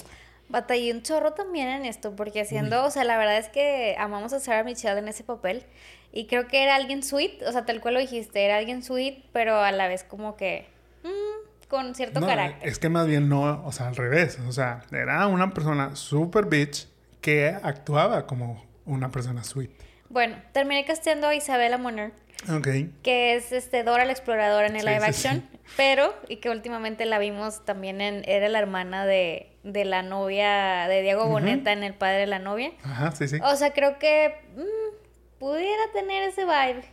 Batallé 0.48 0.92
un 0.92 1.02
chorro 1.02 1.32
también 1.32 1.68
en 1.68 1.84
esto, 1.84 2.14
porque 2.14 2.40
haciendo, 2.40 2.84
o 2.84 2.90
sea, 2.90 3.04
la 3.04 3.18
verdad 3.18 3.38
es 3.38 3.48
que 3.48 3.96
amamos 3.98 4.32
a 4.32 4.40
Sarah 4.40 4.62
Michelle 4.62 4.98
en 4.98 5.08
ese 5.08 5.24
papel. 5.24 5.64
Y 6.12 6.26
creo 6.26 6.46
que 6.46 6.62
era 6.62 6.76
alguien 6.76 7.02
sweet, 7.02 7.42
o 7.46 7.50
sea, 7.50 7.66
tal 7.66 7.80
cual 7.80 7.94
lo 7.94 8.00
dijiste, 8.00 8.44
era 8.44 8.56
alguien 8.56 8.82
sweet, 8.82 9.24
pero 9.32 9.56
a 9.56 9.72
la 9.72 9.88
vez 9.88 10.04
como 10.04 10.36
que 10.36 10.66
mm, 11.02 11.68
con 11.68 11.94
cierto 11.94 12.20
carácter. 12.20 12.68
Es 12.68 12.78
que 12.78 12.88
más 12.88 13.06
bien 13.06 13.28
no, 13.28 13.64
o 13.66 13.72
sea, 13.72 13.88
al 13.88 13.96
revés. 13.96 14.38
O 14.46 14.52
sea, 14.52 14.84
era 14.92 15.26
una 15.26 15.52
persona 15.52 15.96
super 15.96 16.46
bitch 16.46 16.86
que 17.20 17.48
actuaba 17.48 18.26
como 18.26 18.64
una 18.84 19.10
persona 19.10 19.42
sweet. 19.42 19.70
Bueno, 20.08 20.36
terminé 20.52 20.84
casteando 20.84 21.28
a 21.28 21.34
Isabella 21.34 21.78
Moner. 21.78 22.12
Ok. 22.50 22.68
Que 23.02 23.36
es 23.36 23.52
este 23.52 23.84
Dora 23.84 24.04
la 24.04 24.12
exploradora 24.12 24.66
en 24.66 24.76
el 24.76 24.84
live 24.84 25.04
action. 25.04 25.48
Pero, 25.76 26.14
y 26.28 26.36
que 26.36 26.50
últimamente 26.50 27.06
la 27.06 27.18
vimos 27.18 27.64
también 27.64 28.00
en. 28.00 28.22
Era 28.28 28.48
la 28.48 28.58
hermana 28.58 29.06
de, 29.06 29.56
de 29.62 29.84
la 29.84 30.02
novia 30.02 30.86
de 30.88 31.02
Diego 31.02 31.26
Boneta 31.26 31.72
en 31.72 31.82
El 31.82 31.94
padre 31.94 32.18
de 32.18 32.26
la 32.26 32.38
novia. 32.38 32.72
Ajá, 32.82 33.12
sí, 33.12 33.28
sí. 33.28 33.38
O 33.42 33.56
sea, 33.56 33.72
creo 33.72 33.98
que. 33.98 34.34
Mm, 34.56 35.38
pudiera 35.38 35.82
tener 35.92 36.28
ese 36.28 36.44
vibe. 36.44 36.84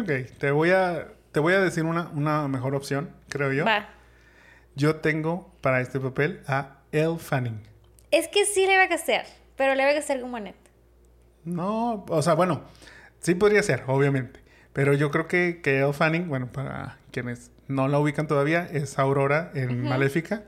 Ok, 0.00 0.38
te 0.38 0.50
voy 0.50 0.70
a. 0.70 1.08
Te 1.32 1.40
voy 1.40 1.54
a 1.54 1.60
decir 1.60 1.84
una, 1.84 2.08
una 2.14 2.48
mejor 2.48 2.74
opción, 2.74 3.14
creo 3.28 3.52
yo. 3.52 3.64
Va. 3.64 3.88
Yo 4.74 4.96
tengo 4.96 5.52
para 5.60 5.80
este 5.80 5.98
papel 6.00 6.42
a 6.46 6.78
Elle 6.92 7.18
Fanning. 7.18 7.62
Es 8.10 8.28
que 8.28 8.46
sí 8.46 8.66
le 8.66 8.76
va 8.76 8.84
a 8.84 8.88
castear, 8.88 9.26
pero 9.56 9.74
le 9.74 9.84
va 9.84 9.90
a 9.90 9.94
castear 9.94 10.20
como 10.20 10.36
Annette. 10.36 10.65
No, 11.46 12.04
o 12.08 12.22
sea, 12.22 12.34
bueno, 12.34 12.62
sí 13.20 13.34
podría 13.34 13.62
ser, 13.62 13.84
obviamente. 13.86 14.40
Pero 14.72 14.92
yo 14.92 15.10
creo 15.10 15.26
que, 15.26 15.60
que 15.62 15.78
Elle 15.78 15.94
Fanning, 15.94 16.28
bueno, 16.28 16.52
para 16.52 16.98
quienes 17.10 17.50
no 17.68 17.88
la 17.88 17.98
ubican 17.98 18.26
todavía, 18.26 18.68
es 18.70 18.98
Aurora 18.98 19.50
en 19.54 19.82
Maléfica. 19.82 20.42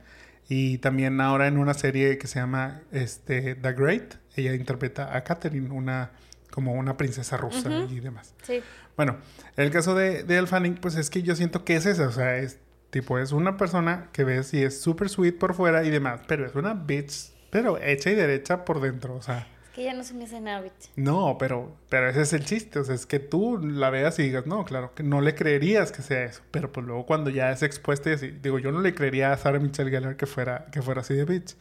Y 0.50 0.78
también 0.78 1.20
ahora 1.20 1.46
en 1.46 1.56
una 1.56 1.72
serie 1.72 2.18
que 2.18 2.26
se 2.26 2.40
llama 2.40 2.82
este, 2.90 3.54
The 3.54 3.72
Great, 3.72 4.16
ella 4.34 4.54
interpreta 4.54 5.16
a 5.16 5.22
Catherine, 5.22 5.70
una, 5.70 6.10
como 6.50 6.72
una 6.72 6.96
princesa 6.96 7.36
rusa 7.36 7.70
y 7.88 8.00
demás. 8.00 8.34
Sí. 8.42 8.60
Bueno, 8.96 9.16
el 9.56 9.70
caso 9.70 9.94
de, 9.94 10.24
de 10.24 10.36
Elle 10.36 10.46
Fanning, 10.46 10.74
pues 10.76 10.96
es 10.96 11.10
que 11.10 11.22
yo 11.22 11.36
siento 11.36 11.64
que 11.64 11.76
es 11.76 11.86
eso, 11.86 12.04
o 12.04 12.12
sea, 12.12 12.36
es 12.36 12.58
tipo, 12.90 13.18
es 13.18 13.32
una 13.32 13.56
persona 13.56 14.08
que 14.12 14.24
ves 14.24 14.52
y 14.54 14.62
es 14.62 14.80
súper 14.80 15.08
sweet 15.08 15.38
por 15.38 15.54
fuera 15.54 15.84
y 15.84 15.90
demás, 15.90 16.22
pero 16.26 16.46
es 16.46 16.54
una 16.54 16.74
bitch, 16.74 17.30
pero 17.50 17.78
hecha 17.80 18.10
y 18.10 18.14
derecha 18.14 18.64
por 18.64 18.80
dentro, 18.80 19.14
o 19.14 19.22
sea 19.22 19.46
que 19.78 19.84
ya 19.84 19.94
no 19.94 20.02
se 20.02 20.12
me 20.12 20.24
hace 20.24 20.40
nada, 20.40 20.68
No, 20.96 21.38
pero, 21.38 21.72
pero 21.88 22.08
ese 22.10 22.22
es 22.22 22.32
el 22.32 22.44
chiste. 22.44 22.80
O 22.80 22.84
sea, 22.84 22.96
es 22.96 23.06
que 23.06 23.20
tú 23.20 23.58
la 23.58 23.90
veas 23.90 24.18
y 24.18 24.24
digas, 24.24 24.44
no, 24.44 24.64
claro, 24.64 24.92
que 24.92 25.04
no 25.04 25.20
le 25.20 25.36
creerías 25.36 25.92
que 25.92 26.02
sea 26.02 26.24
eso. 26.24 26.42
Pero 26.50 26.72
pues 26.72 26.84
luego 26.84 27.06
cuando 27.06 27.30
ya 27.30 27.52
es 27.52 27.62
expuesta 27.62 28.10
y 28.10 28.14
así, 28.14 28.32
digo, 28.32 28.58
yo 28.58 28.72
no 28.72 28.80
le 28.80 28.92
creería 28.92 29.32
a 29.32 29.36
Sarah 29.36 29.60
Michelle 29.60 29.88
Gellar 29.88 30.16
que 30.16 30.26
fuera, 30.26 30.66
que 30.72 30.82
fuera 30.82 31.02
así 31.02 31.14
de 31.14 31.24
bitch. 31.24 31.54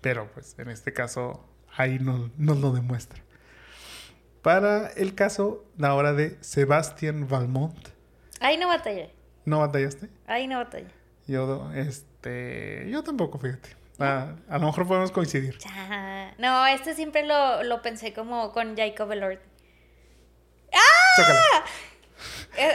Pero 0.00 0.28
pues 0.34 0.56
en 0.58 0.68
este 0.68 0.92
caso, 0.92 1.48
ahí 1.76 2.00
nos, 2.00 2.36
nos 2.36 2.58
lo 2.58 2.72
demuestra. 2.72 3.22
Para 4.42 4.88
el 4.88 5.14
caso 5.14 5.64
ahora 5.80 6.12
de 6.12 6.38
Sebastián 6.40 7.28
Valmont. 7.28 7.88
Ahí 8.40 8.56
no 8.56 8.66
batallé. 8.66 9.12
¿No 9.44 9.60
batallaste? 9.60 10.08
Ahí 10.26 10.48
no 10.48 10.58
batallé. 10.58 10.88
Yo, 11.28 11.70
este, 11.72 12.88
yo 12.90 13.04
tampoco, 13.04 13.38
fíjate. 13.38 13.79
Ah, 14.00 14.34
a 14.48 14.58
lo 14.58 14.66
mejor 14.66 14.86
podemos 14.86 15.10
coincidir. 15.10 15.58
No, 16.38 16.66
este 16.66 16.94
siempre 16.94 17.24
lo, 17.26 17.62
lo 17.62 17.82
pensé 17.82 18.12
como 18.12 18.52
con 18.52 18.76
Jacob 18.76 19.12
Elord. 19.12 19.38
¡Ah! 20.72 21.64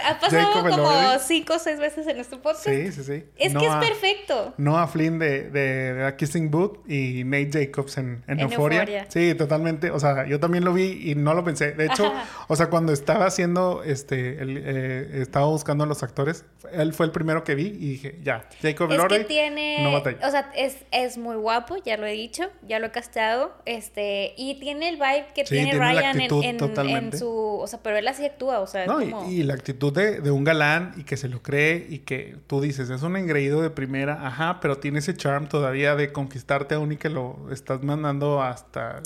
Ha 0.05 0.19
pasado 0.19 0.63
como 0.69 1.19
cinco 1.19 1.55
o 1.55 1.59
seis 1.59 1.79
veces 1.79 2.07
en 2.07 2.17
este 2.17 2.37
podcast. 2.37 2.65
Sí, 2.67 2.91
sí, 2.91 3.03
sí. 3.03 3.23
Es 3.37 3.53
que 3.53 3.65
es 3.65 3.75
perfecto. 3.75 4.53
Noah 4.57 4.87
Flynn 4.87 5.19
de, 5.19 5.49
de, 5.49 5.93
de, 5.93 6.15
Kissing 6.15 6.51
Booth 6.51 6.89
y 6.89 7.23
Nate 7.25 7.51
Jacobs 7.51 7.97
en, 7.97 8.23
en, 8.27 8.39
Euphoria. 8.39 9.05
Sí, 9.09 9.33
totalmente. 9.35 9.91
O 9.91 9.99
sea, 9.99 10.25
yo 10.27 10.39
también 10.39 10.63
lo 10.63 10.73
vi 10.73 11.11
y 11.11 11.15
no 11.15 11.33
lo 11.33 11.43
pensé. 11.43 11.71
De 11.71 11.85
hecho, 11.85 12.11
o 12.47 12.55
sea, 12.55 12.67
cuando 12.69 12.93
estaba 12.93 13.25
haciendo, 13.25 13.83
este, 13.83 14.41
el, 14.41 14.57
eh, 14.57 15.21
estaba 15.21 15.47
buscando 15.47 15.83
a 15.83 15.87
los 15.87 16.03
actores, 16.03 16.45
él 16.71 16.93
fue 16.93 17.05
el 17.05 17.11
primero 17.11 17.43
que 17.43 17.55
vi 17.55 17.67
y 17.67 17.89
dije, 17.91 18.19
ya, 18.23 18.47
Jacob 18.61 18.91
Es 18.91 19.03
que 19.05 19.23
tiene, 19.25 19.85
o 19.87 20.31
sea, 20.31 20.51
es, 20.55 20.77
es 20.91 21.17
muy 21.17 21.35
guapo, 21.35 21.77
ya 21.83 21.97
lo 21.97 22.05
he 22.05 22.13
dicho, 22.13 22.49
ya 22.67 22.79
lo 22.79 22.87
he 22.87 22.91
casteado, 22.91 23.53
este, 23.65 24.33
y 24.37 24.59
tiene 24.59 24.89
el 24.89 24.95
vibe 24.95 25.27
que 25.33 25.43
tiene, 25.43 25.73
Ryan 25.73 26.19
en, 26.21 26.59
en, 26.89 27.17
su, 27.17 27.29
o 27.29 27.67
sea, 27.67 27.79
pero 27.81 27.97
él 27.97 28.07
así 28.07 28.25
actúa, 28.25 28.59
o 28.59 28.67
sea, 28.67 28.85
no, 28.85 28.99
como... 28.99 29.29
y, 29.29 29.41
y 29.41 29.43
la 29.43 29.53
actitud 29.53 29.74
de, 29.75 30.21
de, 30.21 30.31
un 30.31 30.43
galán 30.43 30.93
y 30.97 31.03
que 31.03 31.17
se 31.17 31.29
lo 31.29 31.41
cree 31.41 31.85
y 31.89 31.99
que 31.99 32.37
tú 32.47 32.61
dices, 32.61 32.89
es 32.89 33.01
un 33.03 33.17
engreído 33.17 33.61
de 33.61 33.69
primera, 33.69 34.25
ajá, 34.25 34.59
pero 34.59 34.77
tiene 34.77 34.99
ese 34.99 35.15
charm 35.15 35.47
todavía 35.47 35.95
de 35.95 36.11
conquistarte 36.11 36.75
aún 36.75 36.91
y 36.91 36.97
que 36.97 37.09
lo 37.09 37.47
estás 37.51 37.83
mandando 37.83 38.41
hasta 38.41 39.01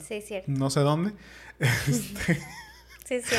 no 0.47 0.69
sé 0.69 0.79
dónde. 0.81 1.13
Este, 1.59 2.35
sí, 3.05 3.21
sí. 3.21 3.35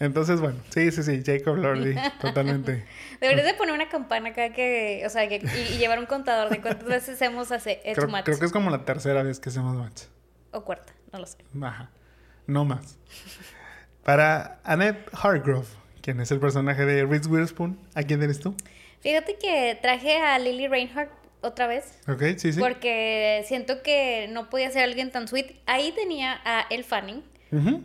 Entonces, 0.00 0.40
bueno, 0.40 0.58
sí, 0.70 0.90
sí, 0.92 1.02
sí, 1.02 1.22
Jacob 1.24 1.56
Lordy, 1.56 1.94
totalmente. 2.22 2.86
Deberías 3.20 3.44
de 3.44 3.52
poner 3.52 3.74
una 3.74 3.90
campana 3.90 4.30
acá 4.30 4.50
que, 4.50 5.02
o 5.04 5.10
sea, 5.10 5.28
que, 5.28 5.36
y, 5.36 5.76
llevar 5.76 5.98
un 5.98 6.06
contador 6.06 6.48
de 6.48 6.62
cuántas 6.62 6.84
veces 6.88 7.16
hacemos 7.16 7.52
hace, 7.52 7.80
creo, 7.84 8.08
Creo 8.24 8.38
que 8.38 8.46
es 8.46 8.50
como 8.50 8.70
la 8.70 8.86
tercera 8.86 9.22
vez 9.22 9.38
que 9.38 9.50
hacemos 9.50 9.76
match. 9.76 10.04
O 10.52 10.64
cuarta, 10.64 10.94
no 11.12 11.18
lo 11.18 11.26
sé. 11.26 11.36
Ajá, 11.62 11.90
no 12.46 12.64
más. 12.64 12.98
Para 14.02 14.58
Annette 14.64 15.06
Hargrove, 15.12 15.68
¿Quién 16.10 16.20
es 16.20 16.32
el 16.32 16.40
personaje 16.40 16.84
de 16.84 17.06
Reese 17.06 17.28
Witherspoon? 17.28 17.78
¿A 17.94 18.02
quién 18.02 18.20
eres 18.20 18.40
tú? 18.40 18.56
Fíjate 18.98 19.36
que 19.36 19.78
traje 19.80 20.16
a 20.16 20.40
Lily 20.40 20.66
Reinhardt 20.66 21.12
otra 21.40 21.68
vez. 21.68 22.00
Ok, 22.08 22.36
sí, 22.36 22.52
sí. 22.52 22.58
Porque 22.58 23.44
siento 23.46 23.80
que 23.84 24.26
no 24.28 24.50
podía 24.50 24.72
ser 24.72 24.82
alguien 24.82 25.12
tan 25.12 25.28
sweet. 25.28 25.52
Ahí 25.66 25.92
tenía 25.92 26.40
a 26.44 26.66
El 26.68 26.82
Fanning. 26.82 27.22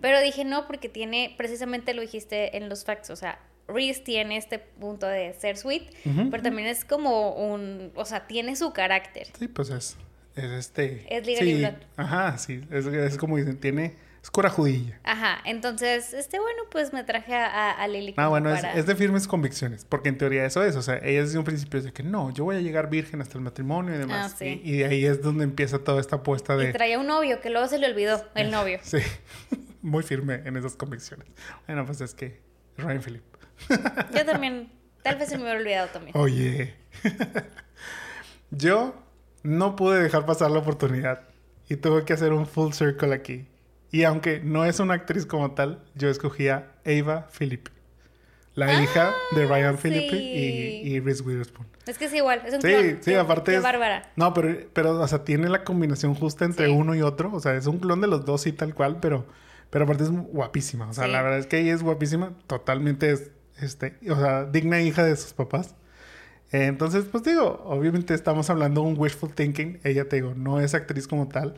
Pero 0.02 0.20
dije 0.22 0.44
no, 0.44 0.66
porque 0.66 0.90
tiene, 0.90 1.36
precisamente 1.38 1.94
lo 1.94 2.02
dijiste 2.02 2.58
en 2.58 2.68
los 2.68 2.84
facts, 2.84 3.12
o 3.12 3.16
sea, 3.16 3.38
Reese 3.68 4.02
tiene 4.02 4.38
este 4.38 4.58
punto 4.58 5.06
de 5.06 5.32
ser 5.34 5.56
sweet, 5.58 5.84
pero 6.32 6.42
también 6.42 6.68
es 6.68 6.84
como 6.84 7.30
un, 7.34 7.92
o 7.94 8.06
sea, 8.06 8.26
tiene 8.26 8.56
su 8.56 8.74
carácter. 8.74 9.28
Sí, 9.38 9.48
pues 9.48 9.70
es, 9.70 9.98
es 10.36 10.46
este... 10.46 11.06
Es 11.16 11.28
sí, 11.38 11.64
Ajá, 11.96 12.40
sí, 12.40 12.64
es, 12.72 12.88
es 12.88 13.18
como 13.20 13.38
dicen, 13.38 13.60
tiene 13.60 13.94
es 14.26 14.32
corajudilla. 14.32 15.00
Ajá, 15.04 15.38
entonces, 15.46 16.12
este, 16.16 16.40
bueno, 16.40 16.64
pues 16.72 16.94
me 16.94 17.04
traje 17.04 17.36
a, 17.36 17.70
a 17.70 17.88
Lily. 17.88 18.16
Ah, 18.18 18.28
bueno, 18.28 18.52
es, 18.52 18.88
de 18.88 18.96
firmes 18.96 19.28
convicciones, 19.28 19.86
porque 19.86 20.10
en 20.10 20.18
teoría 20.18 20.44
eso 20.46 20.64
es, 20.64 20.76
o 20.76 20.82
sea, 20.82 20.98
ella 20.98 21.22
desde 21.22 21.38
un 21.38 21.44
principio 21.44 21.78
es 21.78 21.84
de 21.86 21.94
que 21.94 22.02
no, 22.02 22.32
yo 22.32 22.44
voy 22.44 22.56
a 22.56 22.60
llegar 22.60 22.90
virgen 22.90 23.22
hasta 23.22 23.38
el 23.38 23.44
matrimonio 23.44 23.94
y 23.94 24.00
demás. 24.00 24.34
Ah, 24.34 24.36
sí. 24.36 24.62
y, 24.64 24.78
de 24.78 24.86
ahí 24.86 25.06
es 25.06 25.22
donde 25.22 25.44
empieza 25.44 25.78
toda 25.78 26.02
esta 26.02 26.16
apuesta 26.16 26.58
de... 26.58 26.72
Y 26.72 26.74
traía 26.74 26.98
un 26.98 27.06
novio, 27.06 27.40
que 27.40 27.52
luego 27.52 27.68
se 27.68 27.78
le 27.78 27.86
olvidó, 27.86 28.26
el 28.34 28.50
novio. 28.50 28.80
sí, 28.82 28.98
muy 29.84 30.02
firme 30.02 30.42
en 30.44 30.58
esas 30.58 30.76
convicciones. 30.76 31.28
Bueno, 31.68 31.86
pues 31.86 32.02
es 32.02 32.16
que 32.16 32.42
Ryan 32.78 33.04
Phillip. 33.04 33.24
Yo 34.12 34.26
también, 34.26 34.72
tal 35.04 35.18
vez 35.18 35.30
se 35.30 35.38
me 35.38 35.44
hubiera 35.44 35.60
olvidado 35.60 35.90
también. 35.90 36.18
Oye. 36.18 36.74
Yo 38.50 38.96
no 39.44 39.76
pude 39.76 40.02
dejar 40.02 40.26
pasar 40.26 40.50
la 40.50 40.58
oportunidad 40.58 41.22
y 41.70 41.76
tuve 41.76 42.06
que 42.06 42.14
hacer 42.14 42.34
un 42.34 42.48
full 42.48 42.72
circle 42.72 43.14
aquí. 43.14 43.48
Y 43.96 44.04
aunque 44.04 44.42
no 44.44 44.66
es 44.66 44.80
una 44.80 44.94
actriz 44.96 45.26
como 45.26 45.52
tal, 45.52 45.82
yo 45.96 46.10
escogí 46.10 46.50
a 46.50 46.72
Ava 46.86 47.28
Phillippe, 47.38 47.72
la 48.54 48.66
Ah, 48.68 48.84
hija 48.84 49.14
de 49.36 49.46
Ryan 49.46 49.78
sí. 49.78 49.88
y, 49.90 50.94
y 50.96 51.00
Reese 51.00 51.24
Witherspoon. 51.24 51.66
Es 51.88 51.98
que 51.98 52.06
es 52.06 52.14
igual, 52.14 52.42
es 52.46 52.54
un 52.56 52.62
Sí, 52.62 52.68
clon. 52.68 52.98
sí, 53.02 53.12
Qué- 53.12 53.18
aparte 53.18 53.52
qué 53.52 53.58
es- 53.58 53.64
bárbara. 53.64 54.12
No, 54.18 54.34
pero, 54.34 54.54
pero, 54.74 55.00
o 55.00 55.08
sea, 55.08 55.24
tiene 55.24 55.48
la 55.48 55.64
combinación 55.64 56.14
justa 56.16 56.44
entre 56.44 56.66
Sí. 56.66 56.72
uno 56.74 56.94
y 56.96 57.02
otro. 57.02 57.32
O 57.34 57.40
sea, 57.40 57.56
es 57.56 57.68
un 57.68 57.80
clon 57.80 58.02
de 58.02 58.08
los 58.08 58.26
dos 58.26 58.46
y 58.48 58.52
tal 58.52 58.74
cual, 58.76 59.00
pero, 59.00 59.26
pero 59.70 59.86
aparte 59.86 60.04
es 60.04 60.10
guapísima. 60.12 60.90
O 60.90 60.94
sea, 60.94 61.06
Sí. 61.06 61.12
la 61.12 61.22
verdad 61.22 61.40
es 61.40 61.48
que 61.48 61.60
ella 61.60 61.74
es 61.74 61.82
guapísima, 61.84 62.34
totalmente, 62.48 63.12
es, 63.12 63.32
este, 63.62 63.98
o 64.10 64.16
sea, 64.18 64.44
digna 64.46 64.82
hija 64.82 65.04
de 65.06 65.16
sus 65.16 65.32
papás. 65.34 65.74
Entonces, 66.52 67.06
pues 67.12 67.24
digo, 67.24 67.62
obviamente 67.66 68.14
estamos 68.14 68.50
hablando 68.50 68.82
de 68.82 68.88
un 68.88 68.96
wishful 69.00 69.34
thinking. 69.34 69.80
Ella, 69.84 70.08
te 70.10 70.18
digo, 70.18 70.34
no 70.36 70.60
es 70.60 70.74
actriz 70.74 71.08
como 71.08 71.28
tal, 71.30 71.56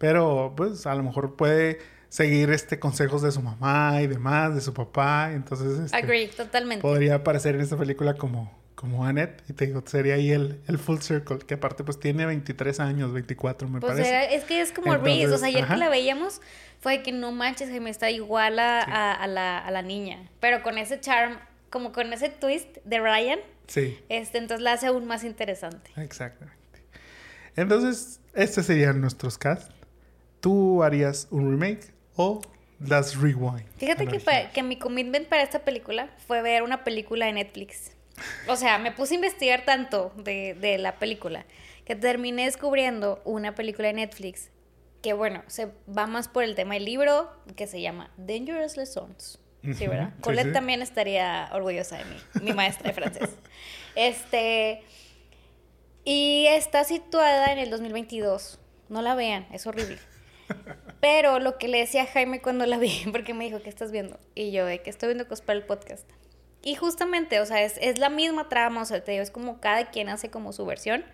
pero 0.00 0.54
pues 0.56 0.86
a 0.86 0.94
lo 0.94 1.02
mejor 1.02 1.36
puede 1.36 1.78
seguir 2.08 2.50
este 2.50 2.78
consejos 2.80 3.20
de 3.20 3.30
su 3.30 3.42
mamá 3.42 4.00
y 4.00 4.06
demás, 4.06 4.54
de 4.54 4.62
su 4.62 4.72
papá. 4.72 5.30
Entonces, 5.32 5.78
este, 5.78 5.96
Agree, 5.96 6.26
totalmente. 6.28 6.80
podría 6.80 7.16
aparecer 7.16 7.54
en 7.54 7.60
esta 7.60 7.76
película 7.76 8.14
como, 8.14 8.50
como 8.74 9.04
Annette. 9.04 9.42
Y 9.48 9.52
te 9.52 9.66
digo, 9.66 9.82
sería 9.84 10.14
ahí 10.14 10.30
el, 10.32 10.58
el 10.66 10.78
full 10.78 11.00
circle, 11.00 11.38
que 11.40 11.52
aparte 11.54 11.84
pues 11.84 12.00
tiene 12.00 12.24
23 12.24 12.80
años, 12.80 13.12
24 13.12 13.68
me 13.68 13.78
Pues 13.78 13.92
parece. 13.92 14.08
era- 14.08 14.24
es 14.24 14.44
que 14.44 14.62
es 14.62 14.72
como 14.72 14.94
Entonces, 14.94 15.18
Reese. 15.18 15.34
O 15.34 15.38
sea, 15.38 15.48
ayer 15.48 15.64
ajá. 15.64 15.74
que 15.74 15.80
la 15.80 15.88
veíamos 15.90 16.40
fue 16.80 17.02
que 17.02 17.12
no 17.12 17.30
manches, 17.30 17.68
que 17.68 17.78
me 17.80 17.90
está 17.90 18.10
igual 18.10 18.58
a, 18.58 18.80
a- 18.80 19.12
a 19.12 19.26
la, 19.26 19.58
a 19.58 19.70
la 19.70 19.82
niña. 19.82 20.30
Pero 20.40 20.62
con 20.62 20.78
ese 20.78 20.98
charm, 20.98 21.36
como 21.68 21.92
con 21.92 22.10
ese 22.14 22.30
twist 22.30 22.78
de 22.86 22.98
Ryan, 23.00 23.38
Sí, 23.66 23.96
este, 24.08 24.38
entonces 24.38 24.64
la 24.64 24.72
hace 24.72 24.86
aún 24.88 25.04
más 25.06 25.22
interesante. 25.24 25.92
exactamente. 25.96 26.56
Entonces, 27.54 28.18
estos 28.34 28.66
serían 28.66 29.00
nuestros 29.00 29.38
cast. 29.38 29.70
¿Tú 30.40 30.82
harías 30.82 31.28
un 31.30 31.50
remake 31.50 31.92
o 32.16 32.40
das 32.78 33.16
rewind? 33.16 33.66
Fíjate 33.76 34.06
que, 34.52 34.62
mi 34.62 34.78
commitment 34.78 35.28
para 35.28 35.42
esta 35.42 35.60
película 35.60 36.08
fue 36.26 36.42
ver 36.42 36.62
una 36.62 36.84
película 36.84 37.26
de 37.26 37.32
Netflix. 37.32 37.92
O 38.48 38.56
sea, 38.56 38.78
me 38.78 38.92
puse 38.92 39.14
a 39.14 39.16
investigar 39.16 39.64
tanto 39.64 40.12
de, 40.16 40.54
de 40.54 40.78
la 40.78 40.98
película 40.98 41.46
que 41.84 41.96
terminé 41.96 42.44
descubriendo 42.44 43.20
una 43.24 43.54
película 43.54 43.88
de 43.88 43.94
Netflix 43.94 44.50
que, 45.02 45.12
bueno, 45.12 45.42
se 45.46 45.70
va 45.88 46.06
más 46.06 46.28
por 46.28 46.44
el 46.44 46.54
tema 46.54 46.74
del 46.74 46.84
libro 46.84 47.30
que 47.56 47.66
se 47.66 47.80
llama 47.80 48.10
Dangerous 48.16 48.76
Lessons. 48.76 49.38
Sí, 49.62 49.86
¿verdad? 49.86 50.12
sí, 50.16 50.22
Colette 50.22 50.48
sí. 50.48 50.52
también 50.52 50.80
estaría 50.80 51.50
orgullosa 51.52 51.98
de 51.98 52.04
mí, 52.06 52.16
mi 52.42 52.52
maestra 52.52 52.88
de 52.88 52.94
francés. 52.94 53.30
Este. 53.96 54.82
Y 56.04 56.46
está 56.46 56.84
situada 56.84 57.52
en 57.52 57.58
el 57.58 57.70
2022. 57.70 58.58
No 58.88 59.02
la 59.02 59.14
vean, 59.14 59.46
es 59.52 59.66
horrible. 59.66 59.98
Pero 61.00 61.38
lo 61.38 61.58
que 61.58 61.68
le 61.68 61.78
decía 61.78 62.02
a 62.02 62.06
Jaime 62.06 62.40
cuando 62.42 62.66
la 62.66 62.78
vi, 62.78 63.04
porque 63.12 63.34
me 63.34 63.44
dijo, 63.44 63.62
¿qué 63.62 63.68
estás 63.68 63.90
viendo? 63.90 64.18
Y 64.34 64.50
yo, 64.52 64.66
de 64.66 64.82
que 64.82 64.90
estoy 64.90 65.08
viendo 65.08 65.26
cosas 65.26 65.44
para 65.44 65.58
el 65.58 65.64
podcast. 65.64 66.08
Y 66.62 66.74
justamente, 66.74 67.40
o 67.40 67.46
sea, 67.46 67.62
es, 67.62 67.78
es 67.80 67.98
la 67.98 68.10
misma 68.10 68.48
trama, 68.48 68.82
o 68.82 68.84
sea, 68.84 69.02
te 69.02 69.12
digo, 69.12 69.22
es 69.22 69.30
como 69.30 69.60
cada 69.60 69.90
quien 69.90 70.08
hace 70.08 70.30
como 70.30 70.52
su 70.52 70.66
versión. 70.66 71.04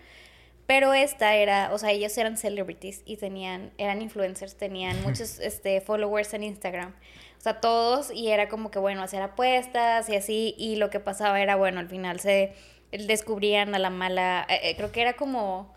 Pero 0.67 0.93
esta 0.95 1.37
era, 1.37 1.73
o 1.73 1.79
sea, 1.79 1.93
ellos 1.93 2.17
eran 2.19 2.37
celebrities 2.37 3.03
y 3.05 3.17
tenían, 3.19 3.73
eran 3.79 4.03
influencers, 4.03 4.57
tenían 4.57 5.01
muchos 5.05 5.39
este, 5.39 5.81
followers 5.81 6.35
en 6.35 6.43
Instagram. 6.43 6.95
O 7.39 7.41
sea, 7.41 7.61
todos, 7.61 8.11
y 8.11 8.29
era 8.29 8.49
como 8.49 8.73
que, 8.73 8.81
bueno, 8.81 9.03
hacer 9.03 9.23
apuestas 9.23 10.09
y 10.09 10.17
así. 10.17 10.55
Y 10.59 10.77
lo 10.77 10.91
que 10.91 10.99
pasaba 10.99 11.41
era, 11.41 11.55
bueno, 11.55 11.79
al 11.79 11.89
final 11.89 12.19
se 12.19 12.55
descubrían 12.91 13.75
a 13.75 13.79
la 13.79 13.91
mala, 13.91 14.47
eh, 14.49 14.59
eh, 14.63 14.77
creo 14.77 14.91
que 14.91 15.03
era 15.03 15.15
como 15.15 15.75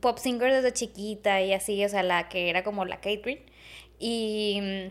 pop 0.00 0.18
singer 0.18 0.52
desde 0.52 0.72
chiquita 0.72 1.40
y 1.42 1.52
así, 1.52 1.84
o 1.84 1.88
sea, 1.88 2.02
la 2.02 2.28
que 2.28 2.50
era 2.50 2.62
como 2.64 2.84
la 2.84 2.96
Catherine. 2.96 3.42
Y, 3.98 4.90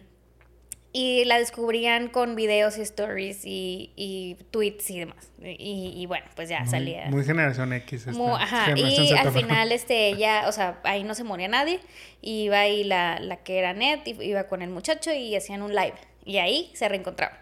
y 0.91 1.25
la 1.25 1.37
descubrían 1.37 2.07
con 2.07 2.35
videos 2.35 2.77
y 2.77 2.81
stories 2.81 3.45
y, 3.45 3.91
y 3.97 4.37
tweets 4.51 4.89
y 4.89 4.99
demás. 4.99 5.29
Y, 5.43 5.93
y 5.95 6.05
bueno, 6.05 6.25
pues 6.35 6.47
ya 6.49 6.61
Muy- 6.61 6.69
salía. 6.69 7.05
Muy 7.07 7.23
generación 7.25 7.73
X. 7.73 8.07
esta 8.07 8.35
ajá, 8.35 8.65
generación 8.67 9.03
y 9.05 9.07
Z, 9.09 9.21
al 9.21 9.31
final, 9.31 9.71
este, 9.73 10.07
ella, 10.07 10.45
o 10.47 10.51
sea, 10.51 10.79
ahí 10.83 11.03
no 11.03 11.13
se 11.13 11.23
moría 11.23 11.47
nadie, 11.49 11.81
y 12.21 12.43
iba 12.43 12.59
ahí 12.61 12.83
la, 12.85 13.19
la 13.19 13.43
que 13.43 13.59
era 13.59 13.73
Ned, 13.73 13.99
iba 14.05 14.47
con 14.47 14.61
el 14.61 14.69
muchacho 14.69 15.11
y 15.11 15.35
hacían 15.35 15.61
un 15.61 15.75
live, 15.75 15.95
y 16.23 16.37
ahí 16.37 16.71
se 16.73 16.87
reencontraban. 16.87 17.37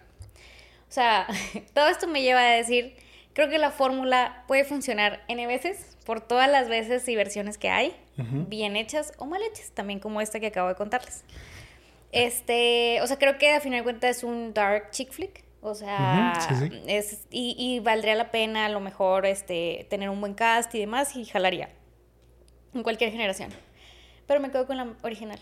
O 0.89 0.91
sea, 0.91 1.28
todo 1.74 1.88
esto 1.89 2.08
me 2.08 2.22
lleva 2.24 2.41
a 2.41 2.56
decir, 2.56 2.95
creo 3.34 3.49
que 3.49 3.57
la 3.57 3.71
fórmula 3.71 4.43
puede 4.47 4.63
funcionar 4.63 5.23
N 5.27 5.45
veces, 5.47 5.97
por 6.05 6.21
todas 6.21 6.49
las 6.49 6.69
veces 6.69 7.07
y 7.07 7.15
versiones 7.15 7.57
que 7.57 7.69
hay, 7.69 7.95
bien 8.17 8.75
hechas 8.75 9.13
o 9.17 9.25
mal 9.25 9.41
hechas, 9.43 9.71
también 9.71 9.99
como 9.99 10.21
esta 10.21 10.39
que 10.39 10.47
acabo 10.47 10.69
de 10.69 10.75
contarles. 10.75 11.23
Este, 12.11 13.01
o 13.01 13.07
sea, 13.07 13.17
creo 13.17 13.38
que 13.38 13.51
al 13.51 13.61
final 13.61 13.79
de 13.79 13.84
cuentas 13.84 14.17
es 14.17 14.23
un 14.23 14.53
dark 14.53 14.91
chick 14.91 15.11
flick. 15.11 15.43
O 15.65 15.75
sea, 15.75 16.34
Ujú, 16.36 16.55
sí, 16.55 16.69
sí. 16.69 16.84
es, 16.88 17.27
y, 17.31 17.55
y 17.57 17.79
valdría 17.79 18.15
la 18.15 18.31
pena 18.31 18.65
a 18.65 18.69
lo 18.69 18.81
mejor 18.81 19.25
este, 19.25 19.88
tener 19.89 20.09
un 20.09 20.19
buen 20.19 20.34
cast 20.34 20.75
y 20.75 20.79
demás 20.79 21.15
y 21.15 21.23
jalaría. 21.23 21.69
En 22.73 22.84
cualquier 22.84 23.11
generación. 23.11 23.49
Pero 24.27 24.41
me 24.41 24.51
quedo 24.51 24.67
con 24.67 24.75
la 24.75 24.93
original. 25.03 25.39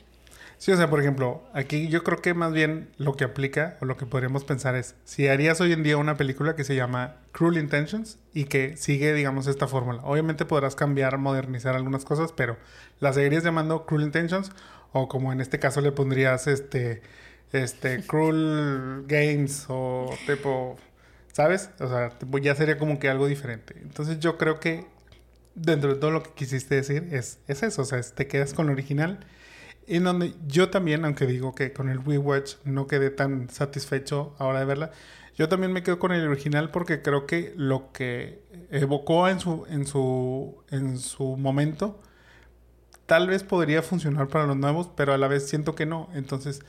Sí, 0.62 0.72
o 0.72 0.78
sea, 0.78 0.92
por 0.92 1.00
ejemplo, 1.00 1.42
aquí 1.54 1.88
yo 1.88 2.04
creo 2.04 2.22
que 2.22 2.36
más 2.36 2.54
bien 2.54 2.92
lo 2.98 3.16
que 3.16 3.24
aplica 3.24 3.80
o 3.82 3.86
lo 3.86 3.98
que 3.98 4.06
podríamos 4.06 4.44
pensar 4.44 4.76
es, 4.76 4.94
si 5.06 5.28
harías 5.28 5.60
hoy 5.60 5.74
en 5.74 5.82
día 5.82 5.98
una 5.98 6.18
película 6.18 6.56
que 6.56 6.64
se 6.64 6.76
llama 6.76 7.16
Cruel 7.32 7.58
Intentions 7.58 8.20
y 8.32 8.44
que 8.44 8.78
sigue, 8.78 9.12
digamos, 9.14 9.48
esta 9.48 9.68
fórmula. 9.68 10.02
Obviamente 10.04 10.46
podrás 10.46 10.76
cambiar, 10.76 11.18
modernizar 11.18 11.76
algunas 11.76 12.06
cosas, 12.06 12.32
pero 12.32 12.58
la 13.00 13.12
seguirías 13.12 13.44
llamando 13.44 13.88
Cruel 13.88 14.04
Intentions 14.04 14.52
o 14.92 15.08
como 15.08 15.34
en 15.34 15.42
este 15.42 15.58
caso 15.58 15.82
le 15.82 15.92
pondrías 15.94 16.46
este, 16.46 17.02
este, 17.54 18.04
Cruel 18.06 19.06
Games 19.08 19.66
o 19.68 20.14
tipo, 20.28 20.78
¿sabes? 21.34 21.72
O 21.80 21.88
sea, 21.88 22.10
tipo, 22.20 22.38
ya 22.38 22.54
sería 22.54 22.78
como 22.78 23.00
que 23.00 23.10
algo 23.10 23.26
diferente. 23.26 23.74
Entonces 23.82 24.20
yo 24.20 24.38
creo 24.38 24.60
que 24.60 24.86
dentro 25.56 25.94
de 25.94 26.00
todo 26.00 26.12
lo 26.12 26.24
que 26.24 26.32
quisiste 26.34 26.76
decir 26.76 27.08
es, 27.12 27.40
es 27.48 27.64
eso, 27.64 27.82
o 27.82 27.86
sea, 27.86 28.00
es- 28.00 28.14
te 28.14 28.28
quedas 28.28 28.54
con 28.54 28.68
lo 28.68 28.74
original. 28.74 29.26
En 29.88 30.04
donde 30.04 30.34
yo 30.48 30.70
también, 30.70 31.06
aunque 31.06 31.26
digo 31.26 31.54
que 31.56 31.74
con 31.74 31.90
el 31.90 32.04
Rewatch 32.04 32.56
no 32.64 32.88
quedé 32.88 33.10
tan 33.10 33.50
satisfecho 33.50 34.36
ahora 34.38 34.60
de 34.60 34.66
verla, 34.66 34.92
yo 35.38 35.50
también 35.50 35.74
me 35.74 35.84
quedo 35.84 35.98
con 36.00 36.12
el 36.12 36.28
original 36.28 36.72
porque 36.72 37.02
creo 37.02 37.26
que 37.26 37.54
lo 37.56 37.92
que 37.92 38.44
evocó 38.70 39.28
en 39.28 39.40
su, 39.40 39.66
en 39.70 39.86
su, 39.86 40.64
en 40.70 40.98
su 40.98 41.38
momento 41.38 42.00
tal 43.06 43.28
vez 43.28 43.44
podría 43.44 43.82
funcionar 43.82 44.30
para 44.30 44.46
los 44.46 44.56
nuevos, 44.56 44.90
pero 44.96 45.14
a 45.14 45.18
la 45.18 45.28
vez 45.28 45.46
siento 45.46 45.76
que 45.76 45.86
no. 45.86 46.10
Entonces, 46.14 46.62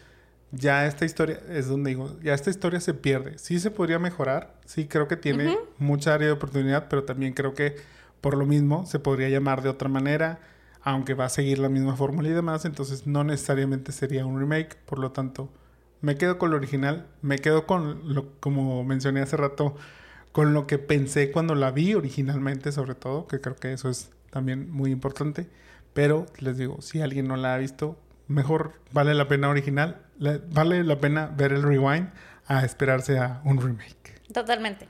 ya 0.50 0.86
esta 0.86 1.04
historia 1.04 1.40
es 1.48 1.68
donde 1.68 1.90
digo, 1.90 2.18
ya 2.20 2.34
esta 2.34 2.50
historia 2.50 2.80
se 2.80 2.94
pierde. 2.94 3.38
Sí 3.38 3.60
se 3.60 3.70
podría 3.70 3.98
mejorar, 3.98 4.54
sí 4.66 4.86
creo 4.86 5.06
que 5.06 5.16
tiene 5.16 5.56
mucha 5.78 6.14
área 6.14 6.26
de 6.26 6.32
oportunidad, 6.32 6.88
pero 6.88 7.04
también 7.04 7.32
creo 7.32 7.54
que 7.54 7.76
por 8.20 8.36
lo 8.36 8.44
mismo 8.44 8.86
se 8.86 8.98
podría 8.98 9.28
llamar 9.28 9.62
de 9.62 9.68
otra 9.68 9.88
manera, 9.88 10.40
aunque 10.84 11.14
va 11.14 11.26
a 11.26 11.28
seguir 11.28 11.58
la 11.58 11.68
misma 11.68 11.96
fórmula 11.96 12.28
y 12.28 12.32
demás, 12.32 12.64
entonces 12.64 13.06
no 13.06 13.24
necesariamente 13.24 13.92
sería 13.92 14.26
un 14.26 14.38
remake, 14.38 14.76
por 14.86 14.98
lo 14.98 15.12
tanto, 15.12 15.48
me 16.00 16.16
quedo 16.16 16.38
con 16.38 16.50
lo 16.50 16.56
original, 16.56 17.06
me 17.22 17.38
quedo 17.38 17.66
con 17.66 18.14
lo 18.14 18.32
como 18.40 18.82
mencioné 18.84 19.20
hace 19.20 19.36
rato, 19.36 19.76
con 20.32 20.52
lo 20.54 20.66
que 20.66 20.78
pensé 20.78 21.30
cuando 21.30 21.54
la 21.54 21.70
vi 21.70 21.94
originalmente, 21.94 22.72
sobre 22.72 22.94
todo, 22.94 23.26
que 23.28 23.40
creo 23.40 23.54
que 23.56 23.72
eso 23.72 23.88
es 23.88 24.10
también 24.30 24.70
muy 24.70 24.90
importante. 24.90 25.48
Pero 25.92 26.26
les 26.38 26.56
digo, 26.56 26.80
si 26.80 27.02
alguien 27.02 27.28
no 27.28 27.36
la 27.36 27.54
ha 27.54 27.58
visto, 27.58 27.98
mejor 28.26 28.72
vale 28.92 29.14
la 29.14 29.28
pena 29.28 29.50
original, 29.50 30.00
le- 30.18 30.38
vale 30.38 30.82
la 30.84 30.98
pena 30.98 31.26
ver 31.36 31.52
el 31.52 31.62
rewind 31.62 32.08
a 32.46 32.64
esperarse 32.64 33.18
a 33.18 33.40
un 33.44 33.60
remake. 33.60 34.20
Totalmente. 34.32 34.88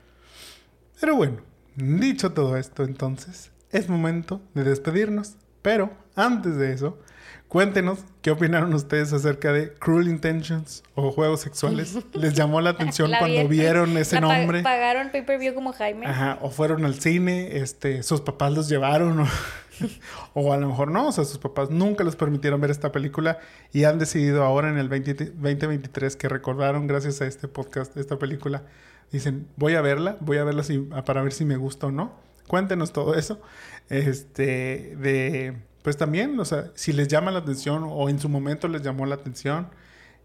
Pero 0.99 1.15
bueno, 1.17 1.37
dicho 1.75 2.31
todo 2.31 2.55
esto, 2.57 2.83
entonces 2.85 3.51
es 3.69 3.89
momento 3.89 4.41
de 4.53 4.63
despedirnos. 4.63 5.35
Pero 5.63 5.91
antes 6.15 6.55
de 6.57 6.71
eso, 6.73 6.99
cuéntenos 7.47 7.99
qué 8.21 8.29
opinaron 8.31 8.71
ustedes 8.75 9.11
acerca 9.13 9.51
de 9.51 9.73
Cruel 9.73 10.07
Intentions 10.07 10.83
o 10.93 11.11
juegos 11.11 11.41
sexuales. 11.41 11.97
¿Les 12.13 12.33
llamó 12.35 12.61
la 12.61 12.69
atención 12.71 13.09
La 13.09 13.17
cuando 13.19 13.41
vi- 13.47 13.57
vieron 13.59 13.97
ese 13.97 14.15
la 14.21 14.27
pa- 14.27 14.37
nombre? 14.37 14.61
Pagaron 14.61 15.09
pay-per-view 15.11 15.55
como 15.55 15.73
Jaime. 15.73 16.05
Ajá, 16.05 16.37
o 16.41 16.51
fueron 16.51 16.85
al 16.85 16.95
cine, 16.99 17.57
este, 17.57 18.03
sus 18.03 18.21
papás 18.21 18.51
los 18.53 18.69
llevaron, 18.69 19.19
o, 19.21 19.27
o 20.33 20.53
a 20.53 20.57
lo 20.57 20.67
mejor 20.67 20.91
no, 20.91 21.07
o 21.07 21.11
sea, 21.11 21.23
sus 21.25 21.37
papás 21.39 21.69
nunca 21.69 22.03
les 22.03 22.15
permitieron 22.15 22.59
ver 22.61 22.69
esta 22.71 22.91
película 22.91 23.39
y 23.71 23.85
han 23.85 23.97
decidido 23.99 24.43
ahora 24.43 24.69
en 24.69 24.77
el 24.77 24.89
20 24.89 25.13
2023 25.13 26.15
que 26.15 26.29
recordaron 26.29 26.87
gracias 26.87 27.21
a 27.21 27.25
este 27.27 27.47
podcast, 27.47 27.95
esta 27.97 28.19
película, 28.19 28.63
dicen, 29.11 29.47
voy 29.57 29.75
a 29.75 29.81
verla, 29.81 30.17
voy 30.19 30.37
a 30.37 30.43
verla 30.43 30.63
si- 30.63 30.79
para 31.05 31.21
ver 31.23 31.31
si 31.33 31.45
me 31.45 31.55
gusta 31.57 31.87
o 31.87 31.91
no. 31.91 32.21
Cuéntenos 32.47 32.91
todo 32.91 33.15
eso. 33.15 33.41
Este, 33.89 34.95
de, 34.97 35.57
pues 35.83 35.97
también, 35.97 36.39
o 36.39 36.45
sea, 36.45 36.71
si 36.75 36.93
les 36.93 37.07
llama 37.07 37.31
la 37.31 37.39
atención 37.39 37.83
o 37.87 38.09
en 38.09 38.19
su 38.19 38.29
momento 38.29 38.67
les 38.67 38.81
llamó 38.81 39.05
la 39.05 39.15
atención 39.15 39.69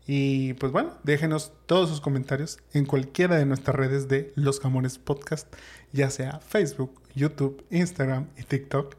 Y 0.06 0.54
pues 0.54 0.72
bueno, 0.72 0.96
déjenos 1.04 1.52
todos 1.66 1.90
sus 1.90 2.00
comentarios 2.00 2.58
en 2.72 2.86
cualquiera 2.86 3.36
de 3.36 3.44
nuestras 3.46 3.76
redes 3.76 4.08
de 4.08 4.32
Los 4.36 4.58
Jamones 4.60 4.98
Podcast, 4.98 5.54
ya 5.92 6.10
sea 6.10 6.40
Facebook, 6.40 7.02
YouTube, 7.14 7.62
Instagram 7.70 8.28
y 8.38 8.44
TikTok. 8.44 8.96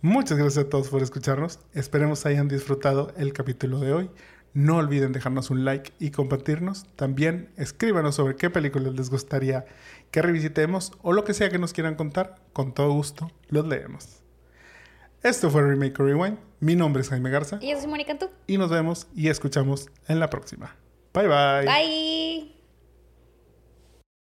Muchas 0.00 0.38
gracias 0.38 0.66
a 0.66 0.68
todos 0.68 0.88
por 0.88 1.02
escucharnos. 1.02 1.60
Esperemos 1.74 2.26
hayan 2.26 2.48
disfrutado 2.48 3.12
el 3.16 3.32
capítulo 3.32 3.78
de 3.78 3.92
hoy. 3.92 4.10
No 4.54 4.78
olviden 4.78 5.12
dejarnos 5.12 5.50
un 5.50 5.64
like 5.64 5.92
y 6.00 6.10
compartirnos. 6.10 6.86
También 6.96 7.50
escríbanos 7.56 8.16
sobre 8.16 8.34
qué 8.36 8.50
películas 8.50 8.94
les 8.94 9.10
gustaría 9.10 9.64
que 10.12 10.22
revisitemos 10.22 10.92
o 11.02 11.12
lo 11.12 11.24
que 11.24 11.34
sea 11.34 11.50
que 11.50 11.58
nos 11.58 11.72
quieran 11.72 11.96
contar. 11.96 12.36
Con 12.52 12.72
todo 12.72 12.92
gusto 12.92 13.32
los 13.48 13.66
leemos. 13.66 14.22
Esto 15.22 15.50
fue 15.50 15.62
Remake 15.62 15.98
Rewind. 15.98 16.38
Mi 16.60 16.76
nombre 16.76 17.02
es 17.02 17.08
Jaime 17.08 17.30
Garza. 17.30 17.58
Y 17.60 17.70
yo 17.70 17.78
soy 17.78 17.88
Mónica 17.88 18.12
Antú. 18.12 18.28
Y 18.46 18.58
nos 18.58 18.70
vemos 18.70 19.08
y 19.16 19.28
escuchamos 19.28 19.88
en 20.06 20.20
la 20.20 20.30
próxima. 20.30 20.76
Bye 21.14 21.28
bye. 21.28 21.66
Bye. 21.66 22.61